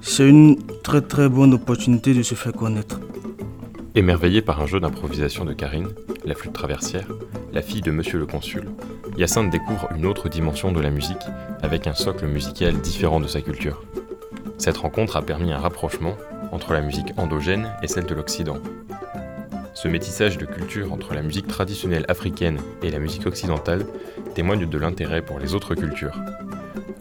c'est 0.00 0.28
une 0.28 0.56
très 0.82 1.00
très 1.00 1.28
bonne 1.28 1.54
opportunité 1.54 2.14
de 2.14 2.22
se 2.22 2.34
faire 2.34 2.52
connaître. 2.52 3.00
Émerveillée 4.00 4.40
par 4.40 4.62
un 4.62 4.66
jeu 4.66 4.80
d'improvisation 4.80 5.44
de 5.44 5.52
Karine, 5.52 5.90
la 6.24 6.34
flûte 6.34 6.54
traversière, 6.54 7.06
la 7.52 7.60
fille 7.60 7.82
de 7.82 7.90
Monsieur 7.90 8.18
le 8.18 8.24
Consul, 8.24 8.64
Hyacinthe 9.18 9.50
découvre 9.50 9.90
une 9.94 10.06
autre 10.06 10.30
dimension 10.30 10.72
de 10.72 10.80
la 10.80 10.88
musique 10.88 11.26
avec 11.60 11.86
un 11.86 11.92
socle 11.92 12.26
musical 12.26 12.80
différent 12.80 13.20
de 13.20 13.26
sa 13.26 13.42
culture. 13.42 13.84
Cette 14.56 14.78
rencontre 14.78 15.18
a 15.18 15.22
permis 15.22 15.52
un 15.52 15.58
rapprochement 15.58 16.16
entre 16.50 16.72
la 16.72 16.80
musique 16.80 17.12
endogène 17.18 17.70
et 17.82 17.88
celle 17.88 18.06
de 18.06 18.14
l'Occident. 18.14 18.56
Ce 19.74 19.86
métissage 19.86 20.38
de 20.38 20.46
culture 20.46 20.94
entre 20.94 21.12
la 21.12 21.20
musique 21.20 21.46
traditionnelle 21.46 22.06
africaine 22.08 22.58
et 22.82 22.90
la 22.90 23.00
musique 23.00 23.26
occidentale 23.26 23.84
témoigne 24.34 24.66
de 24.66 24.78
l'intérêt 24.78 25.20
pour 25.20 25.38
les 25.38 25.54
autres 25.54 25.74
cultures. 25.74 26.18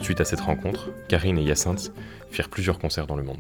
Suite 0.02 0.20
à 0.20 0.26
cette 0.26 0.42
rencontre, 0.42 0.90
Karine 1.08 1.38
et 1.38 1.44
Hyacinthe 1.44 1.94
firent 2.30 2.50
plusieurs 2.50 2.78
concerts 2.78 3.08
dans 3.08 3.16
le 3.16 3.24
monde. 3.24 3.40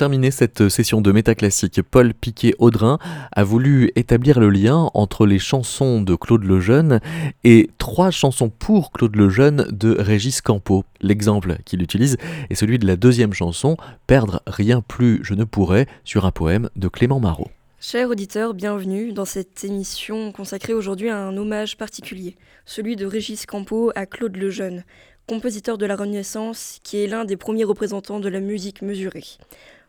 Terminer 0.00 0.30
cette 0.30 0.70
session 0.70 1.02
de 1.02 1.12
métaclassique, 1.12 1.82
Paul 1.82 2.14
Piquet-Audrin 2.14 2.96
a 3.32 3.44
voulu 3.44 3.92
établir 3.96 4.40
le 4.40 4.48
lien 4.48 4.88
entre 4.94 5.26
les 5.26 5.38
chansons 5.38 6.00
de 6.00 6.14
Claude 6.14 6.42
Lejeune 6.42 7.00
et 7.44 7.68
trois 7.76 8.10
chansons 8.10 8.48
pour 8.48 8.92
Claude 8.92 9.14
Lejeune 9.14 9.66
de 9.70 9.94
Régis 9.98 10.40
Campo. 10.40 10.86
L'exemple 11.02 11.58
qu'il 11.66 11.82
utilise 11.82 12.16
est 12.48 12.54
celui 12.54 12.78
de 12.78 12.86
la 12.86 12.96
deuxième 12.96 13.34
chanson, 13.34 13.76
Perdre 14.06 14.40
rien 14.46 14.80
plus 14.80 15.20
je 15.22 15.34
ne 15.34 15.44
pourrais, 15.44 15.84
sur 16.04 16.24
un 16.24 16.30
poème 16.30 16.70
de 16.76 16.88
Clément 16.88 17.20
Marot. 17.20 17.50
Chers 17.78 18.08
auditeurs, 18.08 18.54
bienvenue 18.54 19.12
dans 19.12 19.26
cette 19.26 19.62
émission 19.64 20.32
consacrée 20.32 20.72
aujourd'hui 20.72 21.10
à 21.10 21.18
un 21.18 21.36
hommage 21.36 21.76
particulier, 21.76 22.36
celui 22.64 22.96
de 22.96 23.04
Régis 23.04 23.44
Campo 23.44 23.92
à 23.94 24.06
Claude 24.06 24.36
Lejeune, 24.36 24.82
compositeur 25.26 25.76
de 25.76 25.84
la 25.84 25.96
Renaissance 25.96 26.78
qui 26.82 27.04
est 27.04 27.06
l'un 27.06 27.26
des 27.26 27.36
premiers 27.36 27.64
représentants 27.64 28.18
de 28.18 28.30
la 28.30 28.40
musique 28.40 28.80
mesurée. 28.80 29.24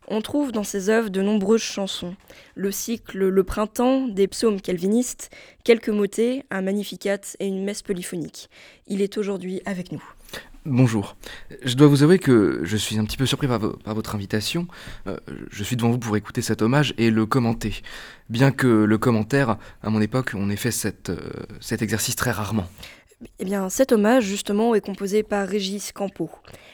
On 0.07 0.21
trouve 0.21 0.51
dans 0.51 0.63
ses 0.63 0.89
œuvres 0.89 1.09
de 1.09 1.21
nombreuses 1.21 1.61
chansons. 1.61 2.15
Le 2.55 2.71
cycle 2.71 3.27
Le 3.27 3.43
Printemps, 3.43 4.07
des 4.07 4.27
psaumes 4.27 4.59
calvinistes, 4.59 5.29
quelques 5.63 5.89
motets, 5.89 6.43
un 6.49 6.61
magnificat 6.61 7.19
et 7.39 7.47
une 7.47 7.63
messe 7.63 7.81
polyphonique. 7.81 8.49
Il 8.87 9.01
est 9.01 9.17
aujourd'hui 9.17 9.61
avec 9.65 9.91
nous. 9.91 10.03
Bonjour. 10.65 11.15
Je 11.63 11.75
dois 11.75 11.87
vous 11.87 12.03
avouer 12.03 12.19
que 12.19 12.59
je 12.63 12.77
suis 12.77 12.99
un 12.99 13.05
petit 13.05 13.17
peu 13.17 13.25
surpris 13.25 13.47
par, 13.47 13.59
vo- 13.59 13.77
par 13.83 13.95
votre 13.95 14.13
invitation. 14.13 14.67
Euh, 15.07 15.17
je 15.49 15.63
suis 15.63 15.75
devant 15.75 15.89
vous 15.91 15.97
pour 15.97 16.15
écouter 16.17 16.41
cet 16.41 16.61
hommage 16.61 16.93
et 16.97 17.09
le 17.09 17.25
commenter. 17.25 17.81
Bien 18.29 18.51
que 18.51 18.67
le 18.67 18.97
commentaire, 18.97 19.57
à 19.81 19.89
mon 19.89 20.01
époque, 20.01 20.33
on 20.35 20.49
ait 20.51 20.55
fait 20.57 20.71
cette, 20.71 21.09
euh, 21.09 21.17
cet 21.61 21.81
exercice 21.81 22.15
très 22.15 22.31
rarement. 22.31 22.65
Eh 23.39 23.45
bien, 23.45 23.69
cet 23.69 23.91
hommage, 23.91 24.23
justement, 24.23 24.73
est 24.75 24.81
composé 24.81 25.23
par 25.23 25.47
Régis 25.47 25.91
Campo. 25.91 26.29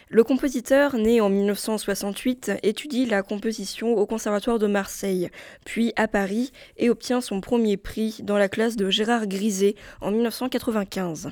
Le 0.10 0.24
compositeur, 0.24 0.96
né 0.96 1.20
en 1.20 1.30
1968, 1.30 2.54
étudie 2.64 3.06
la 3.06 3.24
composition 3.24 3.94
au 3.94 4.06
Conservatoire 4.06 4.58
de 4.58 4.66
Marseille, 4.66 5.30
puis 5.66 5.92
à 5.98 6.08
Paris, 6.08 6.54
et 6.78 6.90
obtient 6.90 7.20
son 7.20 7.42
premier 7.42 7.76
prix 7.76 8.22
dans 8.24 8.38
la 8.38 8.48
classe 8.48 8.78
de 8.78 8.90
Gérard 8.90 9.28
Griset 9.28 9.76
en 10.00 10.12
1995. 10.12 11.32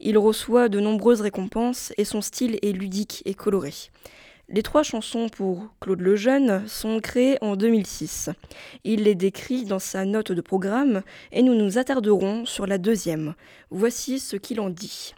Il 0.00 0.18
reçoit 0.18 0.68
de 0.68 0.80
nombreuses 0.80 1.22
récompenses 1.22 1.94
et 1.96 2.04
son 2.04 2.20
style 2.20 2.58
est 2.60 2.72
ludique 2.72 3.22
et 3.24 3.32
coloré. 3.32 3.72
Les 4.50 4.62
trois 4.62 4.82
chansons 4.82 5.30
pour 5.30 5.68
Claude 5.80 6.02
Lejeune 6.02 6.68
sont 6.68 7.00
créées 7.00 7.38
en 7.40 7.56
2006. 7.56 8.28
Il 8.84 9.04
les 9.04 9.14
décrit 9.14 9.64
dans 9.64 9.78
sa 9.78 10.04
note 10.04 10.32
de 10.32 10.40
programme 10.42 11.00
et 11.32 11.40
nous 11.40 11.54
nous 11.54 11.78
attarderons 11.78 12.44
sur 12.44 12.66
la 12.66 12.76
deuxième. 12.76 13.34
Voici 13.70 14.18
ce 14.18 14.36
qu'il 14.36 14.60
en 14.60 14.68
dit. 14.68 15.14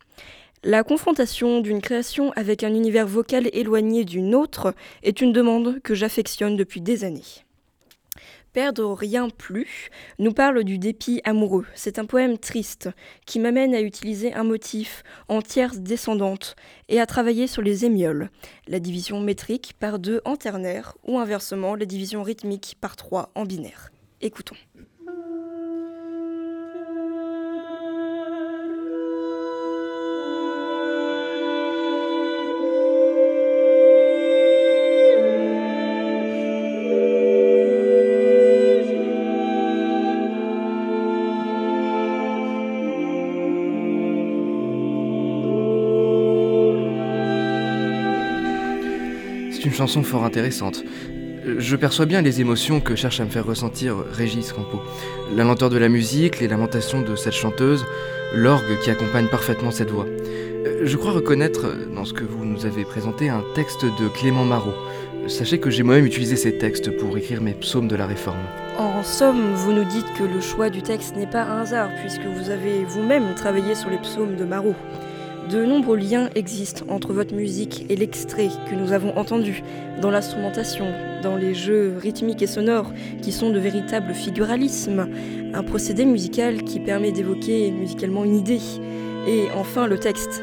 La 0.65 0.85
confrontation 0.85 1.61
d'une 1.61 1.81
création 1.81 2.31
avec 2.37 2.63
un 2.63 2.73
univers 2.73 3.09
vocal 3.09 3.51
éloigné 3.53 4.05
d'une 4.05 4.33
autre 4.33 4.77
est 5.03 5.21
une 5.21 5.33
demande 5.33 5.81
que 5.81 5.97
j'affectionne 5.97 6.57
depuis 6.57 6.81
des 6.81 7.03
années. 7.03 7.43
Perdre 8.53 8.93
rien 8.93 9.29
plus 9.29 9.91
nous 10.21 10.33
parle 10.33 10.63
du 10.63 10.79
dépit 10.79 11.21
amoureux. 11.25 11.67
C'est 11.75 11.99
un 11.99 12.05
poème 12.05 12.39
triste 12.39 12.91
qui 13.27 13.41
m'amène 13.41 13.75
à 13.75 13.81
utiliser 13.81 14.35
un 14.35 14.45
motif 14.45 15.03
en 15.27 15.43
tierce 15.43 15.79
descendante 15.79 16.55
et 16.89 17.01
à 17.01 17.07
travailler 17.07 17.49
sur 17.49 17.63
les 17.63 17.85
émioles, 17.85 18.31
la 18.69 18.79
division 18.79 19.19
métrique 19.21 19.73
par 19.81 19.99
deux 19.99 20.21
en 20.25 20.37
ternaire 20.37 20.97
ou 21.03 21.19
inversement 21.19 21.75
la 21.75 21.87
division 21.87 22.23
rythmique 22.23 22.77
par 22.81 22.95
trois 22.95 23.33
en 23.35 23.47
binaire. 23.47 23.91
Écoutons. 24.21 24.55
Une 49.73 49.79
chanson 49.79 50.03
fort 50.03 50.25
intéressante. 50.25 50.85
Je 51.57 51.77
perçois 51.77 52.05
bien 52.05 52.21
les 52.21 52.43
émotions 52.43 52.79
que 52.81 52.95
cherche 52.95 53.21
à 53.21 53.25
me 53.25 53.31
faire 53.31 53.47
ressentir 53.47 53.97
Régis 54.13 54.53
Campo. 54.53 54.83
La 55.35 55.45
lenteur 55.45 55.71
de 55.71 55.79
la 55.79 55.89
musique, 55.89 56.41
les 56.41 56.49
lamentations 56.49 57.01
de 57.01 57.17
cette 57.17 57.33
chanteuse, 57.33 57.87
l'orgue 58.35 58.79
qui 58.83 58.91
accompagne 58.91 59.29
parfaitement 59.29 59.71
cette 59.71 59.91
voix. 59.91 60.05
Euh, 60.07 60.83
Je 60.85 60.97
crois 60.99 61.13
reconnaître 61.13 61.75
dans 61.95 62.05
ce 62.05 62.13
que 62.13 62.23
vous 62.23 62.45
nous 62.45 62.67
avez 62.67 62.85
présenté 62.85 63.31
un 63.31 63.43
texte 63.55 63.87
de 63.87 64.09
Clément 64.09 64.45
Marot. 64.45 64.75
Sachez 65.27 65.59
que 65.59 65.71
j'ai 65.71 65.83
moi-même 65.83 66.05
utilisé 66.05 66.37
ces 66.37 66.59
textes 66.59 66.95
pour 66.99 67.17
écrire 67.17 67.41
mes 67.41 67.55
psaumes 67.55 67.89
de 67.89 67.97
la 67.97 68.07
Réforme. 68.07 68.45
En 68.77 69.03
somme, 69.03 69.55
vous 69.55 69.73
nous 69.73 69.85
dites 69.85 70.13
que 70.19 70.25
le 70.25 70.43
choix 70.43 70.69
du 70.69 70.83
texte 70.83 71.17
n'est 71.17 71.27
pas 71.27 71.45
un 71.45 71.63
hasard, 71.63 71.89
puisque 72.03 72.27
vous 72.27 72.51
avez 72.51 72.85
vous-même 72.85 73.35
travaillé 73.37 73.75
sur 73.75 73.89
les 73.89 73.99
psaumes 73.99 74.37
de 74.37 74.45
Marot. 74.45 74.77
De 75.53 75.67
nombreux 75.67 75.99
liens 75.99 76.31
existent 76.35 76.87
entre 76.89 77.13
votre 77.13 77.35
musique 77.35 77.85
et 77.91 77.97
l'extrait 77.97 78.49
que 78.71 78.75
nous 78.75 78.93
avons 78.93 79.15
entendu, 79.19 79.63
dans 80.01 80.11
l'instrumentation, 80.11 80.87
dans 81.23 81.37
les 81.37 81.53
jeux 81.53 81.95
rythmiques 82.01 82.41
et 82.41 82.47
sonores, 82.47 82.91
qui 83.21 83.33
sont 83.33 83.51
de 83.51 83.59
véritables 83.59 84.15
figuralismes, 84.15 85.07
un 85.53 85.63
procédé 85.63 86.07
musical 86.07 86.63
qui 86.63 86.81
permet 86.81 87.13
d'évoquer 87.13 87.71
musicalement 87.71 88.25
une 88.25 88.37
idée, 88.37 88.63
et 89.29 89.49
enfin 89.55 89.87
le 89.87 89.99
texte. 89.99 90.43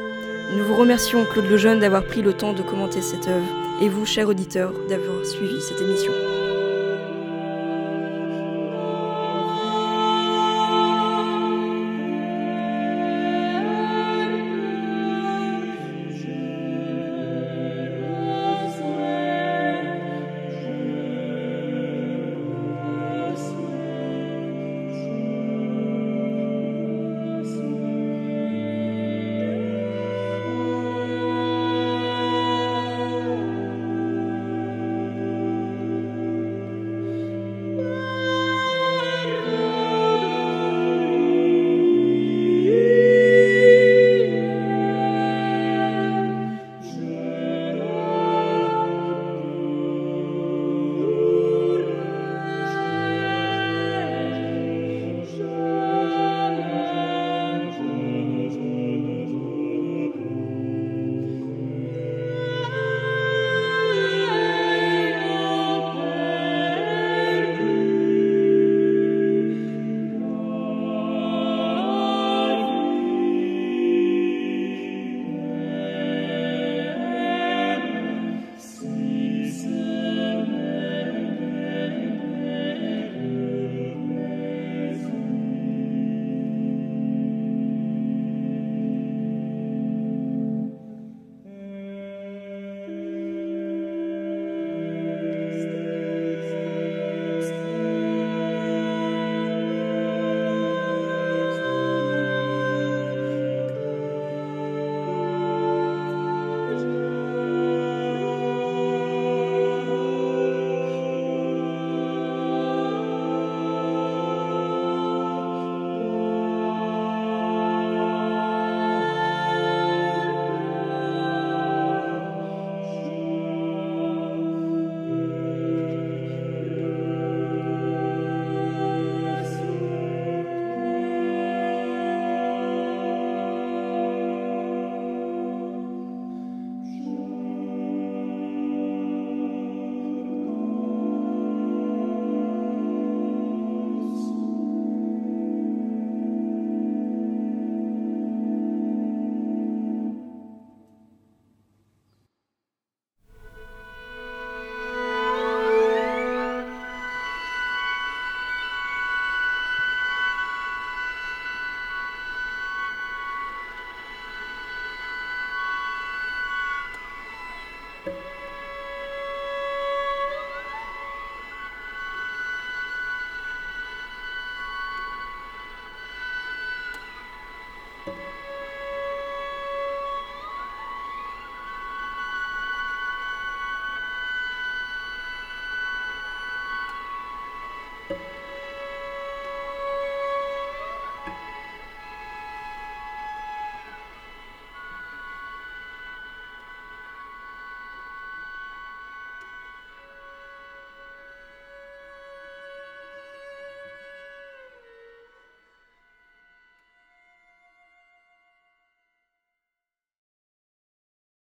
Nous 0.56 0.62
vous 0.62 0.76
remercions, 0.76 1.24
Claude 1.32 1.50
Lejeune, 1.50 1.80
d'avoir 1.80 2.04
pris 2.04 2.22
le 2.22 2.32
temps 2.32 2.52
de 2.52 2.62
commenter 2.62 3.02
cette 3.02 3.26
œuvre, 3.26 3.48
et 3.82 3.88
vous, 3.88 4.06
chers 4.06 4.28
auditeurs, 4.28 4.72
d'avoir 4.88 5.26
suivi 5.26 5.60
cette 5.60 5.80
émission. 5.80 6.12